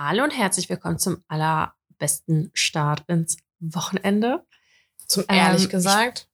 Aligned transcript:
Hallo 0.00 0.22
und 0.22 0.30
herzlich 0.30 0.68
willkommen 0.68 1.00
zum 1.00 1.24
allerbesten 1.26 2.52
Start 2.54 3.02
ins 3.08 3.36
Wochenende. 3.58 4.44
Zum 5.08 5.24
ehrlich 5.26 5.64
Ähm, 5.64 5.70
gesagt. 5.70 6.28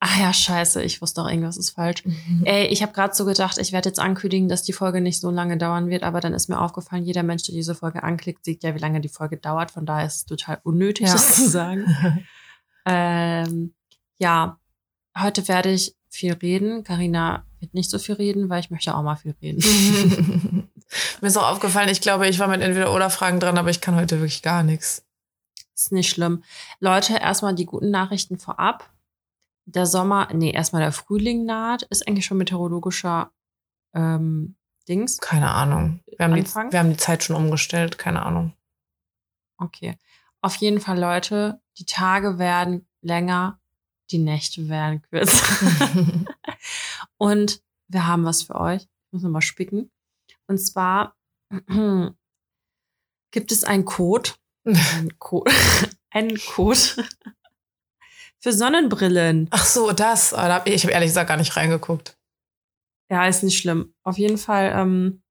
Ach 0.00 0.20
ja, 0.20 0.34
scheiße, 0.34 0.82
ich 0.82 1.00
wusste 1.00 1.22
auch 1.22 1.28
irgendwas 1.30 1.56
ist 1.56 1.70
falsch. 1.70 2.02
Ey, 2.44 2.66
ich 2.66 2.82
habe 2.82 2.92
gerade 2.92 3.14
so 3.14 3.24
gedacht, 3.24 3.56
ich 3.56 3.72
werde 3.72 3.88
jetzt 3.88 4.00
ankündigen, 4.00 4.50
dass 4.50 4.64
die 4.64 4.74
Folge 4.74 5.00
nicht 5.00 5.18
so 5.18 5.30
lange 5.30 5.56
dauern 5.56 5.88
wird, 5.88 6.02
aber 6.02 6.20
dann 6.20 6.34
ist 6.34 6.48
mir 6.50 6.60
aufgefallen, 6.60 7.04
jeder 7.06 7.22
Mensch, 7.22 7.44
der 7.44 7.54
diese 7.54 7.74
Folge 7.74 8.02
anklickt, 8.02 8.44
sieht 8.44 8.62
ja, 8.62 8.74
wie 8.74 8.80
lange 8.80 9.00
die 9.00 9.08
Folge 9.08 9.38
dauert. 9.38 9.70
Von 9.70 9.86
daher 9.86 10.06
ist 10.06 10.16
es 10.16 10.24
total 10.26 10.60
unnötig, 10.62 11.06
Ja. 11.06 11.14
das 11.14 11.36
zu 11.36 11.48
sagen. 11.48 11.86
ähm, 12.84 13.72
ja, 14.18 14.58
heute 15.18 15.48
werde 15.48 15.70
ich 15.72 15.96
viel 16.10 16.34
reden. 16.34 16.84
Karina 16.84 17.46
wird 17.60 17.72
nicht 17.72 17.88
so 17.88 17.98
viel 17.98 18.16
reden, 18.16 18.50
weil 18.50 18.60
ich 18.60 18.70
möchte 18.70 18.94
auch 18.94 19.02
mal 19.02 19.16
viel 19.16 19.34
reden. 19.40 20.68
Mir 21.20 21.28
ist 21.28 21.36
auch 21.36 21.50
aufgefallen, 21.50 21.88
ich 21.88 22.00
glaube, 22.00 22.28
ich 22.28 22.38
war 22.38 22.48
mit 22.48 22.60
entweder 22.60 22.94
oder 22.94 23.10
Fragen 23.10 23.40
dran, 23.40 23.58
aber 23.58 23.70
ich 23.70 23.80
kann 23.80 23.96
heute 23.96 24.18
wirklich 24.18 24.42
gar 24.42 24.62
nichts. 24.62 25.04
Ist 25.74 25.92
nicht 25.92 26.10
schlimm. 26.10 26.42
Leute, 26.80 27.18
erstmal 27.18 27.54
die 27.54 27.66
guten 27.66 27.90
Nachrichten 27.90 28.38
vorab. 28.38 28.90
Der 29.66 29.84
Sommer, 29.84 30.28
nee, 30.32 30.52
erstmal 30.52 30.82
der 30.82 30.92
Frühling 30.92 31.44
naht, 31.44 31.82
ist 31.82 32.06
eigentlich 32.06 32.24
schon 32.24 32.38
meteorologischer 32.38 33.30
ähm, 33.94 34.56
Dings. 34.88 35.18
Keine 35.18 35.50
Ahnung. 35.50 36.00
Wir 36.06 36.24
haben, 36.24 36.34
die, 36.34 36.46
wir 36.46 36.78
haben 36.78 36.90
die 36.90 36.96
Zeit 36.96 37.24
schon 37.24 37.36
umgestellt, 37.36 37.98
keine 37.98 38.24
Ahnung. 38.24 38.54
Okay. 39.58 39.98
Auf 40.40 40.54
jeden 40.56 40.80
Fall, 40.80 40.98
Leute, 40.98 41.60
die 41.78 41.84
Tage 41.84 42.38
werden 42.38 42.86
länger, 43.02 43.60
die 44.10 44.18
Nächte 44.18 44.68
werden 44.68 45.02
kürzer. 45.02 45.44
Und 47.18 47.60
wir 47.88 48.06
haben 48.06 48.24
was 48.24 48.42
für 48.42 48.54
euch. 48.54 48.82
Ich 48.82 49.12
muss 49.12 49.22
nochmal 49.22 49.42
spicken. 49.42 49.90
Und 50.48 50.58
zwar 50.58 51.16
gibt 53.30 53.52
es 53.52 53.64
einen 53.64 53.84
Code. 53.84 54.30
Ein 54.64 55.10
Code. 55.18 55.50
einen 56.10 56.38
Code 56.38 56.78
für 58.40 58.52
Sonnenbrillen. 58.52 59.48
Ach 59.50 59.64
so, 59.64 59.92
das. 59.92 60.32
Ich 60.64 60.74
ich 60.74 60.84
habe 60.84 60.92
ehrlich 60.92 61.10
gesagt 61.10 61.28
gar 61.28 61.36
nicht 61.36 61.56
reingeguckt. 61.56 62.18
Ja, 63.10 63.26
ist 63.26 63.42
nicht 63.42 63.58
schlimm. 63.58 63.94
Auf 64.02 64.18
jeden 64.18 64.38
Fall, 64.38 64.72
ähm, 64.74 65.22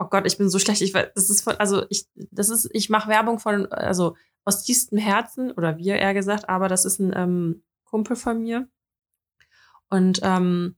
oh 0.00 0.06
Gott, 0.06 0.26
ich 0.26 0.38
bin 0.38 0.50
so 0.50 0.58
schlecht. 0.58 0.80
Ich 0.80 0.92
weiß, 0.92 1.10
das 1.14 1.30
ist 1.30 1.42
von, 1.42 1.56
also 1.56 1.84
ich, 1.88 2.08
das 2.14 2.48
ist, 2.48 2.68
ich 2.72 2.90
mache 2.90 3.08
Werbung 3.08 3.38
von, 3.38 3.70
also 3.70 4.16
aus 4.44 4.64
tiefstem 4.64 4.98
Herzen, 4.98 5.52
oder 5.52 5.76
wir 5.76 5.96
eher 5.96 6.14
gesagt, 6.14 6.48
aber 6.48 6.68
das 6.68 6.84
ist 6.84 6.98
ein 6.98 7.12
ähm, 7.14 7.62
Kumpel 7.84 8.16
von 8.16 8.42
mir. 8.42 8.68
Und 9.88 10.20
ähm, 10.22 10.76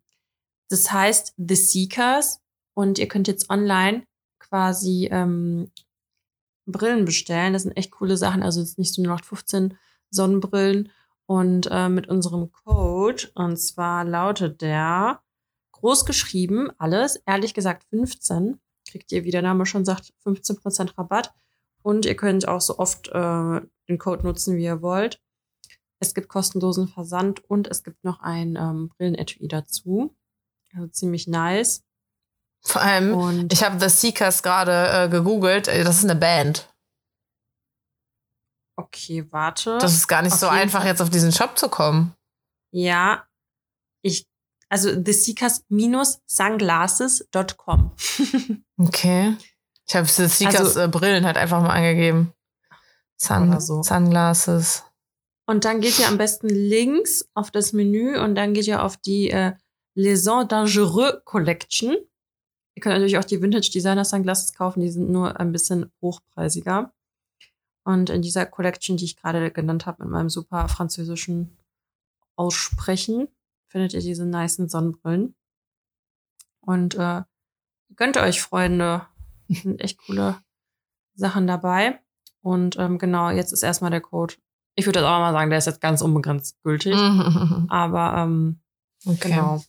das 0.68 0.90
heißt 0.90 1.34
The 1.36 1.54
Seekers. 1.54 2.41
Und 2.74 2.98
ihr 2.98 3.08
könnt 3.08 3.28
jetzt 3.28 3.50
online 3.50 4.06
quasi 4.38 5.08
ähm, 5.10 5.70
Brillen 6.66 7.04
bestellen. 7.04 7.52
Das 7.52 7.62
sind 7.62 7.76
echt 7.76 7.90
coole 7.90 8.16
Sachen. 8.16 8.42
Also 8.42 8.60
es 8.60 8.70
ist 8.70 8.78
nicht 8.78 8.94
so 8.94 9.02
0815 9.02 9.76
Sonnenbrillen. 10.10 10.90
Und 11.26 11.68
äh, 11.70 11.88
mit 11.88 12.08
unserem 12.08 12.52
Code, 12.52 13.30
und 13.34 13.56
zwar 13.56 14.04
lautet 14.04 14.60
der 14.60 15.20
groß 15.72 16.04
geschrieben, 16.04 16.68
alles, 16.78 17.16
ehrlich 17.26 17.54
gesagt 17.54 17.84
15, 17.90 18.60
kriegt 18.88 19.10
ihr, 19.12 19.24
wie 19.24 19.30
der 19.30 19.42
Name 19.42 19.66
schon 19.66 19.84
sagt, 19.84 20.12
15% 20.24 20.98
Rabatt. 20.98 21.32
Und 21.82 22.06
ihr 22.06 22.16
könnt 22.16 22.46
auch 22.46 22.60
so 22.60 22.78
oft 22.78 23.08
äh, 23.08 23.60
den 23.88 23.98
Code 23.98 24.24
nutzen, 24.24 24.56
wie 24.56 24.64
ihr 24.64 24.82
wollt. 24.82 25.20
Es 25.98 26.14
gibt 26.14 26.28
kostenlosen 26.28 26.88
Versand 26.88 27.48
und 27.48 27.68
es 27.68 27.82
gibt 27.82 28.04
noch 28.04 28.20
ein 28.20 28.56
ähm, 28.56 28.90
Brillenetui 28.90 29.48
dazu. 29.48 30.14
Also 30.74 30.88
ziemlich 30.88 31.26
nice. 31.28 31.84
Vor 32.64 32.80
allem, 32.80 33.14
Und 33.14 33.52
ich 33.52 33.62
habe 33.64 33.78
The 33.80 33.88
Seekers 33.88 34.42
gerade 34.42 35.04
äh, 35.04 35.08
gegoogelt. 35.08 35.66
Äh, 35.68 35.84
Das 35.84 35.98
ist 35.98 36.04
eine 36.04 36.14
Band. 36.16 36.68
okay, 38.76 39.26
warte. 39.30 39.78
Das 39.78 39.92
ist 39.94 40.08
gar 40.08 40.22
nicht 40.22 40.32
Auf 40.34 40.40
so 40.40 40.48
einfach, 40.48 40.80
Fall. 40.80 40.88
jetzt 40.88 41.00
auf 41.02 41.10
diesen 41.10 41.32
Shop 41.32 41.56
zu 41.58 41.68
kommen. 41.68 42.14
ja, 42.72 43.26
ich, 44.04 44.26
also 44.68 44.88
theseekers-sunglasses.com. 45.00 47.92
Okay. 48.78 49.36
Ich 49.88 49.94
habe 49.94 50.08
The 50.08 50.26
Seekers 50.26 50.56
Also- 50.60 50.80
äh, 50.80 50.88
Brillen 50.88 51.24
halt 51.26 51.36
einfach 51.36 51.60
mal 51.60 51.70
angegeben. 51.70 52.32
Sun, 53.16 53.60
so. 53.60 53.80
Sunglasses. 53.82 54.82
Und 55.46 55.64
dann 55.64 55.80
geht 55.80 55.98
ihr 56.00 56.08
am 56.08 56.18
besten 56.18 56.48
links 56.48 57.28
auf 57.34 57.52
das 57.52 57.72
Menü 57.72 58.18
und 58.18 58.34
dann 58.34 58.54
geht 58.54 58.66
ihr 58.66 58.82
auf 58.82 58.96
die 58.96 59.30
äh, 59.30 59.52
Liaison 59.94 60.48
Dangereux 60.48 61.22
Collection. 61.24 61.96
Ihr 62.74 62.82
könnt 62.82 62.94
natürlich 62.94 63.18
auch 63.18 63.24
die 63.24 63.40
Vintage 63.42 63.70
Designer 63.72 64.04
Sunglasses 64.04 64.54
kaufen, 64.54 64.80
die 64.80 64.90
sind 64.90 65.10
nur 65.10 65.38
ein 65.38 65.52
bisschen 65.52 65.92
hochpreisiger. 66.00 66.92
Und 67.84 68.10
in 68.10 68.22
dieser 68.22 68.46
Collection, 68.46 68.96
die 68.96 69.04
ich 69.04 69.16
gerade 69.16 69.50
genannt 69.50 69.86
habe, 69.86 70.04
mit 70.04 70.12
meinem 70.12 70.30
super 70.30 70.68
französischen 70.68 71.56
Aussprechen, 72.36 73.28
findet 73.66 73.92
ihr 73.94 74.00
diese 74.00 74.24
nicen 74.24 74.68
Sonnenbrillen. 74.68 75.34
Und 76.60 76.94
äh, 76.94 77.22
gönnt 77.96 78.16
euch, 78.16 78.40
Freunde. 78.40 79.06
Sind 79.48 79.80
echt 79.80 79.98
coole 80.06 80.36
Sachen 81.14 81.46
dabei. 81.46 82.00
Und 82.40 82.76
ähm, 82.78 82.98
genau, 82.98 83.30
jetzt 83.30 83.52
ist 83.52 83.62
erstmal 83.62 83.90
der 83.90 84.00
Code. 84.00 84.34
Ich 84.76 84.86
würde 84.86 85.00
jetzt 85.00 85.06
auch 85.06 85.18
mal 85.18 85.32
sagen, 85.32 85.50
der 85.50 85.58
ist 85.58 85.66
jetzt 85.66 85.80
ganz 85.80 86.00
unbegrenzt 86.00 86.62
gültig. 86.62 86.94
Aber 87.68 88.14
ähm, 88.18 88.60
Okay. 89.04 89.30
genau. 89.30 89.62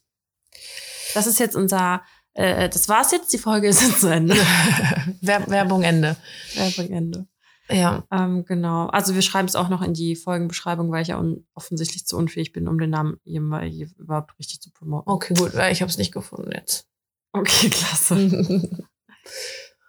Das 1.13 1.28
ist 1.28 1.40
jetzt 1.40 1.56
unser, 1.56 2.03
äh, 2.34 2.70
das 2.70 2.90
war's 2.90 3.12
jetzt, 3.12 3.32
die 3.34 3.38
Folge 3.38 3.68
ist 3.68 3.82
jetzt 3.82 4.02
zu 4.02 4.08
Ende. 4.08 4.36
Wer 5.22 5.48
Werbung 5.50 5.84
Ende. 5.84 6.16
Werbung 6.56 6.90
Ende. 6.92 7.28
Ja. 7.70 8.04
Ähm, 8.12 8.44
genau. 8.46 8.88
Also 8.88 9.16
wir 9.16 9.22
schreiben 9.22 9.48
es 9.48 9.56
auch 9.56 9.70
noch 9.70 9.82
in 9.82 9.94
die 9.94 10.16
Folgenbeschreibung, 10.16 10.92
weil 10.92 11.02
ich 11.02 11.08
ja 11.10 11.24
offensichtlich 11.54 12.06
zu 12.06 12.18
unfähig 12.18 12.52
bin, 12.52 12.68
um 12.68 12.78
den 12.78 12.90
Namen 12.90 13.20
überhaupt 13.26 14.38
richtig 14.38 14.62
zu 14.62 14.70
promoten. 14.72 15.10
Okay, 15.12 15.34
gut. 15.34 15.56
weil 15.56 15.72
Ich 15.72 15.82
habe 15.82 15.90
es 15.90 15.98
nicht 15.98 16.12
gefunden 16.12 16.52
jetzt. 16.54 16.88
Okay, 17.32 17.70
klasse. 17.72 18.16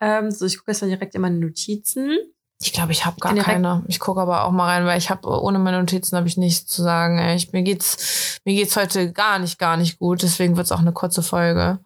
ähm, 0.00 0.30
so, 0.30 0.46
ich 0.46 0.58
gucke 0.58 0.70
jetzt 0.70 0.82
mal 0.82 0.88
direkt 0.88 1.14
in 1.14 1.20
meine 1.20 1.38
Notizen. 1.38 2.16
Ich 2.60 2.72
glaube, 2.72 2.92
ich 2.92 3.04
habe 3.04 3.18
gar 3.20 3.32
direkt- 3.32 3.50
keine. 3.50 3.84
Ich 3.88 3.98
gucke 3.98 4.20
aber 4.20 4.44
auch 4.44 4.52
mal 4.52 4.66
rein, 4.66 4.86
weil 4.86 4.96
ich 4.98 5.10
habe 5.10 5.28
ohne 5.28 5.58
meine 5.58 5.80
Notizen 5.80 6.16
habe 6.16 6.28
ich 6.28 6.36
nichts 6.36 6.66
zu 6.70 6.82
sagen. 6.82 7.18
Ich, 7.30 7.52
mir 7.52 7.62
geht's 7.62 8.38
mir 8.44 8.54
geht's 8.54 8.76
heute 8.76 9.12
gar 9.12 9.38
nicht 9.38 9.58
gar 9.58 9.76
nicht 9.76 9.98
gut. 9.98 10.22
Deswegen 10.22 10.56
wird's 10.56 10.72
auch 10.72 10.78
eine 10.78 10.92
kurze 10.92 11.22
Folge. 11.22 11.80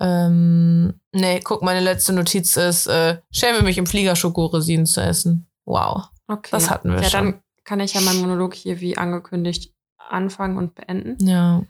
Ähm, 0.00 1.00
nee, 1.12 1.40
guck, 1.40 1.62
meine 1.62 1.80
letzte 1.80 2.12
Notiz 2.12 2.56
ist, 2.56 2.86
äh, 2.86 3.20
schäme 3.30 3.62
mich 3.62 3.78
im 3.78 3.86
Flieger 3.86 4.16
Schokorosinen 4.16 4.86
zu 4.86 5.02
essen. 5.02 5.46
Wow. 5.66 6.08
Okay. 6.26 6.48
Das 6.52 6.70
hatten 6.70 6.90
wir 6.90 7.02
ja, 7.02 7.10
schon. 7.10 7.24
dann 7.32 7.42
kann 7.64 7.80
ich 7.80 7.94
ja 7.94 8.00
meinen 8.00 8.20
Monolog 8.20 8.54
hier 8.54 8.80
wie 8.80 8.96
angekündigt 8.96 9.74
anfangen 9.98 10.56
und 10.56 10.74
beenden. 10.74 11.16
Ja. 11.26 11.62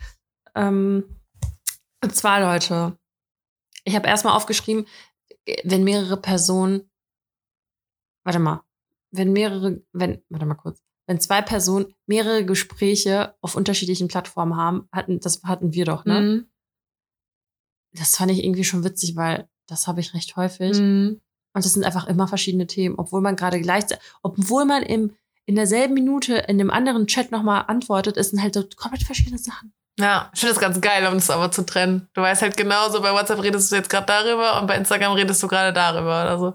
Ähm, 0.55 1.17
und 2.03 2.15
zwar, 2.15 2.41
Leute, 2.41 2.97
ich 3.85 3.95
habe 3.95 4.07
erstmal 4.07 4.35
aufgeschrieben, 4.35 4.87
wenn 5.65 5.85
mehrere 5.85 6.17
Personen, 6.17 6.91
warte 8.25 8.39
mal, 8.39 8.63
wenn 9.11 9.33
mehrere, 9.33 9.83
wenn, 9.93 10.23
warte 10.29 10.47
mal 10.47 10.55
kurz, 10.55 10.83
wenn 11.07 11.21
zwei 11.21 11.43
Personen 11.43 11.95
mehrere 12.07 12.45
Gespräche 12.45 13.35
auf 13.41 13.57
unterschiedlichen 13.57 14.09
Plattformen 14.09 14.57
haben, 14.57 14.89
hatten, 14.93 15.19
das 15.21 15.43
hatten 15.43 15.73
wir 15.75 15.85
doch, 15.85 16.05
ne? 16.05 16.21
Mhm. 16.21 16.50
Das 17.93 18.17
fand 18.17 18.31
ich 18.31 18.45
irgendwie 18.45 18.65
schon 18.65 18.85
witzig, 18.85 19.17
weil 19.17 19.49
das 19.67 19.87
habe 19.87 20.01
ich 20.01 20.15
recht 20.15 20.37
häufig. 20.37 20.79
Mhm. 20.79 21.21
Und 21.53 21.65
das 21.65 21.73
sind 21.73 21.85
einfach 21.85 22.07
immer 22.07 22.29
verschiedene 22.29 22.67
Themen, 22.67 22.97
obwohl 22.97 23.21
man 23.21 23.37
gerade 23.37 23.61
gleichzeitig, 23.61 24.05
obwohl 24.23 24.65
man 24.65 24.83
im, 24.83 25.17
in 25.47 25.57
derselben 25.57 25.95
Minute 25.95 26.37
in 26.37 26.59
dem 26.59 26.71
anderen 26.71 27.07
Chat 27.07 27.33
nochmal 27.33 27.65
antwortet, 27.67 28.17
es 28.17 28.31
sind 28.31 28.43
halt 28.43 28.55
so 28.55 28.65
komplett 28.77 29.03
verschiedene 29.03 29.39
Sachen. 29.39 29.73
Ja, 29.99 30.31
ich 30.33 30.41
finde 30.41 30.55
das 30.55 30.61
ganz 30.61 30.81
geil, 30.81 31.07
um 31.07 31.15
das 31.15 31.29
aber 31.29 31.51
zu 31.51 31.67
trennen. 31.67 32.09
Du 32.15 32.23
weißt 32.23 32.43
halt 32.43 32.57
genauso, 32.57 33.03
bei 33.03 33.13
WhatsApp 33.13 33.43
redest 33.43 33.71
du 33.71 33.77
jetzt 33.77 33.91
gerade 33.91 34.07
darüber 34.07 34.61
und 34.61 34.67
bei 34.67 34.77
Instagram 34.77 35.13
redest 35.13 35.43
du 35.43 35.49
gerade 35.49 35.73
darüber 35.73 36.23
oder 36.23 36.39
so. 36.39 36.55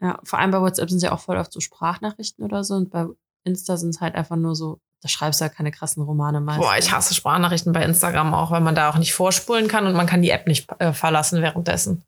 Ja, 0.00 0.18
vor 0.24 0.40
allem 0.40 0.50
bei 0.50 0.60
WhatsApp 0.60 0.90
sind 0.90 1.02
ja 1.02 1.12
auch 1.12 1.20
voll 1.20 1.36
oft 1.36 1.52
so 1.52 1.60
Sprachnachrichten 1.60 2.44
oder 2.44 2.64
so 2.64 2.74
und 2.74 2.90
bei 2.90 3.06
Insta 3.44 3.76
sind 3.76 3.90
es 3.90 4.00
halt 4.00 4.14
einfach 4.14 4.36
nur 4.36 4.56
so, 4.56 4.80
da 5.02 5.08
schreibst 5.08 5.40
du 5.40 5.44
ja 5.44 5.48
keine 5.48 5.72
krassen 5.72 6.02
Romane 6.02 6.40
meistens. 6.40 6.64
Boah, 6.64 6.78
ich 6.78 6.92
hasse 6.92 7.12
Sprachnachrichten 7.12 7.72
bei 7.72 7.84
Instagram 7.84 8.34
auch, 8.34 8.52
weil 8.52 8.60
man 8.60 8.76
da 8.76 8.88
auch 8.88 8.98
nicht 8.98 9.12
vorspulen 9.12 9.66
kann 9.66 9.86
und 9.86 9.94
man 9.94 10.06
kann 10.06 10.22
die 10.22 10.30
App 10.30 10.46
nicht 10.46 10.70
äh, 10.78 10.92
verlassen 10.92 11.42
währenddessen. 11.42 12.04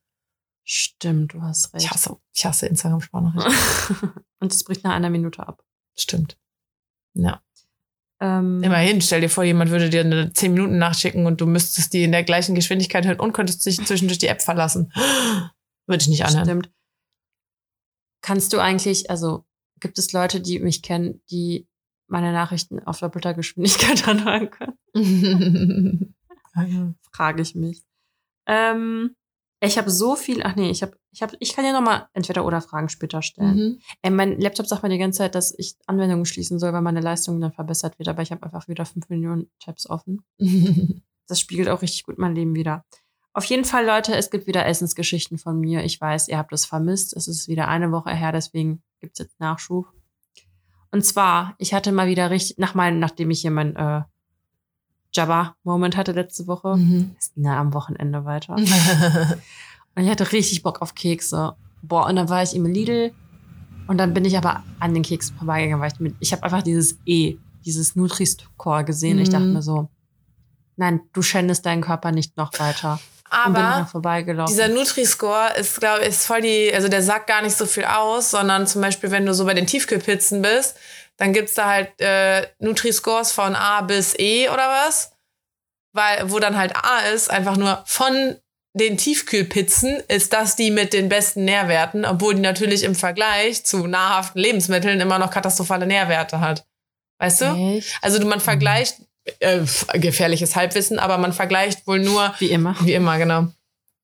Stimmt, 0.63 1.35
du 1.35 1.43
hast 1.43 1.75
recht. 1.75 1.85
Ich 1.85 1.91
hasse, 1.91 2.17
ich 2.33 2.47
hasse 2.47 2.67
Instagram-Sprachnachrichten. 2.67 4.13
und 4.39 4.53
das 4.53 4.63
bricht 4.63 4.85
nach 4.85 4.93
einer 4.93 5.11
Minute 5.11 5.47
ab. 5.47 5.63
Stimmt. 5.97 6.39
Ja. 7.15 7.43
Ähm, 8.21 8.63
Immerhin, 8.63 9.01
stell 9.03 9.21
dir 9.21 9.29
vor, 9.29 9.43
jemand 9.43 9.73
würde 9.73 9.91
dir 9.91 10.01
eine 10.01 10.33
10 10.33 10.55
Minuten 10.55 10.79
nachschicken 10.79 11.27
und 11.27 11.41
du 11.41 11.47
müsstest 11.47 11.93
die 11.93 12.05
in 12.05 12.13
der 12.13 12.23
gleichen 12.23 12.55
Geschwindigkeit 12.55 13.05
hören 13.05 13.19
und 13.19 13.33
könntest 13.33 13.67
dich 13.67 13.85
zwischendurch 13.85 14.19
die 14.19 14.29
App 14.29 14.41
verlassen. 14.41 14.93
Würde 15.87 16.01
ich 16.01 16.09
nicht 16.09 16.25
anhören. 16.25 16.45
Stimmt. 16.45 16.71
Kannst 18.23 18.53
du 18.53 18.61
eigentlich, 18.61 19.11
also 19.11 19.45
gibt 19.81 19.99
es 19.99 20.13
Leute, 20.13 20.41
die 20.41 20.61
mich 20.61 20.81
kennen, 20.81 21.21
die 21.31 21.67
meine 22.07 22.33
Nachrichten 22.33 22.81
auf 22.81 23.01
doppelter 23.01 23.35
Geschwindigkeit 23.35 24.07
anhören 24.09 24.51
können? 24.51 24.79
Frage 27.13 27.43
ich 27.43 27.55
mich. 27.55 27.83
Ähm, 28.47 29.17
ich 29.61 29.79
habe 29.79 29.91
so 29.91 30.15
viel, 30.15 30.43
ach 30.43 30.57
nee, 30.57 30.71
ich 30.71 30.83
habe 30.83 30.97
Ich, 31.11 31.23
hab, 31.23 31.33
ich 31.39 31.55
kann 31.55 31.65
ja 31.65 31.73
nochmal 31.73 32.09
entweder 32.13 32.45
oder 32.45 32.61
Fragen 32.61 32.89
später 32.89 33.23
stellen. 33.23 33.57
Mhm. 33.57 33.79
Ey, 34.03 34.11
mein 34.11 34.41
Laptop 34.41 34.67
sagt 34.67 34.83
mir 34.83 34.89
die 34.89 34.99
ganze 34.99 35.19
Zeit, 35.19 35.35
dass 35.35 35.55
ich 35.57 35.77
Anwendungen 35.87 36.27
schließen 36.27 36.59
soll, 36.59 36.73
weil 36.73 36.83
meine 36.83 37.01
Leistung 37.01 37.41
dann 37.41 37.53
verbessert 37.53 37.99
wird. 37.99 38.09
Aber 38.09 38.23
ich 38.23 38.31
habe 38.31 38.43
einfach 38.43 38.69
wieder 38.69 38.85
5 38.85 39.09
Millionen 39.09 39.51
Tabs 39.61 39.89
offen. 39.89 40.25
Das 41.27 41.41
spiegelt 41.41 41.71
auch 41.71 41.81
richtig 41.81 42.03
gut 42.03 42.19
mein 42.19 42.35
Leben 42.35 42.55
wieder. 42.55 42.85
Auf 43.33 43.47
jeden 43.47 43.65
Fall, 43.65 43.87
Leute, 43.87 44.15
es 44.15 44.31
gibt 44.31 44.47
wieder 44.47 44.67
Essensgeschichten 44.67 45.39
von 45.39 45.59
mir. 45.59 45.83
Ich 45.83 45.99
weiß, 45.99 46.29
ihr 46.29 46.37
habt 46.37 46.53
es 46.53 46.67
vermisst. 46.67 47.17
Es 47.17 47.29
ist 47.29 47.49
wieder 47.49 47.67
eine 47.67 47.93
Woche 47.93 48.11
her, 48.11 48.31
deswegen 48.31 48.83
gibt 49.01 49.15
es 49.15 49.25
jetzt 49.25 49.41
Nachschub. 49.41 49.87
Und 50.95 51.05
zwar, 51.05 51.57
ich 51.59 51.75
hatte 51.75 51.91
mal 51.91 52.07
wieder 52.07 52.31
richtig, 52.31 52.57
nach 52.59 52.75
meinem, 52.77 53.01
nachdem 53.01 53.29
ich 53.33 53.41
hier 53.41 53.51
mein 53.51 53.75
äh, 53.75 54.03
Jabba-Moment 55.13 55.97
hatte 55.97 56.13
letzte 56.13 56.47
Woche, 56.47 56.77
Mhm. 56.77 57.17
es 57.19 57.35
ging 57.35 57.45
ja 57.45 57.59
am 57.61 57.75
Wochenende 57.75 58.25
weiter. 58.25 58.55
Und 59.97 60.05
ich 60.05 60.09
hatte 60.09 60.31
richtig 60.31 60.63
Bock 60.63 60.81
auf 60.83 60.95
Kekse. 60.95 61.57
Boah, 61.83 62.07
und 62.07 62.15
dann 62.17 62.29
war 62.29 62.43
ich 62.45 62.55
im 62.55 62.65
Lidl 62.67 63.13
und 63.89 63.99
dann 63.99 64.15
bin 64.15 64.25
ich 64.25 64.39
aber 64.39 64.63
an 64.81 64.95
den 64.95 65.03
Keksen 65.03 65.37
vorbeigegangen, 65.37 65.81
weil 65.83 65.93
ich 65.93 65.99
mit, 66.01 66.15
ich 66.21 66.33
habe 66.33 66.43
einfach 66.45 66.63
dieses 66.63 66.97
E, 67.07 67.37
dieses 67.65 67.95
Nutri-Score 67.97 68.85
gesehen. 68.85 69.19
Ich 69.19 69.31
dachte 69.31 69.47
Mhm. 69.49 69.53
mir 69.53 69.63
so, 69.63 69.89
nein, 70.77 71.01
du 71.13 71.23
schändest 71.23 71.67
deinen 71.67 71.83
Körper 71.83 72.11
nicht 72.13 72.37
noch 72.37 72.53
weiter. 72.59 72.99
Aber 73.35 73.89
dieser 74.49 74.69
Nutri-Score 74.69 75.55
ist, 75.57 75.79
glaube 75.81 76.03
ich, 76.03 76.09
ist 76.09 76.27
voll 76.27 76.41
die, 76.41 76.73
also 76.73 76.89
der 76.89 77.03
sagt 77.03 77.27
gar 77.27 77.43
nicht 77.43 77.57
so 77.57 77.67
viel 77.67 77.85
aus, 77.85 78.31
sondern 78.31 78.67
zum 78.67 78.81
Beispiel, 78.81 79.11
wenn 79.11 79.27
du 79.27 79.35
so 79.35 79.45
bei 79.45 79.55
den 79.55 79.67
Tiefkühlpizzen 79.67 80.41
bist, 80.43 80.77
dann 81.17 81.33
gibt's 81.33 81.55
da 81.55 81.69
halt 81.69 82.01
äh, 82.01 82.47
Nutri-Scores 82.59 83.33
von 83.33 83.55
A 83.55 83.83
bis 83.83 84.15
E 84.19 84.49
oder 84.49 84.69
was? 84.69 85.13
Weil, 85.93 86.31
wo 86.31 86.39
dann 86.39 86.57
halt 86.57 86.75
A 86.77 87.01
ist, 87.13 87.31
einfach 87.31 87.57
nur 87.57 87.83
von 87.87 88.37
den 88.77 88.99
Tiefkühlpizzen 88.99 90.03
ist 90.09 90.33
das 90.33 90.57
die 90.57 90.73
mit 90.73 90.93
den 90.93 91.09
besten 91.09 91.45
Nährwerten, 91.45 92.05
obwohl 92.05 92.35
die 92.35 92.41
natürlich 92.41 92.83
im 92.83 92.97
Vergleich 92.97 93.65
zu 93.65 93.87
nahrhaften 93.87 94.41
Lebensmitteln 94.41 95.01
immer 95.01 95.21
noch 95.21 95.31
katastrophale 95.31 95.87
Nährwerte 95.87 96.41
hat. 96.41 96.67
Weißt 97.21 97.43
du? 97.43 97.45
Echt? 97.77 97.97
Also 98.03 98.25
man 98.27 98.41
vergleicht, 98.41 98.97
äh, 99.41 99.61
gefährliches 99.95 100.55
Halbwissen, 100.57 100.99
aber 100.99 101.19
man 101.19 101.33
vergleicht 101.33 101.87
wohl 101.87 102.01
nur 102.01 102.35
Wie 102.39 102.51
immer. 102.51 102.77
wie 102.83 102.93
immer, 102.95 103.19
genau. 103.19 103.49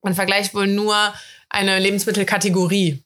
Man 0.02 0.14
vergleicht 0.14 0.54
wohl 0.54 0.66
nur 0.66 0.96
eine 1.50 1.78
Lebensmittelkategorie. 1.78 3.02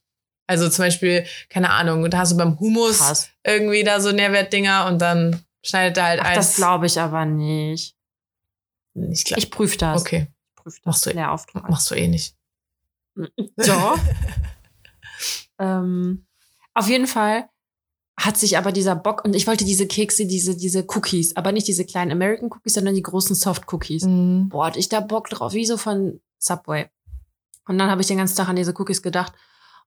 Also 0.46 0.68
zum 0.68 0.84
Beispiel, 0.84 1.24
keine 1.48 1.70
Ahnung, 1.70 2.08
da 2.10 2.18
hast 2.18 2.32
du 2.32 2.36
beim 2.36 2.58
Hummus 2.60 2.98
Krass. 2.98 3.30
irgendwie 3.44 3.82
da 3.82 3.98
so 4.00 4.12
Nährwertdinger 4.12 4.86
und 4.86 4.98
dann 5.00 5.42
schneidet 5.62 5.96
er 5.96 6.04
halt 6.04 6.20
Ach, 6.20 6.26
eins. 6.26 6.36
das 6.36 6.56
glaube 6.56 6.86
ich 6.86 7.00
aber 7.00 7.24
nicht. 7.24 7.96
ich 8.94 9.24
glaub, 9.24 9.38
Ich 9.38 9.50
prüfe 9.50 9.78
das. 9.78 10.00
Okay, 10.02 10.26
Ich 10.50 10.56
prüfe 10.62 10.76
das. 10.80 10.84
Machst 10.86 11.06
du- 11.06 11.10
Lehrauftrag. 11.10 11.68
machst 11.70 11.90
du 11.90 11.94
eh 11.94 12.06
nicht. 12.08 12.36
Doch. 13.56 13.98
ähm, 15.58 16.26
auf 16.74 16.88
jeden 16.88 17.06
Fall 17.06 17.48
hat 18.16 18.36
sich 18.36 18.56
aber 18.56 18.72
dieser 18.72 18.94
Bock 18.94 19.24
und 19.24 19.34
ich 19.34 19.46
wollte 19.46 19.64
diese 19.64 19.86
Kekse, 19.86 20.26
diese, 20.26 20.56
diese 20.56 20.84
Cookies, 20.88 21.36
aber 21.36 21.52
nicht 21.52 21.66
diese 21.66 21.84
kleinen 21.84 22.12
American 22.12 22.50
Cookies, 22.52 22.74
sondern 22.74 22.94
die 22.94 23.02
großen 23.02 23.34
Soft 23.34 23.72
Cookies. 23.72 24.04
Mhm. 24.04 24.48
Boah, 24.50 24.66
hatte 24.66 24.78
ich 24.78 24.88
da 24.88 25.00
Bock 25.00 25.28
drauf, 25.28 25.52
wie 25.52 25.66
so 25.66 25.76
von 25.76 26.20
Subway. 26.38 26.88
Und 27.66 27.78
dann 27.78 27.90
habe 27.90 28.02
ich 28.02 28.06
den 28.06 28.18
ganzen 28.18 28.36
Tag 28.36 28.48
an 28.48 28.56
diese 28.56 28.74
Cookies 28.78 29.02
gedacht. 29.02 29.32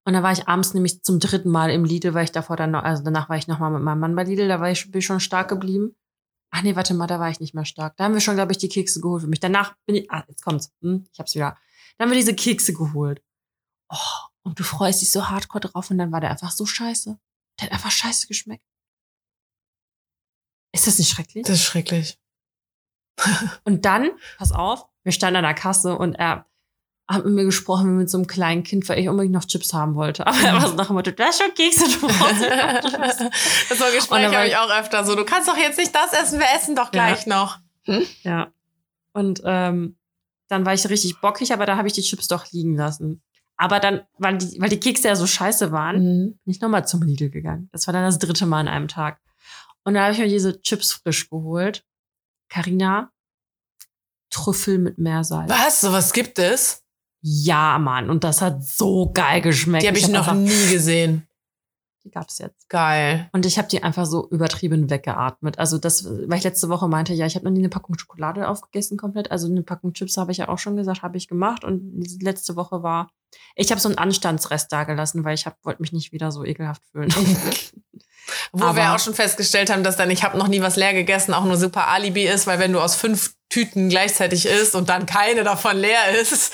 Und 0.03 0.13
dann 0.13 0.23
war 0.23 0.31
ich 0.31 0.47
abends 0.47 0.73
nämlich 0.73 1.03
zum 1.03 1.19
dritten 1.19 1.49
Mal 1.49 1.69
im 1.69 1.85
Lidl, 1.85 2.13
weil 2.13 2.23
ich 2.23 2.31
davor 2.31 2.55
dann 2.55 2.71
noch, 2.71 2.83
also 2.83 3.03
danach 3.03 3.29
war 3.29 3.37
ich 3.37 3.47
noch 3.47 3.59
mal 3.59 3.69
mit 3.69 3.81
meinem 3.81 3.99
Mann 3.99 4.15
bei 4.15 4.23
Lidl, 4.23 4.47
da 4.47 4.59
war 4.59 4.71
ich, 4.71 4.91
bin 4.91 4.99
ich 4.99 5.05
schon 5.05 5.19
stark 5.19 5.49
geblieben. 5.49 5.95
Ach 6.49 6.63
nee, 6.63 6.75
warte 6.75 6.93
mal, 6.93 7.07
da 7.07 7.19
war 7.19 7.29
ich 7.29 7.39
nicht 7.39 7.53
mehr 7.53 7.65
stark. 7.65 7.97
Da 7.97 8.05
haben 8.05 8.13
wir 8.13 8.21
schon, 8.21 8.35
glaube 8.35 8.53
ich, 8.53 8.57
die 8.57 8.69
Kekse 8.69 9.01
geholt 9.01 9.23
für 9.23 9.27
mich. 9.27 9.41
Danach 9.41 9.75
bin 9.85 9.95
ich, 9.95 10.11
ah, 10.11 10.23
jetzt 10.27 10.43
kommt's. 10.43 10.71
Hm, 10.81 11.05
ich 11.11 11.19
hab's 11.19 11.35
wieder. 11.35 11.57
Dann 11.97 12.05
haben 12.05 12.11
wir 12.11 12.17
diese 12.17 12.35
Kekse 12.35 12.73
geholt. 12.73 13.21
Oh, 13.89 13.95
und 14.43 14.59
du 14.59 14.63
freust 14.63 15.01
dich 15.01 15.11
so 15.11 15.29
hardcore 15.29 15.61
drauf 15.61 15.91
und 15.91 15.97
dann 15.97 16.11
war 16.11 16.21
der 16.21 16.31
einfach 16.31 16.51
so 16.51 16.65
scheiße. 16.65 17.19
Der 17.59 17.67
hat 17.67 17.73
einfach 17.73 17.91
scheiße 17.91 18.27
geschmeckt. 18.27 18.63
Ist 20.73 20.87
das 20.87 20.99
nicht 20.99 21.09
schrecklich? 21.09 21.43
Das 21.45 21.55
ist 21.55 21.63
schrecklich. 21.63 22.19
Und 23.63 23.85
dann, 23.85 24.11
pass 24.37 24.51
auf, 24.51 24.85
wir 25.03 25.11
standen 25.11 25.37
an 25.37 25.43
der 25.43 25.53
Kasse 25.53 25.97
und 25.97 26.15
er 26.15 26.45
hat 27.09 27.23
mit 27.23 27.33
mir 27.33 27.45
gesprochen 27.45 27.85
wie 27.87 27.97
mit 27.99 28.09
so 28.09 28.17
einem 28.17 28.27
kleinen 28.27 28.63
Kind, 28.63 28.87
weil 28.89 28.99
ich 28.99 29.07
unbedingt 29.07 29.33
noch 29.33 29.45
Chips 29.45 29.73
haben 29.73 29.95
wollte. 29.95 30.27
Aber 30.27 30.37
er 30.37 30.53
war 30.55 30.67
so 30.67 30.75
nach 30.75 30.87
dem 30.87 30.97
Motto, 30.97 31.11
du 31.11 31.23
hast 31.23 31.41
schon 31.41 31.53
Kekse, 31.53 31.85
du 31.89 32.05
brauchst 32.05 32.41
nicht 32.41 32.49
noch 32.49 32.81
Chips. 32.81 33.17
das 33.69 33.79
war 33.79 33.91
Gespräch 33.91 34.25
habe 34.25 34.47
ich- 34.47 34.57
auch 34.57 34.69
öfter 34.69 35.05
so. 35.05 35.15
Du 35.15 35.23
kannst 35.23 35.47
doch 35.47 35.55
jetzt 35.57 35.77
nicht 35.79 35.95
das 35.95 36.11
essen, 36.11 36.37
wir 36.39 36.47
essen 36.53 36.75
doch 36.75 36.91
gleich 36.91 37.25
noch. 37.25 37.59
Ja. 38.23 38.51
Und 39.13 39.41
ähm, 39.45 39.97
dann 40.49 40.65
war 40.65 40.73
ich 40.73 40.87
richtig 40.89 41.21
bockig, 41.21 41.53
aber 41.53 41.65
da 41.65 41.77
habe 41.77 41.87
ich 41.87 41.93
die 41.93 42.01
Chips 42.01 42.27
doch 42.27 42.51
liegen 42.51 42.75
lassen. 42.75 43.23
Aber 43.57 43.79
dann, 43.79 44.01
weil 44.19 44.37
die, 44.37 44.59
weil 44.61 44.69
die 44.69 44.79
Kekse 44.79 45.07
ja 45.07 45.15
so 45.15 45.25
scheiße 45.27 45.71
waren, 45.71 45.97
Mhm. 45.97 46.39
bin 46.45 46.51
ich 46.53 46.61
nochmal 46.61 46.87
zum 46.87 47.01
Lidl 47.01 47.29
gegangen. 47.29 47.69
Das 47.71 47.87
war 47.87 47.93
dann 47.93 48.03
das 48.03 48.19
dritte 48.19 48.45
Mal 48.45 48.59
an 48.61 48.67
einem 48.67 48.87
Tag. 48.87 49.19
Und 49.83 49.95
da 49.95 50.03
habe 50.03 50.13
ich 50.13 50.19
mir 50.19 50.27
diese 50.27 50.61
Chips 50.61 50.91
frisch 50.93 51.29
geholt. 51.29 51.83
Carina, 52.49 53.11
Trüffel 54.29 54.77
mit 54.77 54.97
Meersalz. 54.97 55.49
Was? 55.49 55.81
Sowas 55.81 56.13
gibt 56.13 56.37
es? 56.39 56.83
Ja, 57.21 57.79
Mann. 57.79 58.09
Und 58.09 58.23
das 58.23 58.41
hat 58.41 58.63
so 58.63 59.11
geil 59.11 59.41
geschmeckt. 59.41 59.83
Die 59.83 59.87
habe 59.87 59.97
ich, 59.97 60.05
hab 60.05 60.11
noch 60.11 60.19
einfach- 60.27 60.33
nie 60.35 60.69
gesehen. 60.71 61.26
Die 62.07 62.11
gab's 62.11 62.39
jetzt. 62.39 62.69
Geil. 62.69 63.29
Und 63.33 63.45
ich 63.45 63.57
habe 63.57 63.67
die 63.67 63.83
einfach 63.83 64.05
so 64.05 64.29
übertrieben 64.29 64.89
weggeatmet. 64.89 65.59
Also 65.59 65.77
das, 65.77 66.05
weil 66.05 66.37
ich 66.37 66.45
letzte 66.45 66.69
Woche 66.69 66.87
meinte, 66.87 67.13
ja, 67.13 67.25
ich 67.25 67.35
habe 67.35 67.43
noch 67.43 67.51
nie 67.51 67.59
eine 67.59 67.67
Packung 67.67 67.99
Schokolade 67.99 68.47
aufgegessen 68.47 68.97
komplett. 68.97 69.29
Also 69.29 69.47
eine 69.47 69.61
Packung 69.61 69.91
Chips 69.91 70.15
habe 70.15 70.31
ich 70.31 70.37
ja 70.37 70.47
auch 70.47 70.57
schon 70.57 70.77
gesagt, 70.77 71.01
habe 71.01 71.17
ich 71.17 71.27
gemacht. 71.27 71.65
Und 71.65 71.99
diese 71.99 72.19
letzte 72.19 72.55
Woche 72.55 72.81
war, 72.81 73.11
ich 73.55 73.71
habe 73.71 73.81
so 73.81 73.89
einen 73.89 73.97
Anstandsrest 73.97 74.71
da 74.71 74.85
gelassen, 74.85 75.25
weil 75.25 75.35
ich 75.35 75.45
wollte 75.63 75.81
mich 75.81 75.91
nicht 75.91 76.13
wieder 76.13 76.31
so 76.31 76.45
ekelhaft 76.45 76.81
fühlen. 76.93 77.13
Wo 78.53 78.63
Aber- 78.63 78.77
wir 78.77 78.93
auch 78.95 78.99
schon 78.99 79.13
festgestellt 79.13 79.69
haben, 79.69 79.83
dass 79.83 79.97
dann 79.97 80.09
ich 80.09 80.23
habe 80.23 80.37
noch 80.37 80.47
nie 80.47 80.61
was 80.61 80.77
leer 80.77 80.93
gegessen 80.93 81.33
auch 81.33 81.43
nur 81.43 81.57
super 81.57 81.89
Alibi 81.89 82.25
ist, 82.25 82.47
weil 82.47 82.59
wenn 82.59 82.71
du 82.71 82.79
aus 82.79 82.95
fünf 82.95 83.35
Tüten 83.49 83.89
gleichzeitig 83.89 84.45
isst 84.45 84.75
und 84.75 84.87
dann 84.87 85.05
keine 85.05 85.43
davon 85.43 85.75
leer 85.75 86.17
ist. 86.21 86.53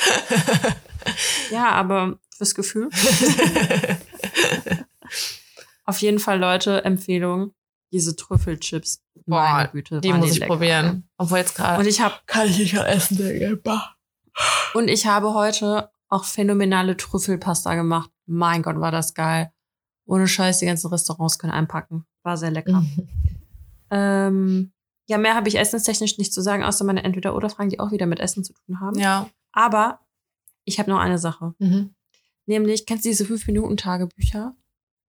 ja, 1.52 1.70
aber 1.70 2.18
fürs 2.36 2.56
Gefühl. 2.56 2.90
Auf 5.86 6.00
jeden 6.02 6.20
Fall, 6.20 6.40
Leute, 6.40 6.84
Empfehlung, 6.86 7.54
diese 7.92 8.16
Trüffelchips. 8.16 9.04
Meine 9.26 9.66
Boah, 9.66 9.72
Güte. 9.72 10.02
die 10.02 10.14
muss 10.14 10.32
ich 10.32 10.40
lecker. 10.40 10.54
probieren. 10.54 11.10
Obwohl 11.18 11.40
jetzt 11.40 11.52
Und 11.60 11.66
gerade 11.66 11.88
ich 11.90 12.02
habe 12.02 12.16
kann 12.26 12.48
ich 12.48 12.58
nicht 12.58 12.74
mehr 12.74 12.88
essen, 12.88 13.18
Digga. 13.18 13.56
Bah. 13.64 13.96
Und 14.74 14.88
ich 14.88 15.06
habe 15.06 15.34
heute 15.34 15.92
auch 16.10 16.26
phänomenale 16.26 16.98
Trüffelpasta 16.98 17.76
gemacht. 17.76 18.10
Mein 18.26 18.64
Gott, 18.64 18.80
war 18.80 18.92
das 18.92 19.14
geil. 19.14 19.52
Ohne 20.06 20.28
Scheiß, 20.28 20.60
die 20.60 20.66
ganzen 20.66 20.88
Restaurants 20.88 21.38
können 21.40 21.54
einpacken. 21.54 22.06
War 22.24 22.38
sehr 22.38 22.52
lecker. 22.52 22.82
Mhm. 22.82 23.08
Ähm, 23.96 24.72
ja, 25.08 25.20
mehr 25.20 25.36
habe 25.36 25.48
ich 25.50 25.60
essenstechnisch 25.60 26.18
nicht 26.18 26.34
zu 26.34 26.42
sagen, 26.42 26.64
außer 26.64 26.84
meine 26.84 27.04
Entweder-Oder-Fragen, 27.04 27.70
die 27.70 27.80
auch 27.80 27.92
wieder 27.92 28.08
mit 28.08 28.20
Essen 28.20 28.44
zu 28.44 28.54
tun 28.54 28.80
haben. 28.80 28.98
Ja. 28.98 29.30
Aber 29.52 30.00
ich 30.64 30.80
habe 30.80 30.90
noch 30.90 30.98
eine 30.98 31.20
Sache. 31.20 31.54
Mhm. 31.60 31.94
Nämlich, 32.48 32.88
kennst 32.88 33.06
du 33.06 33.10
diese 33.10 33.26
5-Minuten-Tagebücher? 33.26 34.56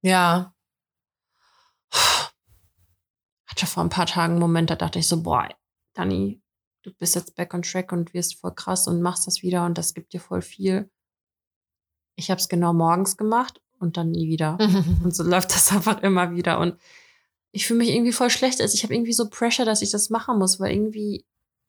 Ja. 0.02 0.54
Hatte 3.50 3.66
vor 3.66 3.84
ein 3.84 3.90
paar 3.90 4.06
Tagen 4.06 4.34
einen 4.34 4.40
Moment, 4.42 4.70
da 4.70 4.76
dachte 4.76 5.00
ich 5.00 5.08
so, 5.08 5.22
boah, 5.24 5.48
Dani, 5.96 6.42
du 6.84 6.92
bist 6.94 7.16
jetzt 7.16 7.36
back 7.36 7.54
on 7.54 7.62
track 7.64 7.92
und 7.92 8.14
wirst 8.14 8.40
voll 8.40 8.54
krass 8.54 8.88
und 8.88 9.02
machst 9.02 9.26
das 9.28 9.42
wieder 9.42 9.66
und 9.66 9.78
das 9.78 9.94
gibt 9.94 10.14
dir 10.14 10.20
voll 10.22 10.42
viel. 10.42 10.90
Ich 12.16 12.30
habe 12.30 12.40
es 12.40 12.48
genau 12.50 12.74
morgens 12.74 13.18
gemacht 13.18 13.62
und 13.80 13.98
dann 13.98 14.12
nie 14.12 14.28
wieder. 14.28 14.58
Und 15.04 15.16
so 15.16 15.24
läuft 15.24 15.52
das 15.56 15.72
einfach 15.72 16.02
immer 16.04 16.32
wieder. 16.36 16.60
Und 16.60 16.76
ich 17.54 17.66
fühle 17.66 17.80
mich 17.80 17.90
irgendwie 17.90 18.12
voll 18.12 18.30
schlecht. 18.30 18.60
Also 18.60 18.76
ich 18.76 18.84
habe 18.84 18.94
irgendwie 18.94 19.14
so 19.14 19.30
Pressure, 19.30 19.64
dass 19.66 19.82
ich 19.82 19.90
das 19.90 20.10
machen 20.10 20.38
muss, 20.38 20.60
weil 20.60 20.72
irgendwie 20.74 21.26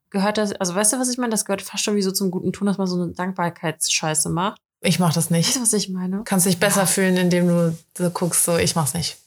gehört 0.09 0.37
das, 0.37 0.51
also 0.51 0.75
weißt 0.75 0.91
du, 0.91 0.99
was 0.99 1.07
ich 1.09 1.17
meine? 1.17 1.31
Das 1.31 1.45
gehört 1.45 1.61
fast 1.61 1.85
schon 1.85 1.95
wie 1.95 2.01
so 2.01 2.11
zum 2.11 2.29
guten 2.29 2.51
Ton, 2.51 2.67
dass 2.67 2.77
man 2.77 2.85
so 2.85 3.01
eine 3.01 3.13
Dankbarkeitsscheiße 3.13 4.29
macht. 4.29 4.59
Ich 4.81 4.99
mach 4.99 5.13
das 5.13 5.29
nicht. 5.29 5.47
Weißt 5.47 5.55
du, 5.55 5.61
was 5.61 5.73
ich 5.73 5.87
meine? 5.87 6.23
kannst 6.25 6.45
dich 6.45 6.59
besser 6.59 6.81
Ja. 6.81 6.85
fühlen, 6.85 7.15
indem 7.15 7.47
du 7.47 7.77
so 7.97 8.09
guckst, 8.09 8.43
so, 8.43 8.57
ich 8.57 8.75
mach's 8.75 8.93
nicht. 8.93 9.17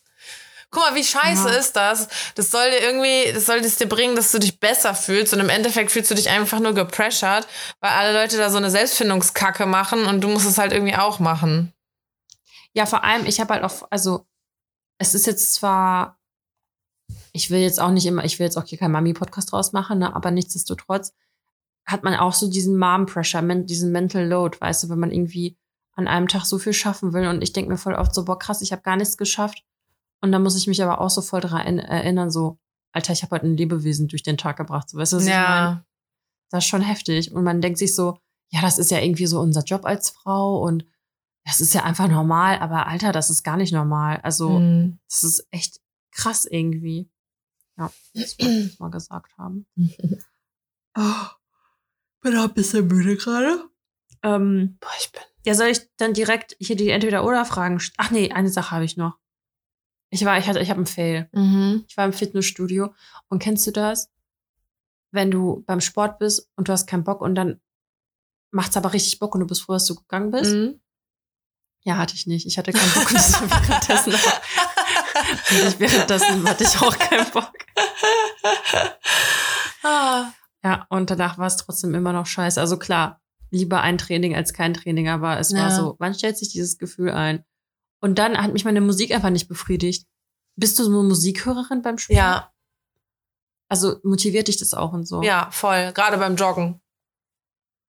Guck 0.75 0.83
mal, 0.83 0.95
wie 0.95 1.05
scheiße 1.05 1.49
Ja. 1.49 1.55
ist 1.55 1.73
das? 1.75 2.09
Das 2.35 2.51
soll 2.51 2.71
dir 2.71 2.81
irgendwie, 2.81 3.33
das 3.33 3.47
soll 3.47 3.59
es 3.59 3.77
dir 3.77 3.87
bringen, 3.89 4.17
dass 4.17 4.33
du 4.33 4.39
dich 4.39 4.59
besser 4.61 4.95
fühlst 4.95 5.33
und 5.33 5.41
im 5.41 5.49
Endeffekt 5.49 5.91
fühlst 5.93 6.11
du 6.11 6.15
dich 6.15 6.29
einfach 6.31 6.61
nur 6.61 6.75
gepressured, 6.75 7.47
weil 7.81 7.91
alle 7.91 8.13
Leute 8.13 8.37
da 8.37 8.51
so 8.51 8.57
eine 8.59 8.71
Selbstfindungskacke 8.71 9.67
machen 9.67 10.05
und 10.07 10.21
du 10.21 10.29
musst 10.29 10.47
es 10.47 10.59
halt 10.59 10.73
irgendwie 10.73 10.97
auch 10.97 11.21
machen. 11.21 11.73
Ja, 12.73 12.87
vor 12.87 13.05
allem, 13.05 13.25
ich 13.27 13.41
habe 13.41 13.55
halt 13.55 13.63
auch, 13.65 13.87
also 13.91 14.27
es 14.99 15.15
ist 15.15 15.27
jetzt 15.27 15.55
zwar, 15.55 16.19
ich 17.33 17.51
will 17.51 17.61
jetzt 17.61 17.81
auch 17.81 17.91
nicht 17.91 18.07
immer, 18.07 18.25
ich 18.25 18.39
will 18.39 18.47
jetzt 18.47 18.57
auch 18.57 18.65
hier 18.65 18.79
keinen 18.79 18.93
Mami-Podcast 18.93 19.53
draus 19.53 19.73
machen, 19.73 20.01
ne, 20.01 20.15
aber 20.15 20.31
nichtsdestotrotz 20.33 21.13
hat 21.87 22.03
man 22.03 22.15
auch 22.17 22.33
so 22.33 22.49
diesen 22.51 22.77
Mom-Pressure, 22.79 23.43
diesen 23.65 23.93
Mental 23.93 24.27
Load, 24.27 24.61
weißt 24.61 24.83
du, 24.85 24.89
wenn 24.89 24.99
man 24.99 25.13
irgendwie 25.13 25.57
an 25.97 26.09
einem 26.09 26.27
Tag 26.27 26.45
so 26.47 26.59
viel 26.59 26.73
schaffen 26.73 27.13
will 27.13 27.29
und 27.29 27.43
ich 27.43 27.53
denke 27.53 27.71
mir 27.71 27.77
voll 27.79 27.95
oft 27.95 28.15
so, 28.15 28.25
boah, 28.25 28.39
krass, 28.39 28.63
ich 28.63 28.73
habe 28.73 28.83
gar 28.83 28.97
nichts 28.97 29.17
geschafft 29.17 29.63
und 30.25 30.33
dann 30.33 30.43
muss 30.43 30.57
ich 30.57 30.67
mich 30.67 30.83
aber 30.83 31.01
auch 31.01 31.11
so 31.11 31.23
voll 31.23 31.41
daran 31.41 31.79
erinnern, 31.79 32.31
so, 32.31 32.59
Alter, 32.93 33.13
ich 33.13 33.23
habe 33.23 33.37
heute 33.37 33.47
ein 33.47 33.57
Lebewesen 33.57 34.09
durch 34.09 34.23
den 34.23 34.37
Tag 34.37 34.57
gebracht, 34.57 34.89
so, 34.91 34.99
weißt 34.99 35.13
du, 35.13 35.17
was 35.19 35.25
ich 35.25 35.31
meine? 35.31 35.43
ja. 35.45 35.85
Das 36.51 36.65
ist 36.65 36.69
schon 36.69 36.83
heftig 36.83 37.33
und 37.33 37.43
man 37.45 37.61
denkt 37.61 37.79
sich 37.79 37.95
so, 37.95 38.19
ja, 38.51 38.61
das 38.61 38.79
ist 38.79 38.91
ja 38.91 38.99
irgendwie 39.01 39.27
so 39.27 39.41
unser 39.41 39.63
Job 39.63 39.85
als 39.85 40.11
Frau 40.11 40.61
und 40.63 40.85
das 41.45 41.61
ist 41.61 41.75
ja 41.75 41.83
einfach 41.85 42.09
normal, 42.09 42.59
aber 42.59 42.87
Alter, 42.87 43.13
das 43.13 43.29
ist 43.31 43.43
gar 43.43 43.57
nicht 43.57 43.73
normal. 43.73 44.19
Also, 44.23 44.59
Mhm. 44.61 44.99
das 45.09 45.25
ist 45.25 45.47
echt 45.51 45.81
krass 46.13 46.45
irgendwie. 46.47 47.11
Ja, 47.77 47.91
das 48.15 48.39
wollte 48.39 48.53
ich 48.67 48.79
mal 48.79 48.91
gesagt 48.91 49.37
haben. 49.37 49.67
Oh, 50.97 51.01
bin 52.23 52.37
auch 52.39 52.45
ein 52.45 52.55
bisschen 52.55 52.87
müde 52.87 53.17
gerade. 53.17 53.65
Ähm, 54.23 54.79
Boah, 54.81 54.91
ich 55.01 55.11
bin. 55.13 55.21
ja, 55.45 55.55
soll 55.55 55.67
ich 55.69 55.81
dann 55.97 56.15
direkt 56.15 56.57
hier 56.61 56.77
die 56.77 56.89
Entweder-Oder-Fragen? 56.91 57.81
Ach 57.99 58.11
nee, 58.11 58.31
eine 58.33 58.49
Sache 58.49 58.71
habe 58.71 58.85
ich 58.85 58.97
noch. 58.97 59.19
Ich 60.15 60.25
war, 60.25 60.39
ich 60.39 60.47
hatte, 60.47 60.61
ich 60.61 60.71
habe 60.71 60.79
einen 60.79 60.87
Fail. 60.87 61.29
Mhm. 61.33 61.85
Ich 61.89 61.97
war 61.97 62.05
im 62.05 62.13
Fitnessstudio 62.13 62.95
und 63.29 63.41
kennst 63.43 63.67
du 63.67 63.73
das? 63.73 64.11
Wenn 65.11 65.33
du 65.33 65.65
beim 65.67 65.81
Sport 65.81 66.21
bist 66.21 66.49
und 66.55 66.69
du 66.69 66.73
hast 66.73 66.87
keinen 66.87 67.03
Bock 67.03 67.21
und 67.21 67.35
dann 67.35 67.61
macht's 68.53 68.77
aber 68.77 68.93
richtig 68.93 69.19
Bock 69.19 69.35
und 69.35 69.41
du 69.41 69.47
bist 69.49 69.63
froh, 69.63 69.73
dass 69.73 69.87
du 69.87 69.97
gegangen 69.97 70.31
bist? 70.31 70.53
Mhm. 70.53 70.81
Ja, 71.83 71.97
hatte 71.99 72.15
ich 72.15 72.29
nicht. 72.29 72.47
Ich 72.47 72.57
hatte 72.59 72.71
keinen 72.73 72.93
Bock 72.93 73.13
war 73.13 73.51
währenddessen 73.51 74.13
ich, 75.51 75.81
währenddessen 75.81 76.49
hatte 76.49 76.63
ich 76.63 76.81
auch 76.81 76.97
keinen 76.97 77.31
Bock. 77.33 77.53
ah. 79.83 80.31
Ja, 80.63 80.87
und 80.91 81.11
danach 81.11 81.39
war 81.39 81.49
es 81.49 81.57
trotzdem 81.57 81.93
immer 81.95 82.13
noch 82.13 82.27
scheiße. 82.27 82.61
Also 82.61 82.79
klar, 82.79 83.21
lieber 83.51 83.81
ein 83.81 83.99
Training 83.99 84.37
als 84.37 84.53
kein 84.53 84.75
Training, 84.75 85.09
aber 85.09 85.41
es 85.41 85.53
war 85.53 85.71
Ja. 85.71 85.71
so, 85.71 85.97
wann 85.99 86.15
stellt 86.15 86.39
sich 86.39 86.51
dieses 86.51 86.79
Gefühl 86.79 87.11
ein? 87.11 87.45
Und 88.05 88.19
dann 88.19 88.37
hat 88.37 88.53
mich 88.53 88.67
meine 88.67 88.83
Musik 88.83 89.13
einfach 89.15 89.31
nicht 89.31 89.49
befriedigt. 89.49 90.07
Bist 90.57 90.79
du 90.79 90.85
so 90.85 90.91
eine 90.91 91.09
Musikhörerin 91.09 91.81
beim 91.81 91.97
Sport? 91.97 92.19
Ja, 92.19 92.53
Also 93.71 93.99
motiviert 94.03 94.49
dich 94.49 94.59
das 94.59 94.75
auch 94.75 94.93
und 94.93 95.09
so? 95.09 95.23
ja, 95.23 95.49
voll. 95.51 95.91
Gerade 95.95 96.19
beim 96.19 96.37
Joggen. 96.37 96.83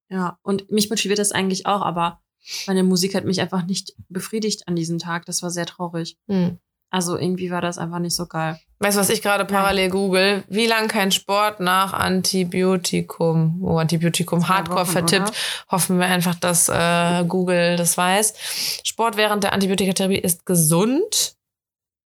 Ja, 0.10 0.40
und 0.42 0.72
mich 0.72 0.90
motiviert 0.90 1.20
das 1.20 1.34
eigentlich 1.34 1.66
auch, 1.66 1.82
aber 1.82 2.22
meine 2.66 2.84
Musik 2.84 3.14
hat 3.14 3.26
mich 3.26 3.42
einfach 3.42 3.66
nicht 3.66 3.94
befriedigt 4.08 4.70
an 4.70 4.78
diesem 4.78 5.00
Tag. 5.00 5.26
Das 5.26 5.44
war 5.44 5.50
sehr 5.52 5.66
traurig. 5.66 6.18
Hm. 6.30 6.60
Also 6.92 7.18
irgendwie 7.18 7.52
war 7.52 7.62
das 7.62 7.78
einfach 7.78 8.00
nicht 8.00 8.16
so 8.16 8.26
geil. 8.26 8.60
Weißt 8.80 8.98
du, 8.98 9.02
was 9.02 9.10
ich 9.10 9.22
gerade 9.22 9.46
parallel 9.46 9.90
google? 9.90 10.44
Wie 10.48 10.66
lang 10.66 10.88
kein 10.88 11.12
Sport 11.12 11.60
nach 11.60 11.94
Antibiotikum? 11.94 13.62
Oh, 13.64 13.78
Antibiotikum 13.78 14.48
hardcore 14.48 14.82
Wochen, 14.82 14.92
vertippt. 14.92 15.30
oder? 15.30 15.38
Hoffen 15.72 16.00
wir 16.00 16.06
einfach, 16.06 16.36
dass 16.36 16.70
äh, 16.70 17.24
Google 17.28 17.76
das 17.76 17.98
weiß. 17.98 18.82
Sport 18.84 19.18
während 19.18 19.44
der 19.44 19.54
Antibiotikatherapie 19.54 20.20
ist 20.20 20.46
gesund. 20.46 21.36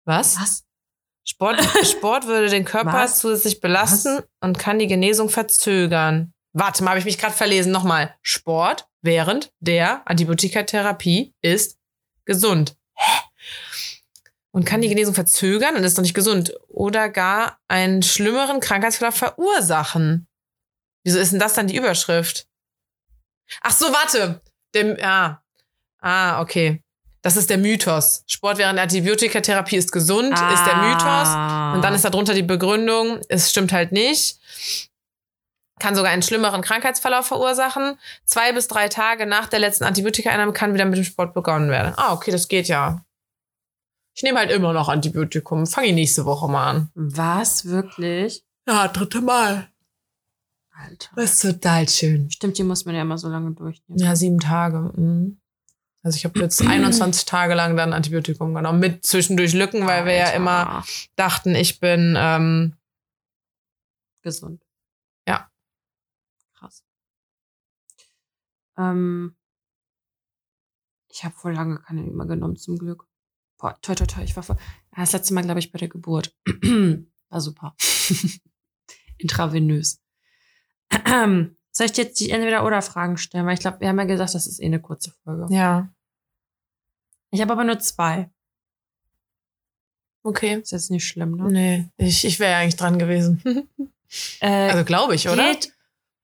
Was? 0.06 0.40
Was? 0.40 0.64
Sport, 1.26 1.60
Sport 1.84 2.28
würde 2.28 2.50
den 2.50 2.64
Körper 2.64 2.94
Was? 2.94 3.20
zusätzlich 3.20 3.60
belasten 3.60 4.20
und 4.42 4.58
kann 4.58 4.80
die 4.80 4.88
Genesung 4.88 5.30
verzögern. 5.30 6.34
Warte 6.54 6.84
mal, 6.84 6.92
habe 6.92 7.00
ich 7.00 7.06
mich 7.06 7.18
gerade 7.18 7.34
verlesen. 7.34 7.72
Nochmal. 7.72 8.16
Sport 8.22 8.88
während 9.02 9.52
der 9.60 10.08
Antibiotikatherapie 10.10 11.34
ist 11.42 11.78
gesund. 12.26 12.77
Und 14.58 14.66
kann 14.66 14.82
die 14.82 14.90
Genesung 14.90 15.14
verzögern 15.14 15.76
und 15.76 15.84
ist 15.84 16.00
doch 16.00 16.02
nicht 16.02 16.16
gesund. 16.16 16.52
Oder 16.68 17.10
gar 17.10 17.60
einen 17.68 18.02
schlimmeren 18.02 18.60
Krankheitsverlauf 18.60 19.14
verursachen. 19.14 20.26
Wieso 21.04 21.20
ist 21.20 21.32
denn 21.32 21.38
das 21.38 21.54
dann 21.54 21.68
die 21.68 21.76
Überschrift? 21.76 22.48
Ach 23.62 23.70
so, 23.70 23.86
warte. 23.94 24.42
Dem, 24.74 24.98
ah. 25.04 25.44
ah, 26.00 26.42
okay. 26.42 26.82
Das 27.22 27.38
ist 27.38 27.52
der 27.52 27.60
Mythos. 27.60 28.24
Sport 28.26 28.58
während 28.58 28.78
der 28.78 28.84
Antibiotikatherapie 28.86 29.78
ist 29.78 29.92
gesund, 29.92 30.32
ist 30.32 30.66
der 30.66 30.78
Mythos. 30.78 31.04
Ah. 31.04 31.74
Und 31.76 31.84
dann 31.84 31.94
ist 31.94 32.04
darunter 32.04 32.34
die 32.34 32.42
Begründung, 32.42 33.20
es 33.30 33.52
stimmt 33.52 33.72
halt 33.72 33.92
nicht. 33.92 34.40
Kann 35.80 35.96
sogar 35.96 36.12
einen 36.12 36.24
schlimmeren 36.24 36.64
Krankheitsverlauf 36.64 37.28
verursachen. 37.28 38.00
Zwei 38.26 38.54
bis 38.54 38.68
drei 38.68 38.90
Tage 38.90 39.28
nach 39.28 39.50
der 39.50 39.60
letzten 39.60 39.84
Antibiotikaeinnahme 39.84 40.52
kann 40.52 40.74
wieder 40.74 40.86
mit 40.86 40.98
dem 40.98 41.04
Sport 41.04 41.36
begonnen 41.36 41.70
werden. 41.70 41.94
Ah, 41.96 42.14
okay, 42.14 42.32
das 42.32 42.48
geht 42.48 42.68
ja. 42.68 43.04
Ich 44.18 44.24
nehme 44.24 44.40
halt 44.40 44.50
immer 44.50 44.74
noch 44.74 44.90
Antibiotikum. 44.90 45.68
Fange 45.68 45.90
ich 45.90 45.94
nächste 45.94 46.26
Woche 46.26 46.48
mal 46.48 46.72
an. 46.72 46.92
Was? 46.96 47.66
Wirklich? 47.66 48.44
Ja, 48.68 48.88
dritte 48.88 49.22
Mal. 49.22 49.70
Alter. 50.72 51.12
Das 51.16 51.34
ist 51.34 51.42
total 51.54 51.88
schön. 51.88 52.32
Stimmt, 52.32 52.58
die 52.58 52.64
muss 52.64 52.84
man 52.86 52.96
ja 52.96 53.04
immer 53.04 53.20
so 53.20 53.30
lange 53.30 53.52
durchnehmen. 53.52 54.00
Ja, 54.00 54.16
sieben 54.16 54.40
Tage. 54.40 54.92
Mhm. 55.00 55.40
Also 56.02 56.16
ich 56.16 56.26
habe 56.26 56.40
jetzt 56.40 56.60
21 56.68 57.26
Tage 57.26 57.54
lang 57.54 57.78
dann 57.78 57.94
Antibiotikum 57.94 58.56
genommen. 58.56 58.80
Mit 58.80 59.06
zwischendurch 59.06 59.54
Lücken, 59.54 59.86
weil 59.86 60.06
wir 60.06 60.16
ja 60.16 60.26
Alter. 60.26 60.38
immer 60.38 60.84
dachten, 61.16 61.54
ich 61.54 61.80
bin 61.80 62.16
ähm, 62.18 62.76
gesund. 64.24 64.66
Ja. 65.28 65.52
Krass. 66.56 66.84
Ähm, 68.80 69.36
ich 71.08 71.24
habe 71.24 71.36
voll 71.36 71.54
lange 71.54 71.78
keine 71.82 72.02
mehr 72.02 72.26
genommen, 72.26 72.56
zum 72.56 72.80
Glück. 72.80 73.07
Boah, 73.58 73.78
toi, 73.82 73.96
toi, 73.96 74.06
toi, 74.06 74.24
ich 74.24 74.36
war 74.36 74.44
voll, 74.44 74.58
ja, 74.96 75.02
das 75.02 75.14
letzte 75.14 75.34
Mal, 75.34 75.44
glaube 75.44 75.60
ich, 75.60 75.72
bei 75.72 75.80
der 75.80 75.88
Geburt. 75.88 76.36
war 77.30 77.42
super. 77.42 77.76
Intravenös. 79.18 80.00
Soll 81.72 81.86
ich 81.86 81.92
dir 81.92 82.04
jetzt 82.06 82.20
die 82.20 82.30
Entweder-Oder-Fragen 82.32 83.18
stellen? 83.18 83.46
Weil 83.46 83.56
ich 83.56 83.60
glaube, 83.60 83.80
wir 83.82 83.88
haben 83.90 83.98
ja 84.00 84.06
gesagt, 84.06 84.34
das 84.36 84.48
ist 84.48 84.60
eh 84.60 84.66
eine 84.66 84.82
kurze 84.82 85.12
Folge. 85.24 85.54
ja. 85.54 85.90
Ich 87.30 87.42
habe 87.42 87.52
aber 87.52 87.66
nur 87.66 87.78
zwei. 87.80 88.30
Okay. 90.24 90.62
Ist 90.62 90.72
jetzt 90.72 90.90
nicht 90.92 91.06
schlimm, 91.06 91.36
ne? 91.36 91.52
Nee, 91.52 91.90
ich, 91.98 92.24
ich 92.24 92.40
wäre 92.40 92.52
ja 92.54 92.60
eigentlich 92.60 92.78
dran 92.78 92.98
gewesen. 93.00 93.42
Äh, 94.40 94.70
Also 94.70 94.86
glaube 94.86 95.16
ich, 95.16 95.28
oder? 95.28 95.52
geht, 95.52 95.74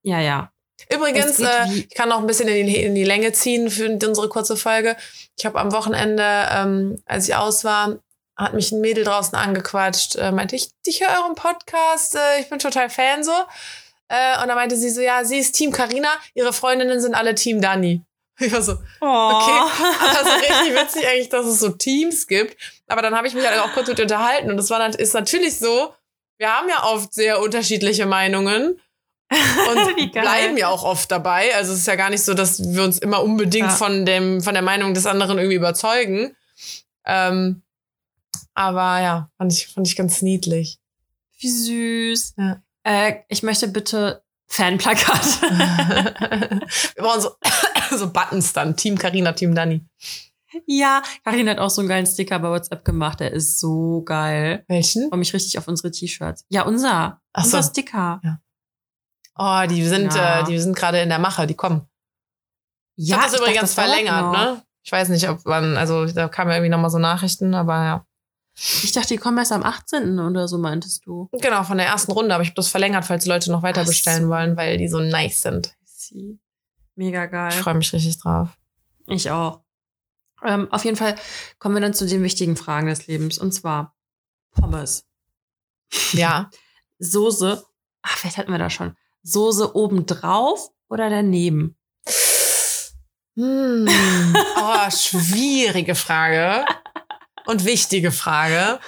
ja, 0.03 0.21
ja. 0.21 0.52
Übrigens, 0.89 1.39
äh, 1.39 1.65
ich 1.73 1.89
kann 1.89 2.09
noch 2.09 2.19
ein 2.19 2.27
bisschen 2.27 2.47
in 2.47 2.67
die, 2.67 2.81
in 2.81 2.95
die 2.95 3.03
Länge 3.03 3.31
ziehen 3.33 3.69
für 3.69 3.87
unsere 3.87 4.29
kurze 4.29 4.57
Folge. 4.57 4.95
Ich 5.37 5.45
habe 5.45 5.59
am 5.59 5.71
Wochenende, 5.71 6.23
ähm, 6.51 7.01
als 7.05 7.27
ich 7.27 7.35
aus 7.35 7.63
war, 7.63 7.97
hat 8.35 8.53
mich 8.53 8.71
ein 8.71 8.81
Mädel 8.81 9.03
draußen 9.03 9.35
angequatscht, 9.35 10.15
äh, 10.15 10.31
meinte 10.31 10.55
ich, 10.55 10.69
ich 10.85 11.01
höre 11.01 11.21
euren 11.21 11.35
Podcast, 11.35 12.15
äh, 12.15 12.39
ich 12.39 12.49
bin 12.49 12.59
total 12.59 12.89
Fan 12.89 13.23
so. 13.23 13.31
Äh, 14.09 14.41
und 14.41 14.47
da 14.47 14.55
meinte 14.55 14.75
sie 14.75 14.89
so, 14.89 15.01
ja, 15.01 15.23
sie 15.23 15.39
ist 15.39 15.53
Team 15.53 15.71
Carina, 15.71 16.09
ihre 16.33 16.53
Freundinnen 16.53 16.99
sind 16.99 17.15
alle 17.15 17.35
Team 17.35 17.61
Dani. 17.61 18.01
Ich 18.39 18.51
war 18.51 18.63
so, 18.63 18.73
Oh. 18.99 19.05
Okay, 19.05 19.59
aber 20.01 20.29
so 20.29 20.35
richtig 20.35 20.75
witzig 20.75 21.07
eigentlich, 21.07 21.29
dass 21.29 21.45
es 21.45 21.59
so 21.59 21.69
Teams 21.69 22.27
gibt. 22.27 22.57
Aber 22.87 23.01
dann 23.01 23.15
habe 23.15 23.27
ich 23.27 23.35
mich 23.35 23.45
halt 23.47 23.59
auch 23.59 23.71
kurz 23.73 23.87
mit 23.87 23.99
ihr 23.99 24.05
unterhalten 24.05 24.49
und 24.49 24.57
das 24.57 24.69
war 24.71 24.83
ist 24.99 25.13
natürlich 25.13 25.59
so. 25.59 25.93
Wir 26.39 26.51
haben 26.51 26.67
ja 26.67 26.83
oft 26.83 27.13
sehr 27.13 27.39
unterschiedliche 27.39 28.07
Meinungen 28.07 28.81
und 29.71 30.11
bleiben 30.11 30.57
ja 30.57 30.67
auch 30.69 30.83
oft 30.83 31.11
dabei. 31.11 31.53
Also 31.55 31.73
es 31.73 31.79
ist 31.79 31.87
ja 31.87 31.95
gar 31.95 32.09
nicht 32.09 32.23
so, 32.23 32.33
dass 32.33 32.61
wir 32.73 32.83
uns 32.83 32.97
immer 32.99 33.23
unbedingt 33.23 33.69
Ja. 33.69 33.75
von 33.75 34.05
dem 34.05 34.41
von 34.41 34.53
der 34.53 34.63
Meinung 34.63 34.93
des 34.93 35.05
anderen 35.05 35.37
irgendwie 35.37 35.55
überzeugen. 35.55 36.35
Ähm, 37.05 37.61
aber 38.53 39.01
ja, 39.01 39.29
fand 39.37 39.51
ich 39.53 39.67
fand 39.67 39.87
ich 39.87 39.95
ganz 39.95 40.21
niedlich. 40.21 40.79
Wie 41.39 41.49
süß. 41.49 42.35
Ja. 42.37 42.61
Äh, 42.83 43.15
ich 43.27 43.43
möchte 43.43 43.67
bitte 43.67 44.23
Fanplakat. 44.47 45.41
wir 46.95 47.03
brauchen 47.03 47.21
so 47.21 47.31
so 47.97 48.11
Buttons 48.11 48.53
dann. 48.53 48.75
Team 48.77 48.97
Carina, 48.97 49.31
Team 49.33 49.55
Dani. 49.55 49.81
ja, 50.67 51.01
Karin 51.23 51.49
hat 51.49 51.57
auch 51.57 51.69
so 51.71 51.81
einen 51.81 51.89
geilen 51.89 52.05
Sticker 52.05 52.37
bei 52.39 52.49
WhatsApp 52.49 52.85
gemacht. 52.85 53.19
Der 53.19 53.31
ist 53.31 53.59
so 53.59 54.03
geil. 54.03 54.63
Welchen? 54.67 55.03
Ich 55.03 55.09
freue 55.09 55.19
mich 55.19 55.33
richtig 55.33 55.57
auf 55.57 55.67
unsere 55.67 55.91
T-Shirts. 55.91 56.45
Ja, 56.49 56.63
unser. 56.63 57.19
Ach 57.33 57.43
so. 57.45 57.57
unser 57.57 57.69
Sticker. 57.69 58.21
Oh, 59.35 59.63
die 59.69 59.85
sind 59.85 60.13
Ja. 60.13 60.41
äh, 60.41 60.43
die 60.45 60.59
sind 60.59 60.75
gerade 60.75 61.01
in 61.01 61.09
der 61.09 61.19
Mache. 61.19 61.47
Die 61.47 61.55
kommen. 61.55 61.87
Ich 62.95 63.07
Ja, 63.09 63.17
habe 63.17 63.25
das 63.25 63.33
ich 63.33 63.39
dachte, 63.39 63.51
übrigens 63.51 63.61
das 63.61 63.75
dauert 63.75 63.89
verlängert, 63.89 64.21
noch. 64.21 64.31
ne? 64.33 64.63
Ich 64.83 64.91
weiß 64.91 65.09
nicht, 65.09 65.27
ob 65.29 65.39
wann, 65.45 65.77
also 65.77 66.05
da 66.05 66.27
kamen 66.27 66.51
irgendwie 66.51 66.69
nochmal 66.69 66.89
so 66.91 66.99
Nachrichten, 66.99 67.53
aber 67.55 67.73
ja. 67.83 68.05
Ich 68.55 68.91
dachte, 68.91 69.07
die 69.07 69.17
kommen 69.17 69.37
erst 69.39 69.51
am 69.51 69.63
18. 69.63 70.19
oder 70.19 70.47
so, 70.47 70.57
meintest 70.59 71.05
du. 71.07 71.27
Genau, 71.31 71.63
von 71.63 71.77
der 71.77 71.87
ersten 71.87 72.11
Runde, 72.11 72.35
aber 72.35 72.43
ich 72.43 72.49
habe 72.49 72.55
das 72.55 72.67
verlängert, 72.67 73.05
falls 73.05 73.23
die 73.23 73.29
Leute 73.29 73.49
noch 73.51 73.63
weiter 73.63 73.81
Ach 73.81 73.87
bestellen 73.87 74.29
wollen, 74.29 74.55
weil 74.57 74.77
die 74.77 74.87
so 74.89 74.99
nice 74.99 75.41
sind. 75.41 75.73
Mega 76.95 77.25
geil. 77.25 77.49
Ich 77.51 77.59
freue 77.61 77.73
mich 77.73 77.91
richtig 77.93 78.19
drauf. 78.19 78.49
Ich 79.07 79.31
auch. 79.31 79.61
Ähm, 80.43 80.71
auf 80.71 80.85
jeden 80.85 80.97
Fall 80.97 81.15
kommen 81.57 81.75
wir 81.75 81.81
dann 81.81 81.93
zu 81.95 82.05
den 82.05 82.21
wichtigen 82.21 82.55
Fragen 82.55 82.87
des 82.87 83.07
Lebens. 83.07 83.39
Und 83.39 83.53
zwar 83.53 83.95
Pommes. 84.51 85.05
Ja. 86.11 86.51
Soße. 86.99 87.65
Ach, 88.03 88.17
vielleicht 88.17 88.37
hatten 88.37 88.51
wir 88.51 88.59
da 88.59 88.69
schon. 88.69 88.95
Soße 89.23 89.75
obendrauf 89.75 90.69
oder 90.89 91.09
daneben? 91.09 91.75
hm. 93.35 93.87
Oh, 94.57 94.91
schwierige 94.91 95.95
Frage. 95.95 96.65
Und 97.45 97.65
wichtige 97.65 98.11
Frage. 98.11 98.79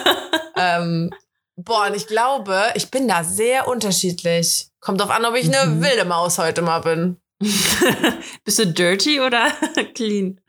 ähm, 0.56 1.10
boah, 1.56 1.86
und 1.86 1.94
ich 1.96 2.06
glaube, 2.06 2.64
ich 2.74 2.90
bin 2.90 3.08
da 3.08 3.24
sehr 3.24 3.66
unterschiedlich. 3.66 4.68
Kommt 4.80 5.00
drauf 5.00 5.10
an, 5.10 5.24
ob 5.24 5.34
ich 5.36 5.46
eine 5.46 5.70
Mhm. 5.70 5.82
wilde 5.82 6.04
Maus 6.04 6.38
heute 6.38 6.60
mal 6.62 6.80
bin. 6.80 7.16
Bist 8.44 8.58
du 8.58 8.66
dirty 8.66 9.20
oder 9.20 9.50
clean? 9.94 10.40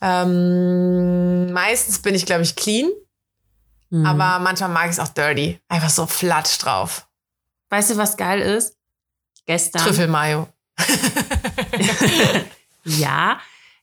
Ähm, 0.00 1.52
meistens 1.52 2.00
bin 2.00 2.14
ich, 2.14 2.26
glaube 2.26 2.42
ich, 2.42 2.56
clean, 2.56 2.90
Mhm. 3.90 4.06
aber 4.06 4.38
manchmal 4.40 4.70
mag 4.70 4.86
ich 4.86 4.92
es 4.92 4.98
auch 5.00 5.08
dirty. 5.08 5.60
Einfach 5.68 5.90
so 5.90 6.06
flatsch 6.06 6.58
drauf. 6.58 7.06
Weißt 7.72 7.90
du, 7.90 7.96
was 7.96 8.16
geil 8.16 8.40
ist? 8.40 8.76
Gestern. 9.46 9.82
Trüffelmayo. 9.82 10.46
ja, 12.84 13.40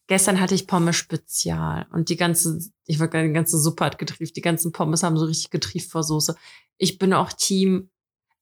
gestern 0.08 0.39
hatte 0.39 0.53
ich 0.53 0.67
Pommes 0.67 0.96
Spezial 0.96 1.88
und 1.91 2.10
die 2.10 2.15
ganze, 2.15 2.60
ich 2.86 3.00
war 3.00 3.08
die 3.08 3.34
ganze 3.34 3.58
Suppe 3.58 3.86
hat 3.86 3.98
getrieft. 3.98 4.36
Die 4.36 4.41
ganzen 4.41 4.72
Pommes 4.72 5.01
haben 5.01 5.17
so 5.17 5.25
richtig 5.25 5.50
getrieft 5.50 5.89
vor 5.91 6.03
Soße. 6.03 6.36
Ich 6.77 7.00
bin 7.00 7.13
auch 7.13 7.34
Team. 7.34 7.89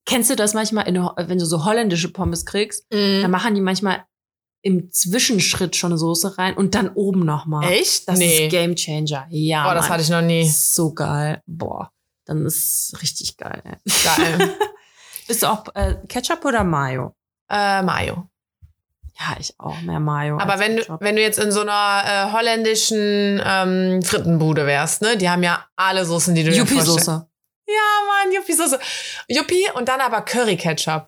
Kennst 0.06 0.30
du 0.30 0.36
das 0.36 0.54
manchmal, 0.54 0.88
in, 0.88 0.96
wenn 0.96 1.40
du 1.40 1.46
so 1.46 1.64
holländische 1.64 2.12
Pommes 2.12 2.46
kriegst? 2.46 2.92
Mhm. 2.92 3.22
Dann 3.22 3.32
machen 3.32 3.56
die 3.56 3.62
manchmal 3.62 4.06
im 4.62 4.92
Zwischenschritt 4.92 5.78
schon 5.78 5.94
eine 5.94 5.98
Soße 5.98 6.38
rein 6.38 6.58
und 6.58 6.76
dann 6.76 6.90
oben 6.90 7.22
nochmal. 7.22 7.72
Echt? 7.72 8.08
Das 8.10 8.20
nee. 8.20 8.46
ist 8.46 8.52
Game 8.52 8.76
Changer. 8.76 9.28
Ja. 9.30 9.64
Boah, 9.64 9.76
das 9.76 9.84
Mann. 9.84 9.92
hatte 9.92 10.04
ich 10.04 10.10
noch 10.10 10.22
nie. 10.22 10.50
So 10.50 10.94
geil. 10.94 11.42
Boah. 11.46 11.92
Dann 12.26 12.46
ist 12.46 12.98
richtig 13.02 13.38
geil. 13.38 13.62
ey. 13.64 13.94
Geil. 14.04 14.58
Bist 15.28 15.44
du 15.44 15.48
auch 15.48 15.64
äh, 15.76 15.96
Ketchup 16.08 16.44
oder 16.46 16.64
Mayo? 16.64 17.14
äh, 17.50 17.82
Mayo. 17.82 18.30
Ja, 19.20 19.36
ich 19.40 19.54
auch. 19.60 19.80
Mehr 19.82 20.00
Mayo. 20.00 20.38
Aber 20.40 20.60
wenn 20.60 20.76
du, 20.76 20.82
Ketchup. 20.84 21.02
wenn 21.02 21.16
du 21.16 21.22
jetzt 21.22 21.40
in 21.40 21.52
so 21.52 21.62
einer 21.62 22.04
äh, 22.06 22.32
holländischen 22.34 23.42
ähm, 23.44 24.02
Frittenbude 24.04 24.66
wärst, 24.68 25.02
ne? 25.02 25.18
Die 25.18 25.30
haben 25.30 25.42
ja 25.44 25.66
alle 25.76 26.06
Soßen, 26.06 26.36
die 26.36 26.44
du 26.44 26.52
dir 26.52 26.66
vorstellst. 26.68 26.88
Yuppie-Soße. 27.08 27.28
Ja, 27.68 28.24
Mann, 28.24 28.34
Yuppie-Soße. 28.34 28.80
Yuppie 29.28 29.70
und 29.74 29.90
dann 29.90 30.02
aber 30.02 30.22
Curry-Ketchup. 30.22 31.08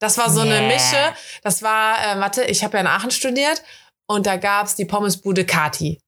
Das 0.00 0.18
war 0.18 0.30
so 0.30 0.40
eine 0.42 0.60
Nee. 0.60 0.68
Mische. 0.68 1.14
Das 1.42 1.62
war, 1.62 1.96
äh, 1.98 2.20
warte, 2.20 2.44
ich 2.44 2.62
habe 2.62 2.74
ja 2.76 2.80
in 2.82 2.86
Aachen 2.86 3.10
studiert 3.10 3.62
und 4.06 4.26
da 4.26 4.36
gab's 4.36 4.74
die 4.76 4.84
Pommesbude 4.84 5.44
Kati. 5.44 6.00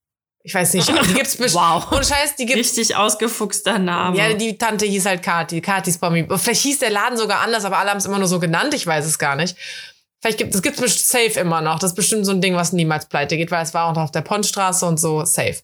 Ich 0.42 0.54
weiß 0.54 0.72
nicht, 0.74 0.88
die 0.88 1.14
gibt's 1.14 1.36
bestimmt. 1.36 1.62
Wow. 1.62 1.92
Und 1.92 2.06
Scheiß, 2.06 2.36
die 2.36 2.46
gibt's. 2.46 2.70
Richtig 2.76 2.96
ausgefuchster 2.96 3.78
Name. 3.78 4.16
Ja, 4.16 4.32
die 4.32 4.56
Tante 4.56 4.86
hieß 4.86 5.04
halt 5.06 5.22
Kati, 5.22 5.60
Katis 5.60 5.98
Pommi. 5.98 6.26
Vielleicht 6.38 6.62
hieß 6.62 6.78
der 6.78 6.90
Laden 6.90 7.18
sogar 7.18 7.40
anders, 7.40 7.64
aber 7.64 7.78
alle 7.78 7.90
haben 7.90 7.98
es 7.98 8.06
immer 8.06 8.18
nur 8.18 8.28
so 8.28 8.38
genannt, 8.40 8.72
ich 8.72 8.86
weiß 8.86 9.04
es 9.04 9.18
gar 9.18 9.36
nicht. 9.36 9.56
Vielleicht 10.22 10.38
gibt 10.38 10.54
es 10.54 10.62
gibt's 10.62 10.80
bestimmt 10.80 11.06
safe 11.28 11.40
immer 11.40 11.60
noch. 11.60 11.78
Das 11.78 11.90
ist 11.92 11.96
bestimmt 11.96 12.24
so 12.26 12.32
ein 12.32 12.40
Ding, 12.40 12.54
was 12.54 12.72
niemals 12.72 13.06
pleite 13.06 13.36
geht, 13.36 13.50
weil 13.50 13.62
es 13.62 13.72
war 13.74 13.86
auch 13.86 13.94
noch 13.94 14.02
auf 14.04 14.10
der 14.12 14.20
Pontstraße 14.22 14.84
und 14.86 14.98
so 14.98 15.24
safe. 15.24 15.56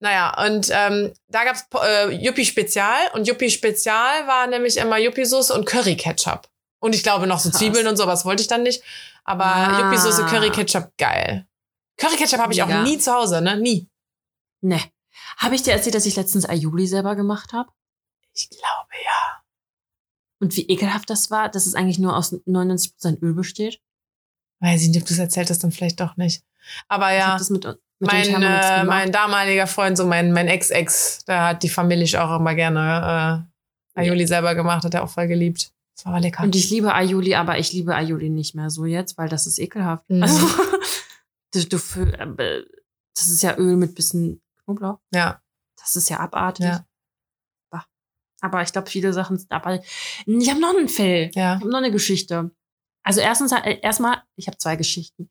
Naja, 0.00 0.44
und 0.46 0.68
ähm, 0.72 1.12
da 1.28 1.44
gab's 1.44 1.64
äh, 1.84 2.10
Yuppie 2.14 2.44
Spezial 2.44 2.94
und 3.14 3.26
Yuppie 3.26 3.50
Spezial 3.50 4.26
war 4.28 4.46
nämlich 4.46 4.76
immer 4.76 4.96
Yuppie-Soße 4.96 5.52
und 5.52 5.64
Curry-Ketchup. 5.64 6.48
Und 6.80 6.94
ich 6.94 7.02
glaube 7.02 7.26
noch 7.26 7.40
so 7.40 7.50
Krass. 7.50 7.58
Zwiebeln 7.58 7.88
und 7.88 7.96
so, 7.96 8.06
was 8.06 8.24
wollte 8.24 8.40
ich 8.42 8.46
dann 8.48 8.62
nicht. 8.62 8.82
Aber 9.24 9.44
Ah. 9.46 9.80
Yuppie-Soße, 9.80 10.26
Curry-Ketchup, 10.26 10.92
geil. 10.98 11.46
Curry-Ketchup 12.00 12.38
habe 12.38 12.52
ich 12.52 12.62
auch 12.62 12.68
nie 12.84 12.98
zu 12.98 13.12
Hause, 13.12 13.40
ne? 13.40 13.56
Nie. 13.56 13.88
Ne. 14.60 14.80
Habe 15.36 15.54
ich 15.54 15.62
dir 15.62 15.72
erzählt, 15.72 15.94
dass 15.94 16.06
ich 16.06 16.16
letztens 16.16 16.48
Aioli 16.48 16.86
selber 16.86 17.16
gemacht 17.16 17.52
habe? 17.52 17.70
Ich 18.34 18.48
glaube, 18.50 18.92
ja. 19.04 19.42
Und 20.40 20.56
wie 20.56 20.66
ekelhaft 20.68 21.10
das 21.10 21.30
war, 21.30 21.48
dass 21.48 21.66
es 21.66 21.74
eigentlich 21.74 21.98
nur 21.98 22.16
aus 22.16 22.32
99% 22.32 23.22
Öl 23.22 23.34
besteht? 23.34 23.80
Weiß 24.60 24.82
ich 24.82 24.88
nicht, 24.88 25.00
ob 25.00 25.06
du 25.06 25.14
es 25.14 25.18
erzählt 25.18 25.50
hast, 25.50 25.62
dann 25.62 25.72
vielleicht 25.72 26.00
doch 26.00 26.16
nicht. 26.16 26.42
Aber 26.88 27.12
ja. 27.12 27.38
mit, 27.50 27.64
mit 27.64 27.78
mein, 28.00 28.42
äh, 28.42 28.84
mein 28.84 29.12
damaliger 29.12 29.66
Freund, 29.66 29.96
so 29.96 30.06
mein, 30.06 30.32
mein 30.32 30.48
Ex-Ex, 30.48 31.24
da 31.24 31.48
hat 31.48 31.62
die 31.62 31.68
Familie 31.68 32.22
auch 32.22 32.38
immer 32.38 32.54
gerne 32.54 33.46
äh, 33.96 34.00
Aioli 34.00 34.26
selber 34.26 34.54
gemacht, 34.54 34.84
hat 34.84 34.94
er 34.94 35.02
auch 35.02 35.10
voll 35.10 35.26
geliebt. 35.26 35.72
Das 35.96 36.04
war 36.04 36.12
aber 36.12 36.20
lecker. 36.20 36.44
Und 36.44 36.54
ich 36.54 36.70
liebe 36.70 36.94
Aioli, 36.94 37.34
aber 37.34 37.58
ich 37.58 37.72
liebe 37.72 37.94
Aioli 37.94 38.30
nicht 38.30 38.54
mehr 38.54 38.70
so 38.70 38.84
jetzt, 38.84 39.18
weil 39.18 39.28
das 39.28 39.46
ist 39.46 39.58
ekelhaft. 39.58 40.08
Mhm. 40.08 40.22
Also, 40.22 40.46
du, 41.54 41.64
du, 41.64 41.76
äh, 41.76 42.64
das 43.14 43.28
ist 43.28 43.42
ja 43.42 43.56
Öl 43.56 43.76
mit 43.76 43.96
bisschen 43.96 44.40
Knoblauch. 44.68 44.98
ja, 45.14 45.40
Das 45.76 45.96
ist 45.96 46.08
ja 46.10 46.20
abartig. 46.20 46.66
Ja. 46.66 46.84
Aber 48.40 48.62
ich 48.62 48.70
glaube, 48.72 48.88
viele 48.88 49.12
Sachen 49.12 49.36
sind 49.36 49.50
aber. 49.50 49.82
Ich 50.26 50.48
habe 50.48 50.60
noch 50.60 50.70
einen 50.70 50.88
Fall. 50.88 51.30
ja. 51.34 51.56
Ich 51.56 51.60
habe 51.60 51.70
noch 51.70 51.78
eine 51.78 51.90
Geschichte. 51.90 52.52
Also 53.02 53.20
erstens, 53.20 53.50
äh, 53.50 53.78
erstmal, 53.82 54.22
ich 54.36 54.46
habe 54.46 54.58
zwei 54.58 54.76
Geschichten. 54.76 55.28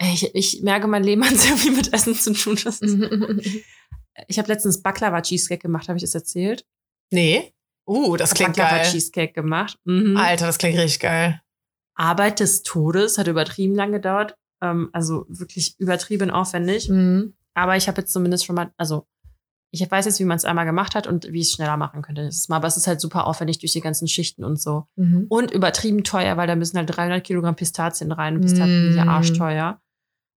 Ich, 0.00 0.32
ich 0.34 0.62
merke, 0.62 0.86
mein 0.86 1.02
Leben 1.02 1.24
hat 1.24 1.34
sehr 1.36 1.56
viel 1.56 1.72
mit 1.72 1.92
Essen 1.92 2.14
zu 2.14 2.32
tun. 2.32 2.56
Ich 4.28 4.38
habe 4.38 4.46
letztens 4.46 4.80
Baklava 4.80 5.20
Cheesecake 5.22 5.62
gemacht, 5.62 5.88
habe 5.88 5.96
ich 5.96 6.04
das 6.04 6.14
erzählt? 6.14 6.64
nee. 7.10 7.52
Uh, 7.86 8.16
das 8.16 8.32
klingt 8.32 8.56
Baklava 8.56 8.82
geil. 8.82 8.90
Cheesecake 8.92 9.32
gemacht. 9.32 9.76
Mhm. 9.84 10.16
Alter, 10.16 10.46
das 10.46 10.58
klingt 10.58 10.78
richtig 10.78 11.00
geil. 11.00 11.42
Arbeit 11.96 12.38
des 12.38 12.62
Todes, 12.62 13.18
hat 13.18 13.26
übertrieben 13.26 13.74
lang 13.74 13.90
gedauert. 13.90 14.36
Ähm, 14.62 14.88
also 14.92 15.26
wirklich 15.28 15.74
übertrieben 15.80 16.30
aufwendig. 16.30 16.88
Mhm. 16.88 17.34
Aber 17.54 17.76
ich 17.76 17.88
habe 17.88 18.00
jetzt 18.00 18.12
zumindest 18.12 18.44
schon 18.44 18.56
mal, 18.56 18.72
also 18.76 19.06
ich 19.70 19.88
weiß 19.90 20.04
jetzt, 20.04 20.20
wie 20.20 20.24
man 20.24 20.36
es 20.36 20.44
einmal 20.44 20.66
gemacht 20.66 20.94
hat 20.94 21.06
und 21.08 21.32
wie 21.32 21.40
ich 21.40 21.48
es 21.48 21.52
schneller 21.54 21.76
machen 21.76 22.02
könnte. 22.02 22.22
nächstes 22.22 22.48
Mal. 22.48 22.56
Aber 22.56 22.68
es 22.68 22.76
ist 22.76 22.86
halt 22.86 23.00
super 23.00 23.26
aufwendig 23.26 23.58
durch 23.58 23.72
die 23.72 23.80
ganzen 23.80 24.06
Schichten 24.06 24.44
und 24.44 24.60
so. 24.60 24.86
Mhm. 24.96 25.26
Und 25.28 25.50
übertrieben 25.50 26.04
teuer, 26.04 26.36
weil 26.36 26.46
da 26.46 26.54
müssen 26.54 26.76
halt 26.78 26.96
300 26.96 27.24
Kilogramm 27.24 27.56
Pistazien 27.56 28.12
rein. 28.12 28.36
Und 28.36 28.42
Pistazien 28.42 28.84
sind 28.92 28.96
ja 28.96 29.04
Mm. 29.04 29.08
arschteuer. 29.08 29.80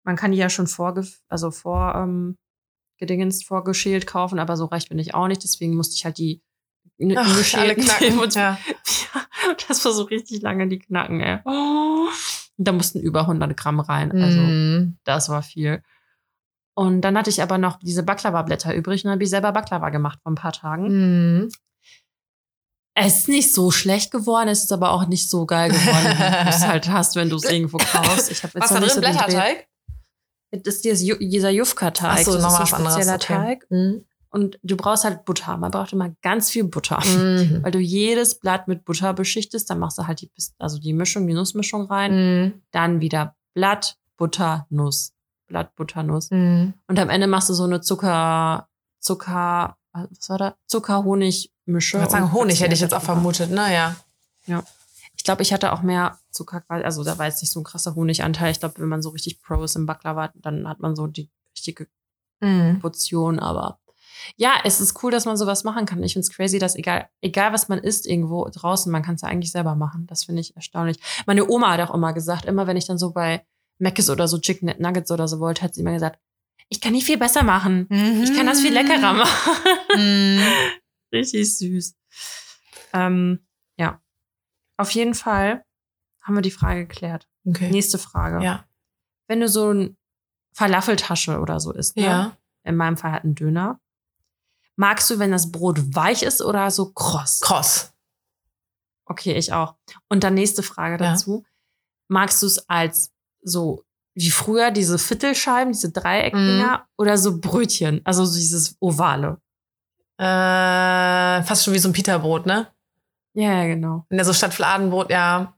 Man 0.04 0.16
kann 0.16 0.32
die 0.32 0.38
ja 0.38 0.48
schon 0.48 0.66
vorge 0.66 1.06
also 1.28 1.50
vor 1.50 1.94
ähm, 1.96 2.38
gedingens 2.98 3.42
vorgeschält 3.44 4.06
kaufen, 4.06 4.38
aber 4.38 4.56
so 4.56 4.64
reich 4.66 4.88
bin 4.88 4.98
ich 4.98 5.14
auch 5.14 5.28
nicht. 5.28 5.44
Deswegen 5.44 5.74
musste 5.74 5.96
ich 5.96 6.04
halt 6.06 6.16
die 6.16 6.40
Ach, 7.14 7.26
alle 7.26 7.36
geschälten 7.36 7.84
knacken. 7.84 8.18
und 8.18 8.34
Ja. 8.34 8.58
ja, 9.14 9.54
das 9.68 9.84
war 9.84 9.92
so 9.92 10.04
richtig 10.04 10.40
lange 10.40 10.66
die 10.68 10.78
Knacken, 10.78 11.20
ey. 11.20 11.40
Oh. 11.44 12.06
Und 12.56 12.66
da 12.68 12.72
mussten 12.72 13.00
über 13.00 13.22
100 13.26 13.54
Gramm 13.54 13.80
rein. 13.80 14.12
Also, 14.12 14.40
Mhm. 14.40 14.96
das 15.04 15.28
war 15.28 15.42
viel. 15.42 15.82
Und 16.78 17.00
dann 17.00 17.16
hatte 17.16 17.30
ich 17.30 17.42
aber 17.42 17.56
noch 17.56 17.78
diese 17.78 18.02
Baklava-Blätter 18.02 18.74
übrig 18.74 19.04
und 19.04 19.10
habe 19.10 19.22
ich 19.22 19.30
selber 19.30 19.50
Baklava 19.52 19.88
gemacht 19.88 20.18
vor 20.22 20.32
ein 20.32 20.36
paar 20.36 20.52
Tagen. 20.52 20.88
Mhm. 20.88 21.48
Es 22.94 23.18
ist 23.18 23.28
nicht 23.28 23.54
so 23.54 23.70
schlecht 23.70 24.10
geworden, 24.10 24.48
es 24.48 24.64
ist 24.64 24.72
aber 24.72 24.90
auch 24.90 25.06
nicht 25.06 25.28
so 25.28 25.46
geil 25.46 25.70
geworden, 25.70 26.18
wie 26.18 26.44
du 26.44 26.48
es 26.48 26.66
halt 26.66 26.88
hast, 26.88 27.16
wenn 27.16 27.30
du 27.30 27.36
es 27.36 27.44
irgendwo 27.44 27.78
kaufst. 27.78 28.30
Ich 28.30 28.42
hab 28.42 28.54
jetzt 28.54 28.64
Was 28.64 28.70
da 28.70 28.80
drin? 28.80 28.90
so 28.90 29.00
Blätterteig? 29.00 29.66
Das 30.50 30.76
ist 30.76 30.84
dieser 30.84 31.50
Jufka-Teig. 31.50 32.24
So, 32.24 32.32
das 32.34 32.60
ist 32.60 32.72
ein 32.72 32.74
anderes. 32.74 32.94
spezieller 32.94 33.14
Okay. 33.14 33.34
Teig. 33.34 33.66
Mhm. 33.70 34.04
Und 34.30 34.58
du 34.62 34.76
brauchst 34.76 35.04
halt 35.04 35.24
Butter. 35.24 35.56
Man 35.56 35.70
braucht 35.70 35.94
immer 35.94 36.14
ganz 36.20 36.50
viel 36.50 36.64
Butter. 36.64 37.02
Mhm. 37.04 37.60
Weil 37.62 37.70
du 37.70 37.78
jedes 37.78 38.38
Blatt 38.38 38.68
mit 38.68 38.84
Butter 38.84 39.14
beschichtest, 39.14 39.70
dann 39.70 39.78
machst 39.78 39.96
du 39.96 40.06
halt 40.06 40.20
die, 40.20 40.30
also 40.58 40.78
die 40.78 40.92
Mischung, 40.92 41.26
die 41.26 41.34
Nussmischung 41.34 41.86
rein. 41.86 42.12
Mhm. 42.14 42.62
Dann 42.70 43.00
wieder 43.00 43.34
Blatt, 43.54 43.96
Butter, 44.18 44.66
Nuss. 44.68 45.15
Blatt, 45.46 45.74
Butter, 45.76 46.02
Nuss. 46.02 46.30
Mhm. 46.30 46.74
Und 46.88 46.98
am 46.98 47.08
Ende 47.08 47.26
machst 47.26 47.48
du 47.48 47.54
so 47.54 47.64
eine 47.64 47.80
Zucker, 47.80 48.68
Zucker, 49.00 49.76
was 49.92 50.28
war 50.28 50.38
da? 50.38 50.54
Zucker-Honig-Mische. 50.66 51.96
Ich 51.96 52.02
würde 52.02 52.10
sagen, 52.10 52.32
Honig 52.32 52.60
hätte 52.60 52.74
ich 52.74 52.80
jetzt 52.80 52.94
auch 52.94 53.02
vermutet, 53.02 53.50
naja. 53.50 53.96
Ich 55.16 55.24
glaube, 55.24 55.42
ich 55.42 55.52
hatte 55.52 55.72
auch 55.72 55.82
mehr 55.82 56.18
Zucker, 56.30 56.62
also 56.68 57.02
da 57.02 57.18
war 57.18 57.26
jetzt 57.26 57.42
nicht 57.42 57.50
so 57.50 57.60
ein 57.60 57.64
krasser 57.64 57.94
Honiganteil. 57.94 58.50
Ich 58.52 58.60
glaube, 58.60 58.78
wenn 58.78 58.88
man 58.88 59.02
so 59.02 59.08
richtig 59.10 59.40
Pro 59.42 59.62
ist 59.64 59.74
im 59.76 59.86
Baklava, 59.86 60.30
dann 60.34 60.68
hat 60.68 60.80
man 60.80 60.94
so 60.94 61.06
die 61.06 61.30
richtige 61.52 61.88
Mhm. 62.40 62.80
Portion. 62.80 63.38
Aber 63.38 63.78
ja, 64.36 64.54
es 64.64 64.80
ist 64.80 65.02
cool, 65.02 65.10
dass 65.10 65.24
man 65.24 65.36
sowas 65.36 65.64
machen 65.64 65.86
kann. 65.86 66.02
Ich 66.02 66.12
finde 66.12 66.26
es 66.26 66.30
crazy, 66.34 66.58
dass 66.58 66.76
egal, 66.76 67.08
egal 67.20 67.52
was 67.52 67.68
man 67.68 67.78
isst 67.78 68.06
irgendwo 68.06 68.48
draußen, 68.52 68.92
man 68.92 69.02
kann 69.02 69.14
es 69.14 69.22
ja 69.22 69.28
eigentlich 69.28 69.52
selber 69.52 69.74
machen. 69.74 70.06
Das 70.06 70.24
finde 70.24 70.40
ich 70.42 70.54
erstaunlich. 70.54 70.98
Meine 71.26 71.48
Oma 71.48 71.72
hat 71.72 71.80
auch 71.88 71.94
immer 71.94 72.12
gesagt, 72.12 72.44
immer 72.44 72.66
wenn 72.66 72.76
ich 72.76 72.86
dann 72.86 72.98
so 72.98 73.12
bei 73.12 73.44
Mc's 73.78 74.10
oder 74.10 74.28
so 74.28 74.38
Chicken 74.38 74.74
Nuggets 74.78 75.10
oder 75.10 75.28
so 75.28 75.38
wollte, 75.40 75.62
hat 75.62 75.74
sie 75.74 75.80
immer 75.82 75.92
gesagt, 75.92 76.18
ich 76.68 76.80
kann 76.80 76.92
nicht 76.92 77.06
viel 77.06 77.18
besser 77.18 77.42
machen. 77.44 77.86
Ich 78.24 78.34
kann 78.34 78.46
das 78.46 78.60
viel 78.60 78.72
leckerer 78.72 79.12
machen. 79.12 79.64
Mhm. 79.94 80.42
Richtig 81.12 81.56
süß. 81.58 81.94
Ähm, 82.92 83.46
ja. 83.76 84.00
Auf 84.76 84.90
jeden 84.90 85.14
Fall 85.14 85.64
haben 86.22 86.34
wir 86.34 86.42
die 86.42 86.50
Frage 86.50 86.86
geklärt. 86.86 87.28
Okay. 87.46 87.70
Nächste 87.70 87.98
Frage. 87.98 88.44
Ja. 88.44 88.64
Wenn 89.28 89.40
du 89.40 89.48
so 89.48 89.72
ein 89.72 89.96
Falafeltasche 90.54 91.38
oder 91.38 91.60
so 91.60 91.72
isst, 91.72 91.96
ne? 91.96 92.02
Ja. 92.04 92.36
in 92.64 92.74
meinem 92.76 92.96
Fall 92.96 93.12
halt 93.12 93.24
ein 93.24 93.34
Döner, 93.36 93.78
magst 94.74 95.08
du, 95.10 95.18
wenn 95.20 95.30
das 95.30 95.52
Brot 95.52 95.94
weich 95.94 96.22
ist 96.24 96.42
oder 96.42 96.70
so 96.72 96.92
kross? 96.92 97.40
Kross. 97.40 97.92
Okay, 99.04 99.34
ich 99.34 99.52
auch. 99.52 99.76
Und 100.08 100.24
dann 100.24 100.34
nächste 100.34 100.62
Frage 100.64 101.02
Ja. 101.02 101.12
dazu. 101.12 101.44
Magst 102.08 102.42
du 102.42 102.46
es 102.46 102.68
als 102.68 103.12
so 103.46 103.82
wie 104.14 104.30
früher 104.30 104.70
diese 104.70 104.98
Viertelscheiben, 104.98 105.72
diese 105.72 105.90
Dreieckdinger 105.92 106.78
Mhm. 106.78 106.84
oder 106.96 107.18
so 107.18 107.38
Brötchen, 107.38 108.00
also 108.04 108.24
so 108.24 108.34
dieses 108.36 108.76
ovale? 108.80 109.38
Äh, 110.18 111.42
fast 111.42 111.64
schon 111.64 111.74
wie 111.74 111.78
so 111.78 111.88
ein 111.88 111.92
Peterbrot, 111.92 112.46
ne? 112.46 112.68
Ja, 113.34 113.52
ja, 113.62 113.66
genau. 113.66 114.06
Wenn 114.08 114.16
der 114.16 114.24
so 114.24 114.32
statt 114.32 114.54
Fladenbrot, 114.54 115.10
ja. 115.10 115.52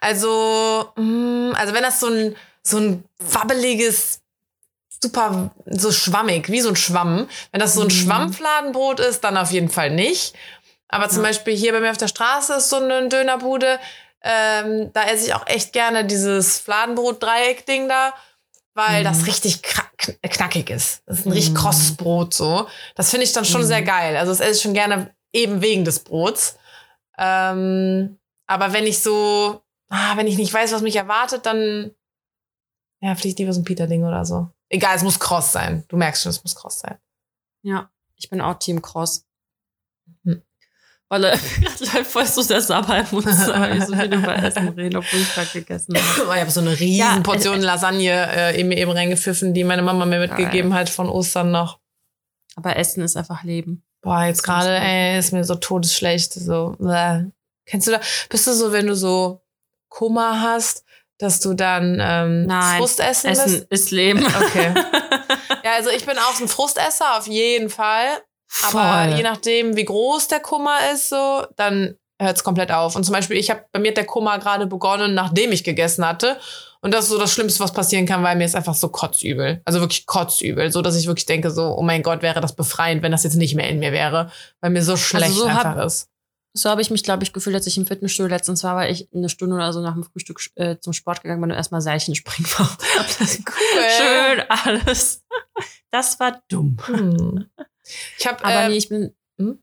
Also, 0.00 0.90
mh, 0.96 1.52
also 1.56 1.74
wenn 1.74 1.82
das 1.82 2.00
so 2.00 2.06
ein, 2.08 2.34
so 2.62 2.78
ein 2.78 3.04
wabbeliges, 3.18 4.20
super, 5.02 5.50
so 5.66 5.92
schwammig, 5.92 6.48
wie 6.48 6.60
so 6.62 6.70
ein 6.70 6.76
Schwamm. 6.76 7.28
Wenn 7.52 7.60
das 7.60 7.74
so 7.74 7.82
ein 7.82 7.88
Mhm. 7.88 7.90
Schwammfladenbrot 7.92 9.00
ist, 9.00 9.20
dann 9.22 9.36
auf 9.36 9.52
jeden 9.52 9.68
Fall 9.68 9.90
nicht. 9.90 10.34
Aber 10.88 11.08
zum 11.10 11.18
Ja. 11.22 11.28
Beispiel 11.28 11.54
hier 11.54 11.72
bei 11.72 11.80
mir 11.80 11.90
auf 11.90 11.98
der 11.98 12.08
Straße 12.08 12.54
ist 12.54 12.70
so 12.70 12.76
eine 12.76 13.08
Dönerbude. 13.10 13.78
Ähm, 14.22 14.90
da 14.92 15.04
esse 15.04 15.26
ich 15.26 15.34
auch 15.34 15.46
echt 15.46 15.72
gerne 15.72 16.04
dieses 16.04 16.58
Fladenbrot-Dreieck-Ding 16.60 17.88
da, 17.88 18.12
weil 18.74 19.00
Mhm. 19.00 19.04
das 19.04 19.26
richtig 19.26 19.62
knackig 19.62 20.70
ist. 20.70 21.02
Das 21.06 21.20
ist 21.20 21.26
ein 21.26 21.32
richtig 21.32 21.52
Mhm. 21.54 21.58
krosses 21.58 21.96
Brot 21.96 22.34
so. 22.34 22.66
Das 22.96 23.10
finde 23.10 23.24
ich 23.24 23.32
dann 23.32 23.44
schon 23.44 23.62
Mhm. 23.62 23.66
sehr 23.66 23.82
geil. 23.82 24.16
Also 24.16 24.32
das 24.32 24.40
esse 24.40 24.52
ich 24.56 24.62
schon 24.62 24.74
gerne 24.74 25.14
eben 25.32 25.60
wegen 25.62 25.84
des 25.84 26.00
Brots. 26.00 26.56
Ähm, 27.16 28.18
aber 28.46 28.72
wenn 28.72 28.86
ich 28.86 29.00
so, 29.00 29.62
ah, 29.88 30.16
wenn 30.16 30.26
ich 30.26 30.36
nicht 30.38 30.52
weiß, 30.54 30.72
was 30.72 30.82
mich 30.82 30.96
erwartet, 30.96 31.46
dann 31.46 31.92
ja, 33.00 33.14
vielleicht 33.14 33.38
lieber 33.38 33.52
so 33.52 33.60
ein 33.60 33.64
Peter-Ding 33.64 34.04
oder 34.04 34.24
so. 34.24 34.50
Egal, 34.68 34.96
es 34.96 35.02
muss 35.04 35.20
Cross 35.20 35.52
sein. 35.52 35.84
Du 35.86 35.96
merkst 35.96 36.22
schon, 36.24 36.30
es 36.30 36.42
muss 36.42 36.56
Cross 36.56 36.80
sein. 36.80 36.98
Ja, 37.62 37.90
ich 38.16 38.28
bin 38.28 38.40
auch 38.40 38.58
Team 38.58 38.82
Cross. 38.82 39.24
Weil 41.10 41.24
er 41.24 41.38
gerade 41.80 42.04
voll 42.04 42.26
so 42.26 42.42
der 42.42 42.60
Sabber 42.60 43.04
muss, 43.10 43.26
aber 43.48 43.72
ich 43.72 43.84
so 43.84 43.94
viel 43.94 44.12
über 44.12 44.36
Essen 44.36 44.68
reden, 44.68 44.96
obwohl 44.98 45.20
ich 45.20 45.34
gerade 45.34 45.48
gegessen 45.52 45.94
habe. 45.96 46.32
Ich 46.34 46.40
habe 46.40 46.50
so 46.50 46.60
eine 46.60 46.78
riesen 46.78 46.98
Ja, 46.98 47.20
Portion 47.20 47.60
äh, 47.60 47.64
Lasagne 47.64 48.28
äh, 48.36 48.60
eben, 48.60 48.72
eben 48.72 48.90
reingepfiffen, 48.90 49.54
die 49.54 49.64
meine 49.64 49.82
Mama 49.82 50.04
mir 50.04 50.18
mitgegeben 50.20 50.74
hat 50.74 50.90
von 50.90 51.08
Ostern 51.08 51.50
noch. 51.50 51.78
Aber 52.56 52.76
Essen 52.76 53.02
ist 53.02 53.16
einfach 53.16 53.42
Leben. 53.44 53.82
Boah, 54.02 54.24
jetzt 54.24 54.42
gerade, 54.42 54.76
ey, 54.76 55.18
ist 55.18 55.32
mir 55.32 55.44
so 55.44 55.54
todesschlecht. 55.54 56.32
So, 56.34 56.76
bäh. 56.78 57.24
Kennst 57.66 57.86
du 57.86 57.92
da? 57.92 58.00
Bist 58.28 58.46
du 58.46 58.52
so, 58.52 58.72
wenn 58.72 58.86
du 58.86 58.94
so 58.94 59.40
Kummer 59.88 60.40
hast, 60.42 60.84
dass 61.18 61.40
du 61.40 61.54
dann 61.54 61.98
ähm, 62.00 62.46
Nein, 62.46 62.78
Frust 62.78 63.00
essen 63.00 63.30
Essen 63.30 63.50
lässt? 63.52 63.66
ist 63.70 63.90
Leben. 63.90 64.24
Okay. 64.24 64.74
Ja, 65.64 65.72
also 65.74 65.90
ich 65.90 66.06
bin 66.06 66.16
auch 66.18 66.34
so 66.34 66.44
ein 66.44 66.48
Frustesser, 66.48 67.18
auf 67.18 67.26
jeden 67.26 67.68
Fall. 67.68 68.06
Aber 68.64 69.04
Voll. 69.04 69.16
je 69.16 69.22
nachdem, 69.22 69.76
wie 69.76 69.84
groß 69.84 70.28
der 70.28 70.40
Kummer 70.40 70.78
ist, 70.92 71.08
so, 71.10 71.44
dann 71.56 71.96
hört 72.20 72.36
es 72.36 72.44
komplett 72.44 72.72
auf. 72.72 72.96
Und 72.96 73.04
zum 73.04 73.12
Beispiel, 73.12 73.36
ich 73.36 73.50
habe 73.50 73.64
bei 73.72 73.78
mir 73.78 73.88
hat 73.88 73.96
der 73.96 74.06
Kummer 74.06 74.38
gerade 74.38 74.66
begonnen, 74.66 75.14
nachdem 75.14 75.52
ich 75.52 75.64
gegessen 75.64 76.04
hatte. 76.06 76.38
Und 76.80 76.94
das 76.94 77.04
ist 77.04 77.10
so 77.10 77.18
das 77.18 77.32
Schlimmste, 77.32 77.60
was 77.60 77.72
passieren 77.72 78.06
kann, 78.06 78.22
weil 78.22 78.36
mir 78.36 78.44
ist 78.44 78.54
einfach 78.54 78.74
so 78.74 78.88
kotzübel. 78.88 79.60
Also 79.64 79.80
wirklich 79.80 80.06
kotzübel. 80.06 80.70
So, 80.72 80.80
dass 80.80 80.96
ich 80.96 81.06
wirklich 81.06 81.26
denke, 81.26 81.50
so, 81.50 81.76
oh 81.76 81.82
mein 81.82 82.02
Gott, 82.02 82.22
wäre 82.22 82.40
das 82.40 82.54
befreiend, 82.54 83.02
wenn 83.02 83.12
das 83.12 83.24
jetzt 83.24 83.34
nicht 83.34 83.54
mehr 83.54 83.68
in 83.68 83.80
mir 83.80 83.92
wäre. 83.92 84.30
Weil 84.60 84.70
mir 84.70 84.82
so 84.82 84.96
schlecht 84.96 85.32
so 85.34 85.50
hab- 85.52 85.66
einfach 85.66 85.84
ist. 85.84 86.08
So 86.54 86.70
habe 86.70 86.80
ich 86.80 86.90
mich, 86.90 87.04
glaube 87.04 87.22
ich, 87.24 87.32
gefühlt, 87.32 87.54
als 87.54 87.66
ich 87.66 87.76
im 87.76 87.86
Fitnessstudio 87.86 88.30
letztens 88.30 88.64
war, 88.64 88.74
weil 88.74 88.90
ich 88.90 89.08
eine 89.14 89.28
Stunde 89.28 89.54
oder 89.54 89.72
so 89.72 89.80
nach 89.80 89.92
dem 89.92 90.02
Frühstück 90.02 90.40
äh, 90.54 90.76
zum 90.80 90.92
Sport 90.92 91.22
gegangen 91.22 91.40
bin 91.40 91.50
und 91.50 91.56
erstmal 91.56 91.80
Seilchen 91.80 92.14
springen 92.14 92.48
war. 92.58 92.76
Das 92.96 93.18
Schön 93.98 94.42
alles. 94.48 95.22
Das 95.90 96.18
war 96.18 96.40
dumm. 96.48 96.76
Hm. 96.86 97.46
Ich 98.18 98.26
habe 98.26 98.44
Aber 98.44 98.62
äh, 98.64 98.68
nee, 98.68 98.76
ich 98.76 98.88
bin. 98.88 99.14
hm? 99.38 99.62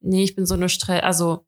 Nee, 0.00 0.24
ich 0.24 0.34
bin 0.36 0.46
so 0.46 0.54
eine 0.54 0.68
Stress. 0.68 1.02
Also, 1.02 1.46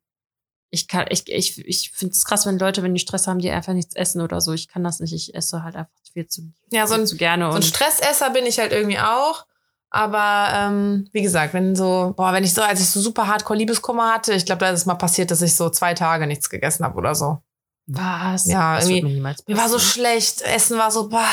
ich 0.70 0.88
kann, 0.88 1.06
ich, 1.10 1.28
ich, 1.28 1.58
ich 1.66 1.90
finde 1.92 2.12
es 2.12 2.24
krass, 2.24 2.46
wenn 2.46 2.58
Leute, 2.58 2.82
wenn 2.82 2.94
die 2.94 3.00
Stress 3.00 3.26
haben, 3.26 3.38
die 3.38 3.50
einfach 3.50 3.72
nichts 3.72 3.94
essen 3.94 4.20
oder 4.20 4.40
so. 4.40 4.52
Ich 4.52 4.68
kann 4.68 4.82
das 4.84 5.00
nicht. 5.00 5.12
Ich 5.12 5.34
esse 5.34 5.62
halt 5.62 5.76
einfach 5.76 5.92
viel 6.12 6.26
zu, 6.26 6.52
ja, 6.70 6.86
so 6.86 6.94
viel 6.94 7.02
ein, 7.02 7.06
zu 7.06 7.16
gerne. 7.16 7.44
so 7.46 7.50
ein 7.50 7.56
Und 7.56 7.64
Stressesser 7.64 8.30
bin 8.30 8.46
ich 8.46 8.58
halt 8.58 8.72
irgendwie 8.72 8.98
auch. 8.98 9.46
Aber 9.90 10.48
ähm, 10.52 11.08
wie 11.12 11.22
gesagt, 11.22 11.54
wenn 11.54 11.76
so, 11.76 12.12
boah, 12.16 12.32
wenn 12.32 12.42
ich 12.44 12.52
so, 12.52 12.60
als 12.60 12.80
ich 12.80 12.88
so 12.90 13.00
super 13.00 13.28
hardcore 13.28 13.58
Liebeskummer 13.58 14.12
hatte, 14.12 14.32
ich 14.34 14.44
glaube, 14.44 14.58
da 14.60 14.70
ist 14.70 14.80
es 14.80 14.86
mal 14.86 14.96
passiert, 14.96 15.30
dass 15.30 15.42
ich 15.42 15.54
so 15.54 15.70
zwei 15.70 15.94
Tage 15.94 16.26
nichts 16.26 16.50
gegessen 16.50 16.84
habe 16.84 16.96
oder 16.98 17.14
so. 17.14 17.38
was? 17.86 18.46
Ja, 18.46 18.76
das 18.76 18.88
irgendwie- 18.88 19.20
mir 19.20 19.34
Mir 19.46 19.56
war 19.56 19.68
so 19.68 19.78
schlecht, 19.78 20.42
Essen 20.42 20.76
war 20.76 20.90
so, 20.90 21.08
bah. 21.08 21.30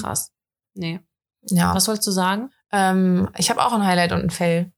krass. 0.00 0.30
Nee. 0.74 1.00
Ja. 1.42 1.74
Was 1.74 1.88
wolltest 1.88 2.06
du 2.06 2.10
sagen? 2.10 2.50
Ähm, 2.72 3.28
ich 3.36 3.50
habe 3.50 3.64
auch 3.64 3.72
ein 3.72 3.84
Highlight 3.84 4.12
und 4.12 4.22
ein 4.22 4.30
Fail. 4.30 4.70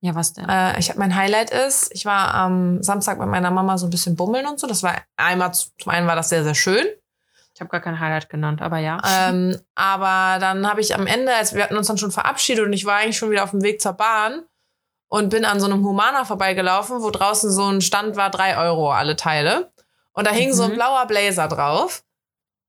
Ja, 0.00 0.14
was 0.14 0.32
denn? 0.32 0.48
Äh, 0.48 0.78
ich 0.78 0.88
habe 0.88 0.98
mein 0.98 1.14
Highlight 1.14 1.50
ist, 1.50 1.90
ich 1.94 2.06
war 2.06 2.34
am 2.34 2.82
Samstag 2.82 3.18
mit 3.18 3.28
meiner 3.28 3.50
Mama 3.50 3.76
so 3.76 3.86
ein 3.86 3.90
bisschen 3.90 4.16
bummeln 4.16 4.46
und 4.46 4.58
so. 4.58 4.66
Das 4.66 4.82
war 4.82 4.96
einmal, 5.16 5.52
zum 5.52 5.68
einen 5.92 6.06
war 6.06 6.16
das 6.16 6.30
sehr, 6.30 6.42
sehr 6.42 6.54
schön. 6.54 6.86
Ich 7.54 7.60
habe 7.60 7.70
gar 7.70 7.80
kein 7.80 8.00
Highlight 8.00 8.30
genannt, 8.30 8.62
aber 8.62 8.78
ja. 8.78 9.00
ähm, 9.06 9.58
aber 9.74 10.38
dann 10.40 10.66
habe 10.66 10.80
ich 10.80 10.94
am 10.94 11.06
Ende, 11.06 11.34
als 11.34 11.54
wir 11.54 11.62
hatten 11.64 11.76
uns 11.76 11.86
dann 11.88 11.98
schon 11.98 12.10
verabschiedet 12.12 12.64
und 12.64 12.72
ich 12.72 12.86
war 12.86 12.96
eigentlich 12.96 13.18
schon 13.18 13.30
wieder 13.30 13.44
auf 13.44 13.50
dem 13.50 13.62
Weg 13.62 13.82
zur 13.82 13.92
Bahn 13.92 14.44
und 15.08 15.28
bin 15.28 15.44
an 15.44 15.60
so 15.60 15.66
einem 15.66 15.84
Humana 15.84 16.24
vorbeigelaufen, 16.24 17.02
wo 17.02 17.10
draußen 17.10 17.50
so 17.50 17.66
ein 17.66 17.82
Stand 17.82 18.16
war, 18.16 18.30
drei 18.30 18.56
Euro 18.56 18.92
alle 18.92 19.16
Teile. 19.16 19.70
Und 20.12 20.26
da 20.26 20.30
hing 20.30 20.54
so 20.54 20.62
ein 20.62 20.70
Mhm. 20.70 20.74
blauer 20.76 21.06
Blazer 21.06 21.46
drauf. 21.48 22.02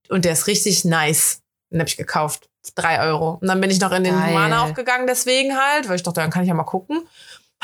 Und 0.09 0.25
der 0.25 0.33
ist 0.33 0.47
richtig 0.47 0.83
nice. 0.83 1.41
Den 1.71 1.79
habe 1.79 1.87
ich 1.87 1.95
gekauft. 1.95 2.49
Drei 2.75 3.01
Euro. 3.01 3.37
Und 3.41 3.47
dann 3.47 3.59
bin 3.59 3.69
ich 3.71 3.79
noch 3.79 3.91
in 3.91 4.03
den 4.03 4.13
Geil. 4.17 4.29
Humana 4.29 4.63
auch 4.63 4.73
gegangen, 4.73 5.07
deswegen 5.07 5.57
halt, 5.57 5.89
weil 5.89 5.95
ich 5.95 6.03
dachte, 6.03 6.21
dann 6.21 6.29
kann 6.29 6.43
ich 6.43 6.49
ja 6.49 6.53
mal 6.53 6.63
gucken. 6.63 7.07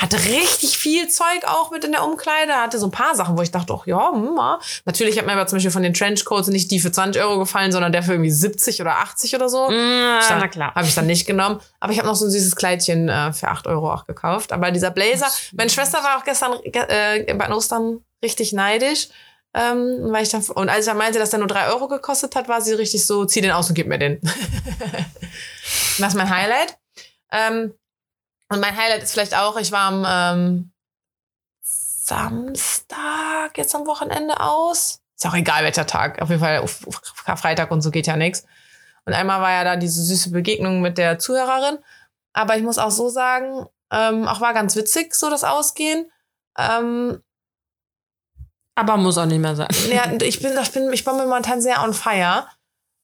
Hatte 0.00 0.16
richtig 0.16 0.78
viel 0.78 1.08
Zeug 1.08 1.42
auch 1.46 1.72
mit 1.72 1.82
in 1.84 1.90
der 1.90 2.04
Umkleide. 2.04 2.54
Hatte 2.54 2.78
so 2.78 2.86
ein 2.86 2.92
paar 2.92 3.16
Sachen, 3.16 3.36
wo 3.36 3.42
ich 3.42 3.50
dachte, 3.50 3.74
ach 3.76 3.84
ja, 3.84 4.12
hm, 4.12 4.34
ja. 4.36 4.60
Natürlich 4.84 5.18
hat 5.18 5.26
mir 5.26 5.32
aber 5.32 5.48
zum 5.48 5.56
Beispiel 5.56 5.72
von 5.72 5.82
den 5.82 5.92
Trenchcoats 5.92 6.46
nicht 6.48 6.70
die 6.70 6.78
für 6.78 6.92
20 6.92 7.20
Euro 7.20 7.40
gefallen, 7.40 7.72
sondern 7.72 7.90
der 7.90 8.04
für 8.04 8.12
irgendwie 8.12 8.30
70 8.30 8.80
oder 8.80 8.98
80 8.98 9.34
oder 9.34 9.48
so. 9.48 9.66
Mm, 9.68 9.70
dann- 9.72 10.38
na 10.38 10.46
klar. 10.46 10.72
Habe 10.76 10.86
ich 10.86 10.94
dann 10.94 11.06
nicht 11.06 11.26
genommen. 11.26 11.60
Aber 11.80 11.92
ich 11.92 11.98
habe 11.98 12.06
noch 12.06 12.14
so 12.14 12.26
ein 12.26 12.30
süßes 12.30 12.54
Kleidchen 12.54 13.08
äh, 13.08 13.32
für 13.32 13.48
8 13.48 13.66
Euro 13.66 13.92
auch 13.92 14.06
gekauft. 14.06 14.52
Aber 14.52 14.70
dieser 14.70 14.92
Blazer, 14.92 15.26
meine 15.56 15.68
Schwester 15.70 15.98
war 16.04 16.18
auch 16.18 16.24
gestern 16.24 16.52
ge 16.64 16.82
äh, 16.88 17.34
bei 17.34 17.52
Ostern 17.52 17.98
richtig 18.22 18.52
neidisch. 18.52 19.08
Ähm, 19.54 20.12
weil 20.12 20.22
ich 20.22 20.28
dann, 20.28 20.42
und 20.42 20.68
als 20.68 20.80
ich 20.80 20.86
dann 20.86 20.98
meinte, 20.98 21.18
dass 21.18 21.30
der 21.30 21.38
nur 21.38 21.48
3 21.48 21.68
Euro 21.68 21.88
gekostet 21.88 22.36
hat, 22.36 22.48
war 22.48 22.60
sie 22.60 22.74
richtig 22.74 23.04
so, 23.06 23.24
zieh 23.24 23.40
den 23.40 23.50
aus 23.50 23.68
und 23.68 23.74
gib 23.74 23.86
mir 23.86 23.98
den. 23.98 24.20
das 25.98 26.08
ist 26.08 26.14
mein 26.14 26.30
Highlight. 26.30 26.78
Ähm, 27.32 27.74
und 28.50 28.60
mein 28.60 28.76
Highlight 28.76 29.02
ist 29.02 29.12
vielleicht 29.12 29.36
auch, 29.36 29.56
ich 29.58 29.72
war 29.72 29.88
am 29.88 30.06
ähm, 30.06 30.72
Samstag, 31.62 33.56
jetzt 33.56 33.74
am 33.74 33.86
Wochenende 33.86 34.40
aus. 34.40 35.00
Ist 35.16 35.26
auch 35.26 35.34
egal, 35.34 35.64
welcher 35.64 35.86
Tag. 35.86 36.22
Auf 36.22 36.30
jeden 36.30 36.40
Fall 36.40 36.58
auf, 36.58 36.86
Karfreitag 37.24 37.70
und 37.70 37.82
so 37.82 37.90
geht 37.90 38.06
ja 38.06 38.16
nichts. 38.16 38.46
Und 39.04 39.12
einmal 39.12 39.40
war 39.40 39.50
ja 39.50 39.64
da 39.64 39.76
diese 39.76 40.02
süße 40.02 40.30
Begegnung 40.30 40.80
mit 40.80 40.96
der 40.96 41.18
Zuhörerin. 41.18 41.78
Aber 42.32 42.56
ich 42.56 42.62
muss 42.62 42.78
auch 42.78 42.90
so 42.90 43.08
sagen, 43.08 43.66
ähm, 43.90 44.28
auch 44.28 44.40
war 44.40 44.54
ganz 44.54 44.76
witzig, 44.76 45.14
so 45.14 45.28
das 45.28 45.44
Ausgehen. 45.44 46.10
Ähm, 46.56 47.22
Aber 48.78 48.96
muss 48.96 49.18
auch 49.18 49.26
nicht 49.26 49.40
mehr 49.40 49.56
sein. 49.56 49.66
ja, 49.90 50.04
ich 50.22 50.40
bin, 50.40 50.56
ich 50.56 50.70
bin, 50.70 50.92
ich 50.92 51.04
bin 51.04 51.16
momentan 51.16 51.60
sehr 51.60 51.82
on 51.82 51.92
fire. 51.92 52.46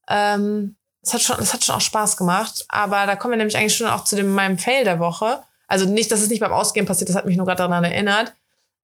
Ähm, 0.08 0.76
es 1.02 1.12
hat 1.12 1.20
schon, 1.20 1.36
es 1.40 1.52
hat 1.52 1.64
schon 1.64 1.74
auch 1.74 1.80
Spaß 1.80 2.16
gemacht. 2.16 2.64
Aber 2.68 3.06
da 3.06 3.16
kommen 3.16 3.32
wir 3.32 3.38
nämlich 3.38 3.56
eigentlich 3.56 3.76
schon 3.76 3.88
auch 3.88 4.04
zu 4.04 4.14
dem, 4.14 4.32
meinem 4.32 4.56
Fail 4.56 4.84
der 4.84 5.00
Woche. 5.00 5.42
Also 5.66 5.86
nicht, 5.86 6.12
dass 6.12 6.20
es 6.20 6.28
nicht 6.28 6.38
beim 6.38 6.52
Ausgehen 6.52 6.86
passiert, 6.86 7.08
das 7.08 7.16
hat 7.16 7.26
mich 7.26 7.36
nur 7.36 7.44
gerade 7.44 7.58
daran 7.58 7.82
erinnert. 7.82 8.34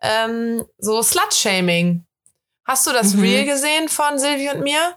Ähm, 0.01 0.65
so 0.79 1.01
Slut-Shaming. 1.01 2.05
Hast 2.65 2.89
du 2.89 2.93
das 2.93 3.15
Mhm. 3.15 3.23
Reel 3.23 3.45
gesehen 3.45 3.89
von 3.89 4.19
Silvi 4.19 4.51
und 4.51 4.63
mir? 4.63 4.97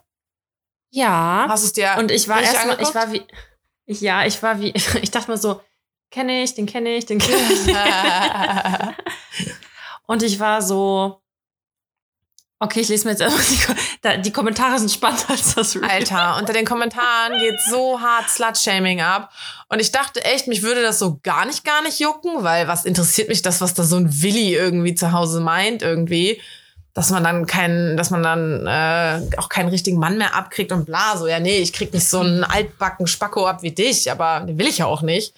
Ja. 0.89 1.45
Hast 1.47 1.63
du 1.63 1.67
es 1.67 1.73
dir 1.73 1.93
Und 1.99 2.09
ich 2.09 2.27
war 2.27 2.41
erstmal, 2.41 2.81
ich 2.81 2.95
war 2.95 3.11
wie, 3.11 3.21
ich, 3.85 4.01
ja, 4.01 4.25
ich 4.25 4.41
war 4.41 4.59
wie, 4.59 4.73
ich 5.01 5.11
dachte 5.11 5.29
mir 5.29 5.37
so, 5.37 5.61
kenne 6.09 6.41
ich, 6.41 6.55
den 6.55 6.65
kenne 6.65 6.95
ich, 6.95 7.05
den 7.05 7.19
kenne 7.19 7.37
ich. 7.51 7.67
Und 10.05 10.21
ich 10.23 10.39
war 10.39 10.61
so, 10.61 11.22
okay, 12.63 12.79
ich 12.79 12.89
lese 12.89 13.05
mir 13.05 13.11
jetzt 13.11 13.21
erstmal 13.21 14.15
die, 14.17 14.21
die 14.21 14.31
Kommentare 14.31 14.79
sind 14.79 14.91
spannender 14.91 15.29
als 15.29 15.55
das 15.55 15.75
Reel. 15.75 15.85
Alter, 15.85 16.37
unter 16.37 16.53
den 16.53 16.65
Kommentaren 16.65 17.37
geht 17.39 17.59
so 17.69 17.99
hart 17.99 18.29
Slut-Shaming 18.29 19.01
ab. 19.01 19.31
Und 19.69 19.79
ich 19.79 19.91
dachte 19.91 20.23
echt, 20.23 20.47
mich 20.47 20.61
würde 20.61 20.81
das 20.81 20.99
so 20.99 21.19
gar 21.23 21.45
nicht, 21.45 21.63
gar 21.63 21.81
nicht 21.83 21.99
jucken, 21.99 22.43
weil 22.43 22.67
was 22.67 22.85
interessiert 22.85 23.29
mich 23.29 23.41
das, 23.41 23.61
was 23.61 23.73
da 23.73 23.83
so 23.83 23.97
ein 23.97 24.21
Willi 24.21 24.55
irgendwie 24.55 24.95
zu 24.95 25.11
Hause 25.11 25.41
meint, 25.41 25.81
irgendwie. 25.81 26.41
Dass 26.93 27.09
man 27.09 27.23
dann 27.23 27.47
keinen, 27.47 27.97
dass 27.97 28.11
man 28.11 28.21
dann 28.21 28.67
äh, 28.67 29.37
auch 29.37 29.49
keinen 29.49 29.69
richtigen 29.69 29.97
Mann 29.97 30.19
mehr 30.19 30.35
abkriegt 30.35 30.71
und 30.71 30.85
bla, 30.85 31.17
so, 31.17 31.25
ja, 31.25 31.39
nee, 31.39 31.57
ich 31.57 31.73
krieg 31.73 31.91
nicht 31.91 32.07
so 32.07 32.19
einen 32.19 32.43
altbacken 32.43 33.07
Spacko 33.07 33.47
ab 33.47 33.63
wie 33.63 33.71
dich, 33.71 34.11
aber 34.11 34.41
den 34.41 34.59
will 34.59 34.67
ich 34.67 34.77
ja 34.77 34.85
auch 34.85 35.01
nicht. 35.01 35.33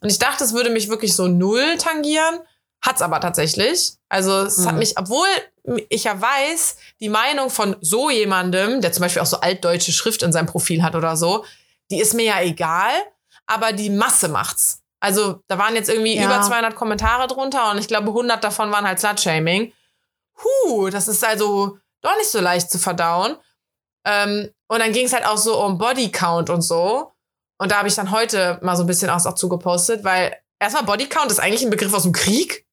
Und 0.00 0.10
ich 0.10 0.18
dachte, 0.18 0.44
es 0.44 0.52
würde 0.52 0.70
mich 0.70 0.88
wirklich 0.88 1.16
so 1.16 1.26
null 1.26 1.78
tangieren. 1.78 2.38
Hat's 2.84 3.00
aber 3.02 3.20
tatsächlich. 3.20 3.94
Also 4.08 4.40
es 4.42 4.66
hat 4.66 4.74
Mhm. 4.74 4.78
mich, 4.80 4.98
obwohl 4.98 5.26
ich 5.88 6.04
ja 6.04 6.20
weiß, 6.20 6.76
die 7.00 7.08
Meinung 7.08 7.48
von 7.48 7.76
so 7.80 8.10
jemandem, 8.10 8.80
der 8.82 8.92
zum 8.92 9.00
Beispiel 9.02 9.22
auch 9.22 9.26
so 9.26 9.40
altdeutsche 9.40 9.92
Schrift 9.92 10.22
in 10.22 10.32
seinem 10.32 10.46
Profil 10.46 10.82
hat 10.82 10.94
oder 10.94 11.16
so, 11.16 11.44
die 11.90 11.98
ist 12.00 12.12
mir 12.14 12.24
ja 12.24 12.40
egal, 12.42 12.92
aber 13.46 13.72
die 13.72 13.88
Masse 13.90 14.28
macht's. 14.28 14.82
Also 15.00 15.40
da 15.48 15.58
waren 15.58 15.74
jetzt 15.74 15.88
irgendwie 15.88 16.16
Ja. 16.16 16.24
über 16.26 16.42
200 16.42 16.74
Kommentare 16.74 17.26
drunter 17.26 17.70
und 17.70 17.78
ich 17.78 17.88
glaube 17.88 18.12
100 18.12 18.44
davon 18.44 18.70
waren 18.72 18.86
halt 18.86 19.00
Slut-Shaming. 19.00 19.72
Huh, 20.42 20.90
das 20.90 21.08
ist 21.08 21.24
also 21.24 21.78
doch 22.02 22.16
nicht 22.18 22.30
so 22.30 22.40
leicht 22.40 22.70
zu 22.70 22.78
verdauen. 22.78 23.36
Ähm, 24.06 24.50
und 24.68 24.78
dann 24.80 24.92
ging 24.92 25.06
es 25.06 25.12
halt 25.14 25.26
auch 25.26 25.38
so 25.38 25.62
um 25.62 25.78
Bodycount 25.78 26.50
und 26.50 26.60
so. 26.62 27.12
Und 27.58 27.70
da 27.72 27.78
habe 27.78 27.88
ich 27.88 27.94
dann 27.94 28.10
heute 28.10 28.58
mal 28.62 28.76
so 28.76 28.82
ein 28.82 28.86
bisschen 28.86 29.08
auch, 29.08 29.24
auch 29.24 29.34
zugepostet, 29.34 30.04
weil 30.04 30.36
erstmal 30.58 30.84
Bodycount 30.84 31.30
ist 31.30 31.38
eigentlich 31.38 31.62
ein 31.62 31.70
Begriff 31.70 31.94
aus 31.94 32.02
dem 32.02 32.12
Krieg. 32.12 32.66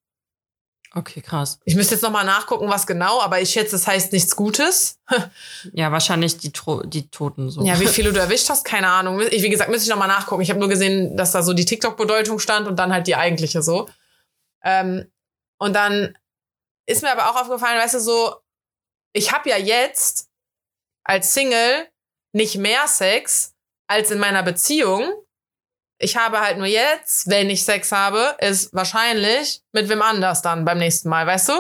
Okay, 0.94 1.22
krass. 1.22 1.58
Ich 1.64 1.76
müsste 1.76 1.96
jetzt 1.96 2.02
nochmal 2.02 2.26
nachgucken, 2.26 2.68
was 2.68 2.86
genau, 2.86 3.22
aber 3.22 3.40
ich 3.40 3.50
schätze, 3.50 3.78
es 3.78 3.88
heißt 3.88 4.12
nichts 4.12 4.36
Gutes. 4.36 5.00
Ja, 5.74 5.92
wahrscheinlich 5.92 6.38
die, 6.38 6.52
Tro 6.52 6.82
die 6.84 7.08
Toten 7.10 7.50
so. 7.50 7.64
Ja, 7.64 7.80
wie 7.80 7.88
viele 7.88 8.12
du 8.12 8.20
erwischt 8.20 8.50
hast, 8.50 8.66
keine 8.66 8.88
Ahnung. 8.88 9.22
Ich, 9.30 9.44
wie 9.44 9.50
gesagt, 9.50 9.70
müsste 9.70 9.86
ich 9.86 9.90
nochmal 9.90 10.08
nachgucken. 10.08 10.42
Ich 10.42 10.50
habe 10.50 10.60
nur 10.60 10.70
gesehen, 10.70 11.16
dass 11.16 11.32
da 11.32 11.44
so 11.44 11.54
die 11.54 11.66
TikTok-Bedeutung 11.66 12.40
stand 12.40 12.68
und 12.68 12.78
dann 12.78 12.92
halt 12.92 13.08
die 13.08 13.16
eigentliche 13.16 13.62
so. 13.62 13.88
Ähm, 14.64 15.12
und 15.60 15.74
dann 15.74 16.18
ist 16.88 17.04
mir 17.04 17.12
aber 17.12 17.30
auch 17.30 17.42
aufgefallen, 17.42 17.80
weißt 17.80 17.96
du, 17.96 18.00
so, 18.00 18.36
ich 19.14 19.32
habe 19.32 19.50
ja 19.50 19.58
jetzt 19.58 20.30
als 21.04 21.34
Single 21.34 21.88
nicht 22.34 22.58
mehr 22.58 22.88
Sex 22.88 23.54
als 23.88 24.12
in 24.12 24.20
meiner 24.20 24.44
Beziehung. 24.44 25.14
Ich 26.02 26.18
habe 26.18 26.40
halt 26.40 26.58
nur 26.58 26.68
jetzt, 26.68 27.30
wenn 27.30 27.50
ich 27.50 27.64
Sex 27.64 27.92
habe, 27.92 28.36
ist 28.40 28.74
wahrscheinlich 28.74 29.62
mit 29.72 29.88
wem 29.88 30.02
anders 30.02 30.42
dann 30.42 30.66
beim 30.66 30.80
nächsten 30.80 31.10
Mal, 31.10 31.28
weißt 31.28 31.50
du? 31.50 31.54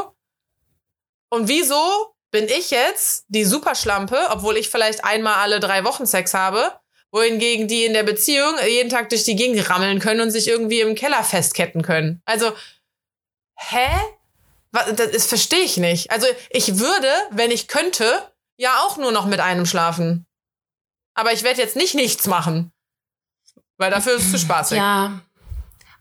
Und 1.30 1.48
wieso 1.48 2.16
bin 2.32 2.46
ich 2.46 2.72
jetzt 2.72 3.26
die 3.28 3.46
Superschlampe, 3.46 4.18
obwohl 4.30 4.58
ich 4.58 4.70
vielleicht 4.70 5.06
einmal 5.06 5.36
alle 5.36 5.60
drei 5.60 5.84
Wochen 5.84 6.06
Sex 6.06 6.34
habe, 6.34 6.74
wohingegen 7.12 7.68
die 7.68 7.86
in 7.86 7.94
der 7.94 8.04
Beziehung 8.04 8.56
jeden 8.68 8.90
Tag 8.90 9.10
durch 9.10 9.24
die 9.26 9.36
Gegend 9.36 9.70
rammeln 9.70 10.00
können 10.00 10.22
und 10.22 10.32
sich 10.32 10.48
irgendwie 10.48 10.82
im 10.82 10.96
Keller 10.96 11.24
festketten 11.24 11.84
können. 11.84 12.22
Also, 12.26 12.54
hä? 13.58 13.88
Was, 14.72 14.96
das 14.96 15.26
verstehe 15.28 15.60
ich 15.60 15.78
nicht. 15.78 16.10
Also, 16.12 16.26
ich 16.50 16.80
würde, 16.80 17.10
wenn 17.32 17.52
ich 17.52 17.68
könnte, 17.68 18.32
ja 18.58 18.80
auch 18.86 18.98
nur 18.98 19.12
noch 19.12 19.26
mit 19.26 19.40
einem 19.40 19.66
schlafen. 19.66 20.26
Aber 21.14 21.34
ich 21.34 21.44
werde 21.44 21.62
jetzt 21.62 21.76
nicht 21.76 21.94
nichts 21.94 22.28
machen. 22.28 22.72
Weil 23.82 23.90
dafür 23.90 24.14
ist 24.14 24.26
es 24.26 24.32
zu 24.32 24.38
spaßig. 24.38 24.78
Ja. 24.78 25.22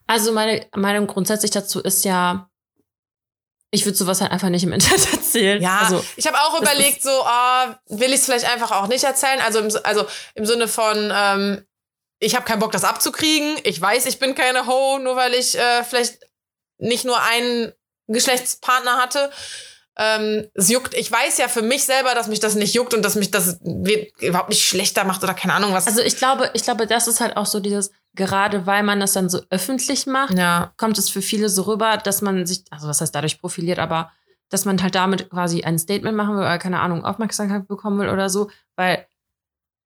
Also 0.06 0.32
meine 0.32 0.66
Meinung 0.76 1.06
grundsätzlich 1.06 1.50
dazu 1.50 1.80
ist 1.80 2.04
ja, 2.04 2.50
ich 3.70 3.86
würde 3.86 3.96
sowas 3.96 4.20
halt 4.20 4.32
einfach 4.32 4.50
nicht 4.50 4.64
im 4.64 4.72
Internet 4.72 5.12
erzählen. 5.12 5.62
Ja, 5.62 5.78
also, 5.78 6.04
ich 6.16 6.26
habe 6.26 6.36
auch 6.38 6.60
überlegt, 6.60 7.02
so, 7.02 7.10
oh, 7.10 7.74
will 7.88 8.10
ich 8.10 8.16
es 8.16 8.26
vielleicht 8.26 8.44
einfach 8.44 8.70
auch 8.72 8.86
nicht 8.88 9.02
erzählen? 9.02 9.40
Also 9.40 9.60
im, 9.60 9.70
also 9.82 10.04
im 10.34 10.44
Sinne 10.44 10.68
von, 10.68 11.10
ähm, 11.14 11.66
ich 12.18 12.34
habe 12.34 12.44
keinen 12.44 12.58
Bock, 12.58 12.72
das 12.72 12.84
abzukriegen. 12.84 13.56
Ich 13.64 13.80
weiß, 13.80 14.04
ich 14.04 14.18
bin 14.18 14.34
keine 14.34 14.66
Ho, 14.66 14.98
nur 14.98 15.16
weil 15.16 15.32
ich 15.32 15.56
äh, 15.56 15.82
vielleicht 15.82 16.18
nicht 16.76 17.06
nur 17.06 17.22
einen 17.22 17.72
Geschlechtspartner 18.08 18.98
hatte. 18.98 19.30
Ähm, 20.02 20.48
es 20.54 20.70
juckt, 20.70 20.94
ich 20.94 21.12
weiß 21.12 21.36
ja 21.36 21.48
für 21.48 21.60
mich 21.60 21.84
selber, 21.84 22.14
dass 22.14 22.26
mich 22.26 22.40
das 22.40 22.54
nicht 22.54 22.72
juckt 22.74 22.94
und 22.94 23.04
dass 23.04 23.16
mich 23.16 23.30
das 23.30 23.60
überhaupt 23.62 24.48
nicht 24.48 24.66
schlechter 24.66 25.04
macht 25.04 25.22
oder 25.22 25.34
keine 25.34 25.52
Ahnung 25.52 25.74
was. 25.74 25.86
Also 25.86 26.00
ich 26.00 26.16
glaube, 26.16 26.50
ich 26.54 26.62
glaube, 26.62 26.86
das 26.86 27.06
ist 27.06 27.20
halt 27.20 27.36
auch 27.36 27.44
so 27.44 27.60
dieses, 27.60 27.90
gerade 28.14 28.66
weil 28.66 28.82
man 28.82 28.98
das 28.98 29.12
dann 29.12 29.28
so 29.28 29.42
öffentlich 29.50 30.06
macht, 30.06 30.38
ja. 30.38 30.72
kommt 30.78 30.96
es 30.96 31.10
für 31.10 31.20
viele 31.20 31.50
so 31.50 31.64
rüber, 31.64 31.98
dass 31.98 32.22
man 32.22 32.46
sich, 32.46 32.64
also 32.70 32.88
was 32.88 33.02
heißt 33.02 33.14
dadurch 33.14 33.42
profiliert, 33.42 33.78
aber 33.78 34.10
dass 34.48 34.64
man 34.64 34.82
halt 34.82 34.94
damit 34.94 35.28
quasi 35.28 35.64
ein 35.64 35.78
Statement 35.78 36.16
machen 36.16 36.34
will 36.34 36.44
oder 36.44 36.58
keine 36.58 36.80
Ahnung, 36.80 37.04
Aufmerksamkeit 37.04 37.68
bekommen 37.68 38.00
will 38.00 38.08
oder 38.08 38.30
so, 38.30 38.50
weil, 38.76 39.06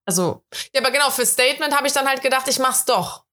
also. 0.07 0.45
Ja, 0.73 0.81
aber 0.81 0.93
genau, 0.93 1.11
für 1.11 1.27
Statement 1.27 1.77
habe 1.77 1.89
ich 1.89 1.93
dann 1.93 2.07
halt 2.07 2.23
gedacht, 2.23 2.47
ich 2.47 2.61
mach's 2.61 2.85
doch. 2.85 3.25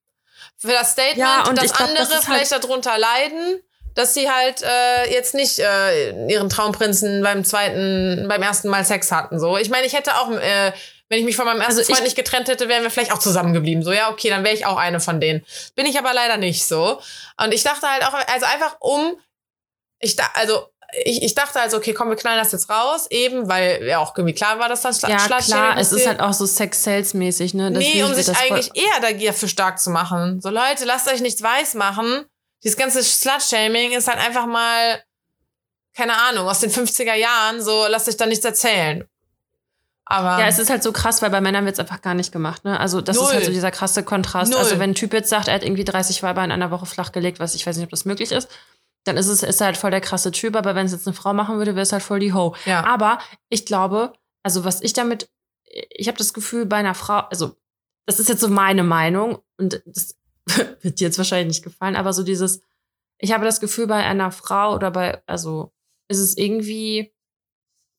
Für 0.57 0.71
das 0.71 0.93
Statement, 0.93 1.17
ja, 1.17 1.47
und 1.47 1.61
dass 1.61 1.73
glaub, 1.73 1.89
andere 1.89 2.05
das 2.05 2.11
halt 2.11 2.23
vielleicht 2.23 2.51
halt 2.51 2.63
darunter 2.63 2.97
leiden, 2.97 3.61
dass 3.95 4.13
sie 4.13 4.29
halt 4.29 4.61
äh, 4.63 5.11
jetzt 5.11 5.33
nicht 5.33 5.59
äh, 5.59 6.27
ihren 6.27 6.49
Traumprinzen 6.49 7.23
beim 7.23 7.43
zweiten, 7.43 8.25
beim 8.27 8.41
ersten 8.41 8.69
Mal 8.69 8.85
Sex 8.85 9.11
hatten. 9.11 9.39
So, 9.39 9.57
ich 9.57 9.69
meine, 9.69 9.85
ich 9.85 9.93
hätte 9.93 10.15
auch 10.15 10.31
äh, 10.31 10.71
wenn 11.11 11.19
ich 11.19 11.25
mich 11.25 11.35
von 11.35 11.43
meinem 11.43 11.59
ersten 11.59 11.79
also 11.79 11.91
Freund 11.91 12.05
nicht 12.05 12.15
getrennt 12.15 12.47
hätte, 12.47 12.69
wären 12.69 12.83
wir 12.83 12.89
vielleicht 12.89 13.11
auch 13.11 13.19
zusammengeblieben. 13.19 13.83
So, 13.83 13.91
ja, 13.91 14.09
okay, 14.09 14.29
dann 14.29 14.45
wäre 14.45 14.55
ich 14.55 14.65
auch 14.65 14.77
eine 14.77 15.01
von 15.01 15.19
denen. 15.19 15.45
Bin 15.75 15.85
ich 15.85 15.99
aber 15.99 16.13
leider 16.13 16.37
nicht 16.37 16.65
so. 16.65 17.01
Und 17.37 17.53
ich 17.53 17.63
dachte 17.63 17.85
halt 17.85 18.05
auch, 18.05 18.13
also 18.13 18.45
einfach 18.45 18.77
um, 18.79 19.17
ich 19.99 20.15
da, 20.15 20.23
also 20.35 20.69
ich, 21.03 21.21
ich 21.21 21.35
dachte 21.35 21.59
also, 21.59 21.75
okay, 21.75 21.93
komm, 21.93 22.09
wir 22.09 22.15
knallen 22.15 22.39
das 22.39 22.53
jetzt 22.53 22.69
raus, 22.69 23.07
eben, 23.09 23.49
weil 23.49 23.83
ja 23.85 23.99
auch 23.99 24.17
irgendwie 24.17 24.33
klar 24.33 24.57
war, 24.59 24.69
dass 24.69 24.83
das 24.83 25.01
Ja, 25.01 25.17
klar, 25.17 25.77
es 25.77 25.91
ist 25.91 26.07
halt 26.07 26.21
auch 26.21 26.33
so 26.33 26.45
Sex-Sales-mäßig, 26.45 27.55
ne? 27.55 27.73
Deswegen 27.73 27.97
nee, 27.97 28.03
um 28.03 28.13
sich 28.13 28.29
eigentlich 28.29 28.71
eher 28.73 29.13
dafür 29.13 29.49
stark 29.49 29.79
zu 29.81 29.89
machen. 29.89 30.39
So, 30.39 30.49
Leute, 30.49 30.85
lasst 30.85 31.09
euch 31.09 31.19
nichts 31.19 31.41
weiß 31.41 31.73
machen. 31.73 32.25
Dieses 32.63 32.77
ganze 32.77 33.03
Slut-Shaming 33.03 33.91
ist 33.91 34.07
halt 34.07 34.19
einfach 34.19 34.45
mal, 34.45 35.03
keine 35.93 36.13
Ahnung, 36.13 36.47
aus 36.47 36.59
den 36.59 36.71
50er 36.71 37.15
Jahren, 37.15 37.61
so, 37.61 37.85
lasst 37.87 38.07
euch 38.07 38.17
da 38.17 38.25
nichts 38.25 38.45
erzählen. 38.45 39.07
Aber 40.11 40.39
ja, 40.39 40.47
es 40.47 40.59
ist 40.59 40.69
halt 40.69 40.83
so 40.83 40.91
krass, 40.91 41.21
weil 41.21 41.29
bei 41.29 41.39
Männern 41.39 41.63
wird 41.63 41.75
es 41.75 41.79
einfach 41.79 42.01
gar 42.01 42.13
nicht 42.13 42.33
gemacht. 42.33 42.65
Ne? 42.65 42.77
Also 42.77 42.99
das 42.99 43.15
Null. 43.15 43.25
ist 43.27 43.33
halt 43.33 43.45
so 43.45 43.51
dieser 43.51 43.71
krasse 43.71 44.03
Kontrast. 44.03 44.51
Also 44.51 44.51
Null. 44.51 44.63
Also 44.63 44.79
wenn 44.79 44.91
ein 44.91 44.95
Typ 44.95 45.13
jetzt 45.13 45.29
sagt, 45.29 45.47
er 45.47 45.53
hat 45.53 45.63
irgendwie 45.63 45.85
30 45.85 46.21
Weiber 46.21 46.43
in 46.43 46.51
einer 46.51 46.69
Woche 46.69 46.85
flachgelegt, 46.85 47.39
was 47.39 47.55
ich 47.55 47.65
weiß 47.65 47.77
nicht, 47.77 47.85
ob 47.85 47.91
das 47.91 48.03
möglich 48.03 48.33
ist, 48.33 48.49
dann 49.05 49.15
ist 49.15 49.27
es 49.27 49.41
ist 49.41 49.61
halt 49.61 49.77
voll 49.77 49.89
der 49.89 50.01
krasse 50.01 50.31
Typ. 50.31 50.57
Aber 50.57 50.75
wenn 50.75 50.85
es 50.85 50.91
jetzt 50.91 51.07
eine 51.07 51.15
Frau 51.15 51.33
machen 51.33 51.57
würde, 51.57 51.75
wäre 51.75 51.83
es 51.83 51.93
halt 51.93 52.03
voll 52.03 52.19
die 52.19 52.33
Ho. 52.33 52.55
Ja. 52.65 52.83
Aber 52.83 53.19
ich 53.47 53.65
glaube, 53.65 54.11
also 54.43 54.65
was 54.65 54.81
ich 54.81 54.91
damit, 54.91 55.29
ich 55.63 56.09
habe 56.09 56.17
das 56.17 56.33
Gefühl 56.33 56.65
bei 56.65 56.77
einer 56.77 56.95
Frau, 56.95 57.19
also 57.19 57.55
das 58.05 58.19
ist 58.19 58.27
jetzt 58.27 58.41
so 58.41 58.49
meine 58.49 58.83
Meinung 58.83 59.39
und 59.57 59.81
das 59.85 60.15
wird 60.81 60.99
dir 60.99 61.05
jetzt 61.05 61.17
wahrscheinlich 61.17 61.57
nicht 61.57 61.63
gefallen, 61.63 61.95
aber 61.95 62.13
so 62.13 62.23
dieses, 62.23 62.61
ich 63.19 63.31
habe 63.33 63.45
das 63.45 63.59
Gefühl 63.59 63.87
bei 63.87 64.03
einer 64.03 64.31
Frau 64.31 64.75
oder 64.75 64.91
bei, 64.91 65.21
also 65.27 65.71
ist 66.07 66.19
es 66.19 66.37
irgendwie 66.37 67.13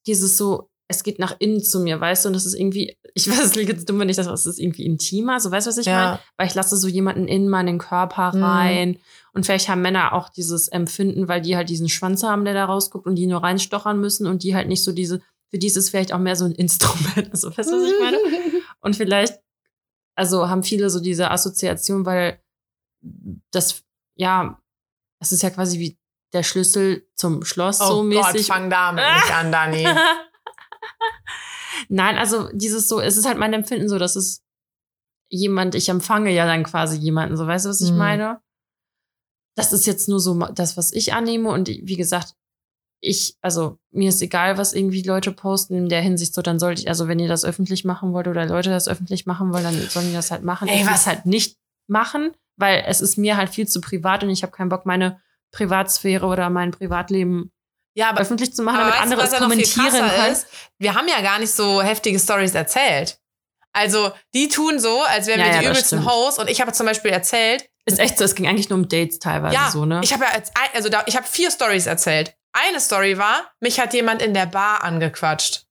dieses 0.06 0.36
so, 0.36 0.68
es 0.88 1.04
geht 1.04 1.18
nach 1.18 1.36
innen 1.38 1.62
zu 1.62 1.80
mir, 1.80 2.00
weißt 2.00 2.24
du, 2.24 2.28
und 2.28 2.34
das 2.34 2.44
ist 2.44 2.54
irgendwie, 2.54 2.96
ich 3.14 3.28
weiß, 3.28 3.44
es 3.44 3.54
liegt 3.54 3.70
jetzt 3.70 3.88
dumm, 3.88 3.98
wenn 3.98 4.08
ich 4.08 4.16
das, 4.16 4.26
das 4.26 4.46
ist 4.46 4.58
irgendwie 4.58 4.84
intimer, 4.84 5.40
so 5.40 5.50
weißt 5.50 5.66
du, 5.66 5.70
was 5.70 5.78
ich 5.78 5.86
ja. 5.86 6.04
meine? 6.04 6.18
Weil 6.36 6.46
ich 6.48 6.54
lasse 6.54 6.76
so 6.76 6.88
jemanden 6.88 7.28
in 7.28 7.48
meinen 7.48 7.78
Körper 7.78 8.36
mhm. 8.36 8.42
rein 8.42 8.88
mhm. 8.90 8.98
und 9.32 9.46
vielleicht 9.46 9.68
haben 9.68 9.82
Männer 9.82 10.12
auch 10.12 10.28
dieses 10.28 10.68
Empfinden, 10.68 11.28
weil 11.28 11.40
die 11.40 11.56
halt 11.56 11.68
diesen 11.68 11.88
Schwanz 11.88 12.22
haben, 12.22 12.44
der 12.44 12.54
da 12.54 12.64
rausguckt 12.64 13.06
und 13.06 13.16
die 13.16 13.26
nur 13.26 13.42
reinstochern 13.42 14.00
müssen 14.00 14.26
und 14.26 14.42
die 14.42 14.54
halt 14.54 14.68
nicht 14.68 14.82
so 14.82 14.92
diese, 14.92 15.20
für 15.50 15.58
die 15.58 15.66
ist 15.66 15.76
es 15.76 15.90
vielleicht 15.90 16.12
auch 16.12 16.18
mehr 16.18 16.36
so 16.36 16.44
ein 16.44 16.52
Instrument, 16.52 17.28
also 17.30 17.56
weißt 17.56 17.70
du, 17.70 17.76
was 17.76 17.90
ich 17.90 18.00
meine? 18.00 18.18
Und 18.80 18.96
vielleicht, 18.96 19.38
also 20.14 20.48
haben 20.48 20.62
viele 20.62 20.90
so 20.90 21.00
diese 21.00 21.30
Assoziation, 21.30 22.06
weil 22.06 22.42
das, 23.50 23.82
ja, 24.16 24.60
es 25.20 25.32
ist 25.32 25.42
ja 25.42 25.50
quasi 25.50 25.78
wie 25.78 25.98
der 26.32 26.42
Schlüssel 26.42 27.06
zum 27.14 27.44
Schloss 27.44 27.80
oh 27.80 27.86
so 27.86 28.02
mäßig. 28.02 28.48
Gott, 28.48 28.56
fang 28.56 28.70
damit 28.70 29.04
nicht 29.04 29.34
an, 29.34 29.52
Dani. 29.52 29.86
Nein, 31.88 32.16
also 32.16 32.48
dieses 32.52 32.88
so, 32.88 33.00
es 33.00 33.16
ist 33.16 33.26
halt 33.26 33.38
mein 33.38 33.52
Empfinden 33.52 33.88
so, 33.88 33.98
dass 33.98 34.16
es 34.16 34.42
jemand, 35.28 35.74
ich 35.74 35.88
empfange 35.88 36.30
ja 36.30 36.46
dann 36.46 36.64
quasi 36.64 36.98
jemanden, 36.98 37.36
so 37.36 37.46
weißt 37.46 37.64
du, 37.64 37.70
was 37.70 37.80
ich 37.80 37.92
mhm. 37.92 37.98
meine? 37.98 38.40
Das 39.56 39.72
ist 39.72 39.86
jetzt 39.86 40.08
nur 40.08 40.20
so 40.20 40.38
das, 40.46 40.76
was 40.76 40.92
ich 40.92 41.12
annehme 41.12 41.50
und 41.50 41.68
wie 41.68 41.96
gesagt, 41.96 42.34
ich, 43.02 43.36
also 43.42 43.78
mir 43.90 44.10
ist 44.10 44.22
egal, 44.22 44.58
was 44.58 44.72
irgendwie 44.72 45.02
Leute 45.02 45.32
posten 45.32 45.74
in 45.74 45.88
der 45.88 46.00
Hinsicht, 46.00 46.32
so 46.34 46.40
dann 46.40 46.60
sollte 46.60 46.82
ich, 46.82 46.88
also 46.88 47.08
wenn 47.08 47.18
ihr 47.18 47.28
das 47.28 47.44
öffentlich 47.44 47.84
machen 47.84 48.12
wollt 48.12 48.28
oder 48.28 48.46
Leute 48.46 48.70
das 48.70 48.86
öffentlich 48.86 49.26
machen 49.26 49.52
wollen, 49.52 49.64
dann 49.64 49.74
sollen 49.88 50.06
die 50.06 50.14
das 50.14 50.30
halt 50.30 50.44
machen. 50.44 50.68
Ey, 50.68 50.82
ich 50.82 50.86
was 50.86 51.06
halt 51.06 51.26
nicht 51.26 51.58
machen, 51.88 52.30
weil 52.56 52.84
es 52.86 53.00
ist 53.00 53.18
mir 53.18 53.36
halt 53.36 53.50
viel 53.50 53.66
zu 53.66 53.80
privat 53.80 54.22
und 54.22 54.30
ich 54.30 54.44
habe 54.44 54.52
keinen 54.52 54.68
Bock, 54.68 54.86
meine 54.86 55.20
Privatsphäre 55.50 56.26
oder 56.26 56.48
mein 56.48 56.70
Privatleben 56.70 57.50
ja, 57.94 58.08
aber, 58.08 58.20
öffentlich 58.20 58.54
zu 58.54 58.62
machen, 58.62 58.78
damit 58.78 59.00
andere 59.00 59.22
es 59.22 59.32
kommentieren 59.32 59.90
können. 59.90 60.32
Ist, 60.32 60.46
wir 60.78 60.94
haben 60.94 61.08
ja 61.08 61.20
gar 61.20 61.40
nicht 61.40 61.52
so 61.52 61.82
heftige 61.82 62.18
Stories 62.18 62.54
erzählt. 62.54 63.18
Also, 63.74 64.12
die 64.32 64.48
tun 64.48 64.78
so, 64.78 65.02
als 65.02 65.26
wären 65.26 65.40
ja, 65.40 65.46
wir 65.46 65.58
die 65.58 65.64
ja, 65.64 65.70
übelsten 65.70 66.06
Hosts. 66.06 66.38
Und 66.38 66.48
ich 66.48 66.60
habe 66.60 66.72
zum 66.72 66.86
Beispiel 66.86 67.10
erzählt. 67.10 67.68
Ist 67.84 67.98
echt 67.98 68.16
so, 68.16 68.24
es 68.24 68.34
ging 68.36 68.46
eigentlich 68.46 68.70
nur 68.70 68.78
um 68.78 68.88
Dates 68.88 69.18
teilweise 69.18 69.54
ja, 69.54 69.70
so, 69.70 69.84
ne? 69.84 70.00
Ich 70.04 70.12
habe 70.12 70.24
ja 70.24 70.30
als, 70.30 70.52
also 70.72 70.88
da, 70.88 71.02
ich 71.06 71.16
habe 71.16 71.26
vier 71.26 71.50
Stories 71.50 71.86
erzählt. 71.86 72.36
Eine 72.52 72.80
Story 72.80 73.16
war, 73.16 73.50
mich 73.60 73.80
hat 73.80 73.94
jemand 73.94 74.20
in 74.20 74.34
der 74.34 74.46
Bar 74.46 74.84
angequatscht. 74.84 75.66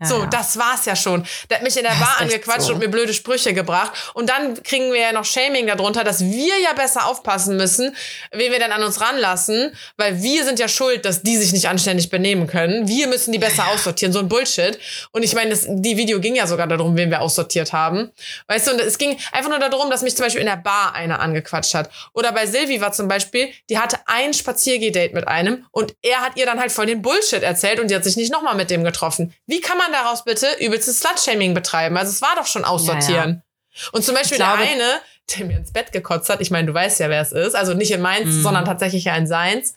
Ja, 0.00 0.06
so, 0.06 0.20
ja. 0.20 0.26
das 0.26 0.56
war's 0.58 0.84
ja 0.84 0.94
schon. 0.94 1.24
Der 1.50 1.58
hat 1.58 1.64
mich 1.64 1.76
in 1.76 1.82
der 1.82 1.92
das 1.92 2.00
Bar 2.00 2.20
angequatscht 2.20 2.68
so. 2.68 2.74
und 2.74 2.78
mir 2.78 2.88
blöde 2.88 3.12
Sprüche 3.12 3.52
gebracht. 3.52 3.92
Und 4.14 4.28
dann 4.28 4.62
kriegen 4.62 4.92
wir 4.92 5.00
ja 5.00 5.12
noch 5.12 5.24
Shaming 5.24 5.66
darunter, 5.66 6.04
dass 6.04 6.20
wir 6.20 6.58
ja 6.60 6.72
besser 6.74 7.06
aufpassen 7.06 7.56
müssen, 7.56 7.96
wen 8.32 8.52
wir 8.52 8.58
denn 8.58 8.70
an 8.70 8.82
uns 8.84 9.00
ranlassen, 9.00 9.74
weil 9.96 10.22
wir 10.22 10.44
sind 10.44 10.58
ja 10.58 10.68
schuld, 10.68 11.04
dass 11.04 11.22
die 11.22 11.36
sich 11.36 11.52
nicht 11.52 11.68
anständig 11.68 12.10
benehmen 12.10 12.46
können. 12.46 12.86
Wir 12.86 13.08
müssen 13.08 13.32
die 13.32 13.38
besser 13.38 13.64
ja. 13.66 13.74
aussortieren. 13.74 14.12
So 14.12 14.20
ein 14.20 14.28
Bullshit. 14.28 14.78
Und 15.10 15.24
ich 15.24 15.34
meine, 15.34 15.50
das, 15.50 15.66
die 15.68 15.96
Video 15.96 16.20
ging 16.20 16.36
ja 16.36 16.46
sogar 16.46 16.68
darum, 16.68 16.96
wen 16.96 17.10
wir 17.10 17.20
aussortiert 17.20 17.72
haben. 17.72 18.12
Weißt 18.46 18.68
du, 18.68 18.72
und 18.72 18.80
es 18.80 18.98
ging 18.98 19.18
einfach 19.32 19.50
nur 19.50 19.58
darum, 19.58 19.90
dass 19.90 20.02
mich 20.02 20.14
zum 20.14 20.26
Beispiel 20.26 20.40
in 20.40 20.46
der 20.46 20.56
Bar 20.56 20.94
einer 20.94 21.20
angequatscht 21.20 21.74
hat. 21.74 21.90
Oder 22.14 22.30
bei 22.32 22.46
Silvi 22.46 22.80
war 22.80 22.92
zum 22.92 23.08
Beispiel, 23.08 23.48
die 23.68 23.78
hatte 23.78 23.98
ein 24.06 24.32
Spaziergeh-Date 24.32 25.12
mit 25.12 25.26
einem 25.26 25.66
und 25.72 25.94
er 26.02 26.20
hat 26.20 26.36
ihr 26.36 26.46
dann 26.46 26.60
halt 26.60 26.70
voll 26.70 26.86
den 26.86 27.02
Bullshit 27.02 27.42
erzählt 27.42 27.80
und 27.80 27.90
die 27.90 27.96
hat 27.96 28.04
sich 28.04 28.16
nicht 28.16 28.32
nochmal 28.32 28.54
mit 28.54 28.70
dem 28.70 28.84
getroffen. 28.84 29.34
Wie 29.46 29.60
kann 29.60 29.76
man 29.78 29.87
man 29.90 30.02
daraus 30.02 30.24
bitte 30.24 30.46
übelstes 30.60 31.00
Slutshaming 31.00 31.54
betreiben? 31.54 31.96
Also 31.96 32.10
es 32.10 32.22
war 32.22 32.36
doch 32.36 32.46
schon 32.46 32.64
aussortieren. 32.64 33.42
Ja, 33.72 33.82
ja. 33.84 33.90
Und 33.92 34.04
zum 34.04 34.14
Beispiel 34.14 34.38
glaube, 34.38 34.62
der 34.62 34.72
eine, 34.72 35.00
der 35.34 35.46
mir 35.46 35.56
ins 35.58 35.72
Bett 35.72 35.92
gekotzt 35.92 36.28
hat, 36.30 36.40
ich 36.40 36.50
meine, 36.50 36.66
du 36.66 36.74
weißt 36.74 37.00
ja, 37.00 37.08
wer 37.08 37.20
es 37.20 37.32
ist, 37.32 37.54
also 37.54 37.74
nicht 37.74 37.90
in 37.90 38.00
meins, 38.00 38.26
mhm. 38.26 38.42
sondern 38.42 38.64
tatsächlich 38.64 39.04
ja 39.04 39.16
in 39.16 39.26
seins, 39.26 39.74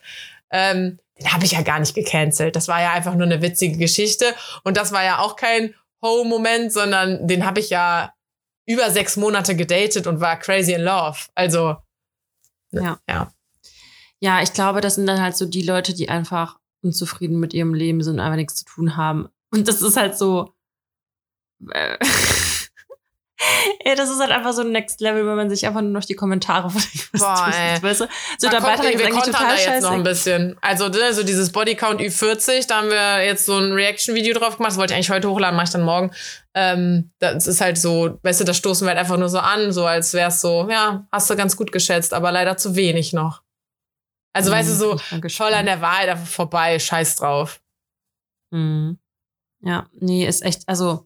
ähm, 0.50 1.00
den 1.20 1.34
habe 1.34 1.46
ich 1.46 1.52
ja 1.52 1.62
gar 1.62 1.80
nicht 1.80 1.94
gecancelt. 1.94 2.56
Das 2.56 2.68
war 2.68 2.82
ja 2.82 2.94
einfach 2.94 3.14
nur 3.14 3.26
eine 3.26 3.42
witzige 3.42 3.78
Geschichte. 3.78 4.34
Und 4.64 4.78
das 4.78 4.92
war 4.92 5.04
ja 5.04 5.20
auch 5.20 5.36
kein 5.36 5.76
Ho-Moment, 6.02 6.74
sondern 6.74 7.28
den 7.28 7.46
habe 7.46 7.60
ich 7.60 7.70
ja 7.70 8.14
über 8.66 8.90
sechs 8.90 9.18
Monate 9.18 9.56
gedatet 9.56 10.08
und 10.08 10.20
war 10.20 10.38
crazy 10.38 10.74
in 10.74 10.82
love. 10.82 11.20
Also, 11.36 11.78
ja. 12.72 13.00
ja. 13.08 13.32
Ja, 14.20 14.42
ich 14.42 14.54
glaube, 14.54 14.82
das 14.82 14.96
sind 14.96 15.08
dann 15.08 15.22
halt 15.22 15.36
so 15.36 15.46
die 15.46 15.64
Leute, 15.64 15.94
die 15.94 16.10
einfach 16.10 16.60
unzufrieden 16.84 17.40
mit 17.40 17.54
ihrem 17.54 17.74
Leben 17.74 18.02
sind 18.02 18.16
und 18.16 18.20
einfach 18.20 18.36
nichts 18.36 18.56
zu 18.56 18.66
tun 18.66 18.98
haben. 18.98 19.30
Und 19.52 19.68
das 19.68 19.82
ist 19.82 19.98
halt 19.98 20.18
so. 20.18 20.54
Äh, 21.72 21.98
ey, 23.84 23.96
das 23.96 24.10
ist 24.10 24.20
halt 24.20 24.32
einfach 24.32 24.54
so 24.54 24.62
ein 24.62 24.72
Next 24.72 25.02
Level, 25.02 25.26
wenn 25.26 25.36
man 25.36 25.50
sich 25.50 25.66
einfach 25.66 25.82
nur 25.82 25.92
noch 25.92 26.06
die 26.06 26.16
Kommentare 26.16 26.70
von 26.70 26.82
Boah, 27.14 27.52
ey. 27.54 27.82
Weißt 27.82 28.02
du? 28.02 28.08
So, 28.38 28.48
da 28.48 28.60
der 28.60 28.62
Beitrag 28.62 28.94
ist 28.94 29.04
eigentlich 29.04 29.24
total 29.24 29.48
da 29.48 29.54
jetzt 29.54 29.66
scheiße. 29.66 29.86
noch 29.86 29.94
ein 29.94 30.04
bisschen. 30.04 30.58
Also, 30.62 30.88
ne, 30.88 31.14
so 31.14 31.24
dieses 31.24 31.52
Bodycount 31.52 32.02
Ü40, 32.02 32.68
da 32.68 32.78
haben 32.78 32.90
wir 32.90 33.26
jetzt 33.26 33.46
so 33.46 33.58
ein 33.58 33.72
Reaction-Video 33.72 34.38
drauf 34.38 34.58
gemacht. 34.58 34.72
Das 34.72 34.78
wollte 34.78 34.94
ich 34.94 34.96
eigentlich 34.96 35.12
heute 35.12 35.30
hochladen, 35.30 35.56
mache 35.56 35.66
ich 35.66 35.72
dann 35.72 35.84
morgen. 35.84 36.12
Ähm, 36.54 37.12
das 37.20 37.48
ist 37.48 37.62
halt 37.62 37.78
so, 37.78 38.20
weißt 38.24 38.42
du, 38.42 38.44
das 38.44 38.58
stoßen 38.58 38.86
wir 38.86 38.90
halt 38.90 39.00
einfach 39.00 39.18
nur 39.18 39.30
so 39.30 39.40
an, 39.40 39.72
so 39.72 39.86
als 39.86 40.14
wär's 40.14 40.42
so, 40.42 40.68
ja, 40.70 41.08
hast 41.12 41.30
du 41.30 41.36
ganz 41.36 41.56
gut 41.56 41.72
geschätzt, 41.72 42.14
aber 42.14 42.32
leider 42.32 42.58
zu 42.58 42.76
wenig 42.76 43.14
noch. 43.14 43.42
Also, 44.34 44.50
mhm, 44.50 44.56
weißt 44.56 44.70
du, 44.70 44.76
so 44.76 44.98
voll 45.30 45.54
an 45.54 45.66
der 45.66 45.82
Wahrheit 45.82 46.10
einfach 46.10 46.28
vorbei, 46.28 46.80
scheiß 46.80 47.18
drauf. 47.18 47.60
Mhm. 48.52 49.01
Ja, 49.64 49.88
nee, 50.00 50.26
ist 50.28 50.44
echt, 50.44 50.64
also. 50.68 51.06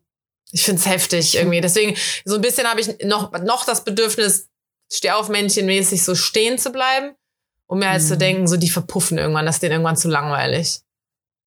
Ich 0.52 0.64
find's 0.64 0.86
heftig 0.86 1.36
irgendwie. 1.36 1.60
Deswegen, 1.60 1.98
so 2.24 2.36
ein 2.36 2.42
bisschen 2.42 2.68
habe 2.68 2.80
ich 2.80 3.04
noch, 3.04 3.32
noch 3.42 3.66
das 3.66 3.84
Bedürfnis, 3.84 4.48
steh 4.94 5.10
auf 5.12 5.28
Männchenmäßig 5.28 6.04
so 6.04 6.14
stehen 6.16 6.58
zu 6.60 6.72
bleiben, 6.72 7.16
um 7.66 7.80
mir 7.80 7.90
halt 7.90 8.04
Mhm. 8.04 8.08
zu 8.08 8.18
denken, 8.18 8.48
so 8.48 8.56
die 8.56 8.70
verpuffen 8.70 9.18
irgendwann, 9.18 9.46
das 9.48 9.56
ist 9.56 9.64
denen 9.64 9.74
irgendwann 9.74 9.98
zu 9.98 10.08
langweilig. 10.08 10.82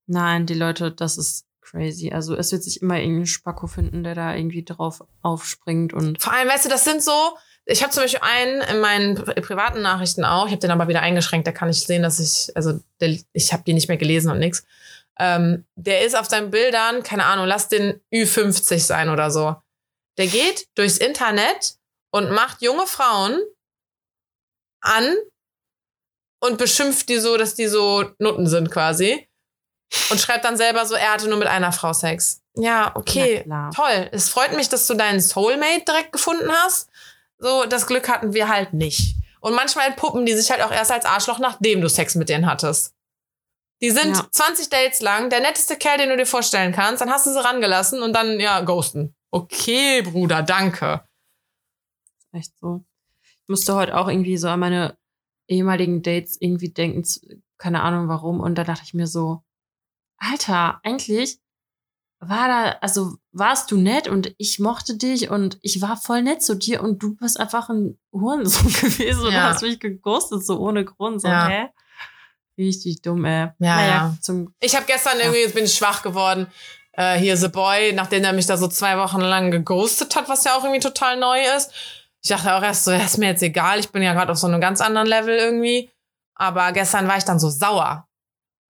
Nein, 0.07 0.47
die 0.47 0.55
Leute, 0.55 0.91
das 0.91 1.17
ist 1.17 1.45
crazy. 1.61 2.11
Also 2.13 2.35
es 2.35 2.51
wird 2.51 2.65
sich 2.65 2.83
immer 2.83 2.99
irgendein 2.99 3.27
Spacko 3.27 3.67
finden, 3.69 4.03
der 4.03 4.15
da 4.17 4.35
irgendwie 4.35 4.65
drauf 4.65 5.03
aufspringt 5.23 5.93
und 5.95 6.21
Vor 6.21 6.33
allem, 6.33 6.49
weißt 6.49 6.65
du, 6.65 6.69
das 6.69 6.85
sind 6.85 7.03
so, 7.03 7.13
ich 7.67 7.83
habe 7.83 7.93
zum 7.93 8.03
Beispiel 8.03 8.21
einen 8.23 8.63
in 8.63 8.81
meinen 8.81 9.17
pri- 9.17 9.41
privaten 9.41 9.81
Nachrichten 9.81 10.25
auch, 10.25 10.47
ich 10.47 10.53
habe 10.53 10.61
den 10.61 10.73
aber 10.73 10.89
wieder 10.89 11.03
eingeschränkt, 11.03 11.47
da 11.47 11.53
kann 11.53 11.71
ich 11.71 11.81
sehen, 11.81 12.03
dass 12.03 12.19
ich, 12.19 12.55
also 12.57 12.81
der, 13.01 13.17
ich 13.33 13.53
habe 13.53 13.63
die 13.65 13.75
nicht 13.75 13.89
mehr 13.89 13.97
gelesen 13.97 14.31
und 14.31 14.41
nix. 14.41 14.65
Ähm, 15.19 15.67
der 15.75 16.03
ist 16.05 16.17
auf 16.17 16.27
seinen 16.27 16.51
Bildern, 16.51 17.03
keine 17.03 17.25
Ahnung, 17.25 17.47
lass 17.47 17.69
den 17.69 18.01
Ü50 18.13 18.79
sein 18.79 19.09
oder 19.09 19.31
so. 19.31 19.57
Der 20.17 20.27
geht 20.27 20.69
durchs 20.77 20.99
Internet 20.99 21.75
und 22.11 22.31
macht 22.31 22.63
junge 22.63 22.87
Frauen 22.87 23.41
an 24.81 25.15
und 26.41 26.59
beschimpft 26.59 27.09
die 27.09 27.19
so, 27.19 27.37
dass 27.37 27.55
die 27.55 27.67
so 27.67 28.11
Nutten 28.19 28.47
sind 28.47 28.71
quasi. 28.71 29.29
Und 30.11 30.21
schreibt 30.21 30.45
dann 30.45 30.57
selber 30.57 30.85
so, 30.85 30.95
er 30.95 31.13
hatte 31.13 31.29
nur 31.29 31.39
mit 31.39 31.49
einer 31.49 31.73
Frau 31.73 31.93
Sex. 31.93 32.43
Ja, 32.55 32.95
okay, 32.95 33.45
toll. 33.75 34.09
Es 34.13 34.29
freut 34.29 34.55
mich, 34.55 34.69
dass 34.69 34.87
du 34.87 34.95
deinen 34.95 35.21
Soulmate 35.21 35.85
direkt 35.87 36.13
gefunden 36.13 36.51
hast. 36.53 36.91
So, 37.39 37.65
das 37.65 37.87
Glück 37.87 38.09
hatten 38.09 38.35
wir 38.35 38.49
halt 38.49 38.75
nicht. 38.75 39.17
Und 39.41 39.55
manchmal 39.55 39.93
puppen 39.93 40.27
die 40.27 40.35
sich 40.35 40.51
halt 40.51 40.61
auch 40.63 40.73
erst 40.73 40.91
als 40.91 41.05
Arschloch, 41.05 41.39
nachdem 41.39 41.81
du 41.81 41.89
Sex 41.89 42.17
mit 42.17 42.29
denen 42.29 42.47
hattest. 42.47 42.93
Die 43.81 43.91
sind 43.91 44.17
Ja. 44.17 44.27
20 44.31 44.69
Dates 44.71 45.01
lang, 45.01 45.31
der 45.31 45.41
netteste 45.41 45.77
Kerl, 45.77 45.99
den 45.99 46.09
du 46.09 46.17
dir 46.17 46.27
vorstellen 46.27 46.73
kannst, 46.73 47.01
dann 47.01 47.11
hast 47.11 47.27
du 47.27 47.33
sie 47.33 47.43
rangelassen 47.45 48.03
und 48.03 48.13
dann, 48.13 48.41
ja, 48.41 48.61
ghosten. 48.61 49.15
Okay, 49.31 50.03
Bruder, 50.03 50.43
danke. 50.43 51.05
echt 52.33 52.53
so. 52.59 52.85
Ich 53.43 53.49
musste 53.49 53.75
heute 53.75 53.97
auch 53.97 54.09
irgendwie 54.09 54.37
so 54.37 54.49
an 54.49 54.61
meine 54.61 54.97
ehemaligen 55.49 56.03
Dates 56.03 56.37
irgendwie 56.41 56.69
denken, 56.71 57.05
keine 57.57 57.83
Ahnung 57.83 58.09
warum. 58.09 58.41
Und 58.41 58.57
da 58.57 58.65
dachte 58.65 58.83
ich 58.85 58.95
mir 58.95 59.07
so, 59.07 59.43
Alter, 60.19 60.81
eigentlich 60.83 61.39
war 62.21 62.49
da, 62.49 62.71
also 62.81 63.17
warst 63.33 63.71
du 63.71 63.77
nett 63.79 64.09
und 64.09 64.35
ich 64.39 64.59
mochte 64.59 64.97
dich 64.97 65.31
und 65.31 65.59
ich 65.63 65.81
war 65.81 65.97
voll 65.97 66.23
nett 66.23 66.43
zu 66.43 66.55
dir 66.57 66.83
und 66.83 67.03
du 67.03 67.15
bist 67.15 67.39
einfach 67.41 67.69
ein 67.71 67.99
Hurensohn 68.13 68.73
gewesen 68.73 69.25
und 69.27 69.33
Ja. 69.33 69.45
hast 69.51 69.63
mich 69.63 69.79
geghostet, 69.81 70.45
so 70.45 70.59
ohne 70.59 70.85
Grund. 70.85 71.23
So, 71.23 71.29
Ja. 71.29 71.47
hä? 71.49 71.69
Richtig 72.59 73.03
dumm, 73.03 73.25
ey. 73.25 73.43
Ja, 73.43 73.53
naja, 73.59 73.87
ja. 73.89 74.17
Zum, 74.21 74.53
Ich 74.61 74.75
habe 74.75 74.85
gestern 74.87 75.19
irgendwie, 75.21 75.41
jetzt 75.41 75.55
bin 75.55 75.65
ich 75.65 75.75
schwach 75.75 76.03
geworden. 76.03 76.49
Äh, 76.93 77.17
hier 77.19 77.37
The 77.37 77.49
Boy, 77.49 77.93
nachdem 77.93 78.25
er 78.25 78.33
mich 78.33 78.47
da 78.47 78.57
so 78.57 78.67
zwei 78.67 78.99
Wochen 78.99 79.21
lang 79.21 79.51
geghostet 79.53 80.17
hat, 80.17 80.29
was 80.29 80.43
ja 80.45 80.57
auch 80.57 80.65
irgendwie 80.65 80.81
total 80.81 81.17
neu 81.17 81.39
ist. 81.57 81.71
Ich 82.21 82.29
dachte 82.31 82.53
auch 82.53 82.63
erst 82.63 82.85
so, 82.85 82.91
ja, 82.91 82.99
ist 83.05 83.19
mir 83.19 83.29
jetzt 83.29 83.43
egal, 83.43 83.79
ich 83.79 83.91
bin 83.91 84.03
ja 84.03 84.13
gerade 84.13 84.33
auf 84.33 84.39
so 84.39 84.49
einem 84.49 84.61
ganz 84.61 84.81
anderen 84.81 85.07
Level 85.07 85.37
irgendwie. 85.37 85.89
Aber 86.35 86.73
gestern 86.73 87.07
war 87.07 87.17
ich 87.17 87.25
dann 87.25 87.39
so 87.39 87.49
sauer. 87.49 88.09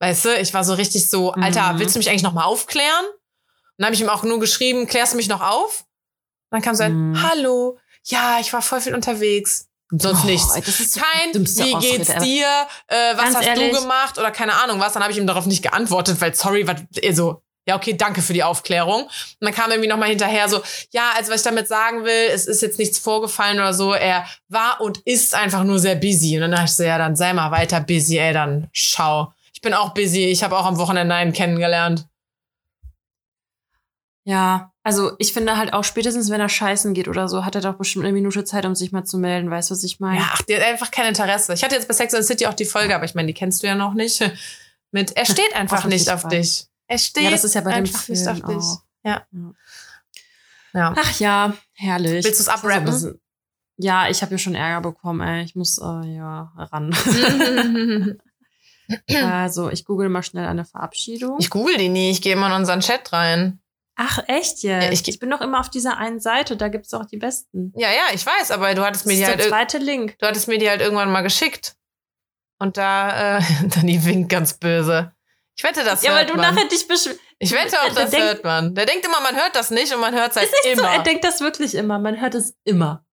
Weißt 0.01 0.27
du, 0.27 0.35
ich 0.37 0.53
war 0.53 0.64
so 0.64 0.74
richtig 0.74 1.09
so, 1.09 1.33
Alter, 1.33 1.72
Mhm. 1.72 1.79
willst 1.81 1.94
du 1.94 1.98
mich 1.98 2.11
eigentlich 2.11 2.22
noch 2.22 2.35
mal 2.35 2.44
aufklären? 2.44 3.05
Und 3.07 3.14
dann 3.79 3.87
habe 3.87 3.94
ich 3.94 4.01
ihm 4.03 4.09
auch 4.11 4.22
nur 4.22 4.38
geschrieben, 4.38 4.87
klärst 4.87 5.14
du 5.14 5.16
mich 5.16 5.29
noch 5.29 5.40
auf? 5.40 5.81
Und 6.51 6.57
dann 6.57 6.62
kam 6.62 6.74
so 6.74 6.83
ein, 6.85 7.11
Mhm. 7.12 7.22
hallo, 7.22 7.79
ja, 8.05 8.38
ich 8.40 8.53
war 8.53 8.61
voll 8.62 8.81
viel 8.83 8.94
unterwegs. 8.94 9.67
Sonst 9.90 10.24
Oh, 10.24 10.27
nichts. 10.27 10.55
das 10.55 10.81
ist 10.81 10.92
so 10.94 11.01
Kein, 11.01 11.33
wie 11.35 11.74
Ausrede 11.74 11.96
geht's 11.96 12.14
dir? 12.22 12.46
Äh, 12.88 13.16
was 13.16 13.35
hast 13.37 13.46
ehrlich. 13.46 13.72
du 13.72 13.81
gemacht? 13.81 14.18
Oder 14.18 14.31
keine 14.31 14.53
Ahnung 14.62 14.79
was. 14.81 14.92
Dann 14.92 15.03
habe 15.03 15.12
ich 15.12 15.18
ihm 15.18 15.27
darauf 15.27 15.46
nicht 15.46 15.62
geantwortet, 15.62 16.20
weil 16.20 16.35
sorry, 16.35 16.66
was, 16.66 16.83
also, 17.03 17.42
ja, 17.66 17.77
okay, 17.77 17.94
danke 17.96 18.20
für 18.22 18.33
die 18.35 18.42
Aufklärung. 18.42 19.05
Und 19.05 19.11
dann 19.40 19.55
kam 19.55 19.70
irgendwie 19.70 19.88
nochmal 19.88 20.09
hinterher 20.11 20.48
so, 20.48 20.62
ja, 20.92 21.12
also 21.16 21.31
was 21.33 21.40
ich 21.40 21.44
damit 21.44 21.68
sagen 21.68 22.05
will, 22.05 22.29
es 22.33 22.46
ist 22.46 22.61
jetzt 22.62 22.79
nichts 22.79 22.98
vorgefallen 22.98 23.59
oder 23.59 23.72
so. 23.74 23.92
Er 23.94 24.27
war 24.48 24.81
und 24.81 24.98
ist 25.07 25.35
einfach 25.35 25.64
nur 25.64 25.79
sehr 25.79 25.94
busy. 25.96 26.37
Und 26.37 26.42
dann 26.42 26.51
dachte 26.53 26.64
ich 26.66 26.72
so, 26.74 26.83
ja, 26.83 26.98
dann 26.98 27.16
sei 27.16 27.33
mal 27.33 27.51
weiter 27.51 27.81
busy, 27.81 28.18
ey, 28.18 28.33
dann 28.35 28.68
schau. 28.72 29.33
Ich 29.55 29.61
bin 29.62 29.72
auch 29.74 29.94
busy. 29.94 30.27
Ich 30.27 30.42
habe 30.44 30.57
auch 30.57 30.66
am 30.66 30.79
Wochenende 30.79 31.14
einen 31.14 31.33
kennengelernt. 31.33 32.07
Ja, 34.24 34.70
also 34.88 35.12
ich 35.18 35.35
finde 35.35 35.59
halt 35.59 35.74
auch 35.74 35.85
spätestens, 35.85 36.31
wenn 36.31 36.40
er 36.40 36.48
scheißen 36.48 36.94
geht 36.94 37.09
oder 37.09 37.29
so, 37.29 37.44
hat 37.44 37.55
er 37.55 37.61
doch 37.61 37.74
bestimmt 37.74 38.07
eine 38.07 38.14
Minute 38.14 38.42
Zeit, 38.44 38.64
um 38.64 38.74
sich 38.74 38.90
mal 38.90 39.05
zu 39.05 39.18
melden. 39.18 39.51
Weißt 39.51 39.68
du, 39.68 39.74
was 39.74 39.85
ich 39.85 40.01
meine? 40.01 40.20
Ja, 40.20 40.31
ach, 40.33 40.40
die 40.40 40.57
hat 40.57 40.62
einfach 40.62 40.90
kein 40.90 41.05
Interesse. 41.05 41.53
Ich 41.53 41.62
hatte 41.62 41.74
jetzt 41.74 41.88
bei 41.88 41.92
Sex 41.92 42.14
and 42.14 42.24
the 42.24 42.27
City 42.27 42.46
auch 42.46 42.55
die 42.55 42.64
Folge, 42.64 42.94
aber 42.94 43.05
ich 43.05 43.14
meine, 43.14 43.27
die 43.27 43.35
kennst 43.35 43.62
du 43.62 43.66
ja 43.66 43.74
noch 43.74 43.92
nicht. 43.92 44.18
Mit, 44.90 45.14
er 45.14 45.27
steht 45.27 45.55
einfach 45.55 45.85
nicht 45.85 46.09
auf 46.11 46.27
dich. 46.29 46.68
Er 46.87 46.96
steht 46.96 47.24
Ja, 47.24 47.31
das 47.31 47.44
ist 47.44 47.55
ja 47.55 47.61
bei 47.61 47.72
dem 47.72 47.81
einfach 47.81 48.09
nicht 48.09 48.22
Film 48.22 48.42
auf 48.42 48.48
dich. 48.48 48.57
auch. 48.57 48.83
Ja. 49.05 49.27
Ja. 50.72 50.94
Ach 50.96 51.20
ja, 51.20 51.53
herrlich. 51.74 52.24
Willst 52.24 52.40
ist 52.40 52.46
so 52.46 52.51
abrappen? 52.51 53.20
Ja, 53.77 54.09
ich 54.09 54.22
habe 54.22 54.33
ja 54.33 54.38
schon 54.38 54.55
Ärger 54.55 54.81
bekommen, 54.81 55.20
ey. 55.20 55.44
Ich 55.44 55.55
muss, 55.55 55.77
äh, 55.77 56.16
ja, 56.16 56.51
ran. 56.57 56.96
also, 59.22 59.68
ich 59.68 59.85
google 59.85 60.09
mal 60.09 60.22
schnell 60.22 60.46
eine 60.46 60.64
Verabschiedung. 60.64 61.37
ich 61.38 61.51
google 61.51 61.77
die 61.77 61.90
nie, 61.90 62.11
ich 62.11 62.22
gehe 62.22 62.33
immer 62.33 62.46
in 62.46 62.55
unseren 62.55 62.81
Chat 62.81 63.12
rein. 63.12 63.61
Ach, 64.00 64.20
echt 64.28 64.62
jetzt? 64.62 64.84
Ja, 64.84 64.90
ich 64.92 65.06
ich, 65.08 65.18
bin 65.18 65.28
doch 65.28 65.40
immer 65.40 65.58
auf 65.58 65.70
dieser 65.70 65.96
einen 65.98 66.20
Seite, 66.20 66.56
da 66.56 66.68
gibt's 66.68 66.94
auch 66.94 67.04
die 67.04 67.16
besten. 67.16 67.72
Ja, 67.76 67.88
ja, 67.90 68.14
ich 68.14 68.24
weiß, 68.24 68.52
aber 68.52 68.72
du 68.76 68.84
hattest 68.84 69.04
Das 69.04 69.12
mir 69.12 69.14
ist 69.14 69.18
die 69.18 69.24
der 69.24 69.30
halt, 69.37 69.40
ir- 69.44 69.48
zweite 69.48 69.78
Link. 69.78 70.16
du 70.20 70.26
hattest 70.26 70.46
mir 70.46 70.58
die 70.58 70.68
halt 70.70 70.80
irgendwann 70.80 71.11
mal 71.11 71.22
geschickt. 71.22 71.74
Und 72.61 72.76
da, 72.76 73.38
äh, 73.38 73.42
dann 73.74 73.87
die 73.88 74.04
winkt 74.04 74.30
ganz 74.30 74.54
böse. 74.54 75.12
Ich 75.56 75.64
wette, 75.64 75.82
das 75.82 76.02
Ja, 76.04 76.12
weil 76.14 76.26
du 76.26 76.34
man. 76.37 76.54
nachher 76.54 76.68
dich 76.68 76.87
beschwerst. 76.87 77.18
Ich 77.40 77.50
wette 77.52 77.80
auch, 77.82 77.92
Der 77.92 78.04
das 78.04 78.16
hört 78.16 78.44
man. 78.44 78.74
Der 78.76 78.87
denkt 78.87 79.04
immer, 79.04 79.20
man 79.20 79.34
hört 79.34 79.56
das 79.56 79.70
nicht 79.72 79.92
und 79.92 80.00
man 80.00 80.14
hört 80.14 80.30
es 80.30 80.37
halt 80.37 80.48
Ist 80.48 80.62
so, 80.62 80.70
immer. 80.80 80.90
er 80.92 81.02
denkt 81.02 81.24
das 81.24 81.40
wirklich 81.40 81.74
immer. 81.74 81.98
Man 81.98 82.20
hört 82.20 82.37
es 82.37 82.54
immer. 82.64 83.04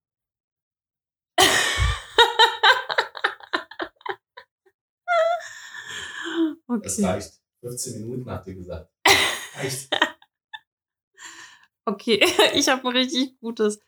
Das 6.67 6.97
okay. 6.99 7.05
reicht. 7.05 7.33
15 7.61 8.01
Minuten 8.07 8.29
habt 8.29 8.47
ihr 8.47 8.55
gesagt. 8.55 8.91
Reicht. 9.55 9.89
Okay, 11.85 12.25
ich 12.53 12.67
habe 12.69 12.87
ein 12.87 12.95
richtig 12.95 13.39
gutes. 13.39 13.79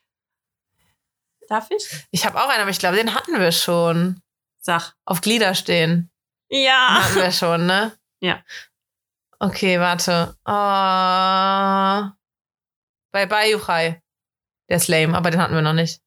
Darf 1.48 1.70
ich? 1.72 1.88
ich 2.12 2.26
habe 2.26 2.42
auch 2.42 2.50
einen, 2.50 2.62
aber 2.62 2.72
ich 2.72 2.80
glaube, 2.80 2.98
den 2.98 3.14
hatten 3.14 3.40
wir 3.40 3.52
schon. 3.52 4.22
Sag. 4.60 4.96
Auf 5.06 5.22
Glieder 5.22 5.56
stehen. 5.56 6.12
Ja. 6.50 7.04
Hatten 7.04 7.16
wir 7.16 7.32
schon, 7.32 7.66
ne? 7.66 7.98
Ja. 8.20 8.44
Okay, 9.40 9.80
warte. 9.80 10.36
Uh, 10.48 12.12
bei 13.12 13.26
Bayuchai. 13.26 14.02
Der 14.70 14.78
ist 14.78 14.88
lame, 14.88 15.16
aber 15.16 15.32
den 15.32 15.42
hatten 15.42 15.54
wir 15.54 15.62
noch 15.62 15.74
nicht. 15.74 16.02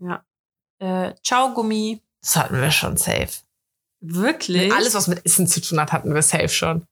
Ja. 0.00 0.24
Äh, 0.78 1.14
Ciao, 1.22 1.52
Gummi. 1.52 2.02
Das 2.22 2.36
hatten 2.36 2.60
wir 2.60 2.70
schon 2.70 2.96
safe. 2.96 3.42
Wirklich? 4.00 4.72
Alles, 4.72 4.94
was 4.94 5.08
mit 5.08 5.24
Essen 5.26 5.46
zu 5.46 5.60
tun 5.60 5.80
hat, 5.80 5.92
hatten 5.92 6.14
wir 6.14 6.22
safe 6.22 6.48
schon. 6.48 6.86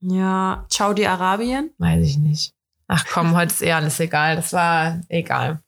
Ja. 0.00 0.66
Ciao, 0.68 0.92
die 0.92 1.06
Arabien. 1.06 1.72
Weiß 1.78 2.04
ich 2.04 2.18
nicht. 2.18 2.54
Ach 2.88 3.04
komm, 3.12 3.36
heute 3.36 3.52
ist 3.52 3.62
eh 3.62 3.72
alles 3.72 4.00
egal. 4.00 4.36
Das 4.36 4.52
war 4.52 5.00
egal. 5.08 5.62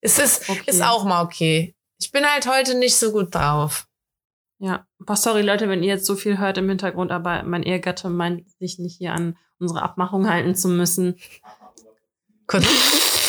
Es 0.00 0.18
ist, 0.18 0.48
Okay. 0.48 0.62
ist 0.66 0.82
auch 0.82 1.04
mal 1.04 1.22
okay. 1.22 1.74
Ich 2.00 2.10
bin 2.10 2.24
halt 2.24 2.46
heute 2.48 2.76
nicht 2.78 2.96
so 2.96 3.12
gut 3.12 3.34
drauf. 3.34 3.86
Ja. 4.58 4.86
Boah, 4.98 5.16
sorry, 5.16 5.42
Leute, 5.42 5.68
wenn 5.68 5.82
ihr 5.82 5.90
jetzt 5.90 6.06
so 6.06 6.16
viel 6.16 6.38
hört 6.38 6.56
im 6.58 6.68
Hintergrund, 6.68 7.12
aber 7.12 7.42
mein 7.42 7.62
Ehegatte 7.62 8.08
meint, 8.08 8.48
sich 8.58 8.78
nicht 8.78 8.96
hier 8.98 9.12
an 9.14 9.36
unsere 9.58 9.82
Abmachung 9.82 10.28
halten 10.30 10.54
zu 10.54 10.68
müssen. 10.68 11.16
Kurz, 12.46 12.66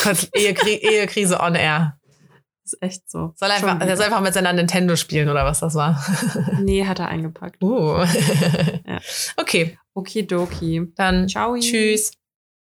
kurz 0.01 0.27
Ehekri 0.33 0.75
Ehekrise 0.75 1.39
on 1.41 1.55
air. 1.55 1.97
ist 2.63 2.81
echt 2.81 3.09
so. 3.09 3.33
Soll 3.35 3.51
einfach, 3.51 3.77
der 3.79 3.95
soll 3.97 4.05
einfach 4.05 4.21
mit 4.21 4.33
seiner 4.33 4.53
Nintendo 4.53 4.95
spielen 4.95 5.27
oder 5.29 5.43
was 5.45 5.59
das 5.59 5.75
war. 5.75 6.01
Nee, 6.61 6.85
hat 6.85 6.99
er 6.99 7.09
eingepackt. 7.09 7.61
Uh. 7.61 7.97
Ja. 8.87 8.99
Okay, 9.37 9.77
Okidoki. 9.93 10.91
dann 10.95 11.27
Ciao. 11.27 11.57
tschüss. 11.59 12.13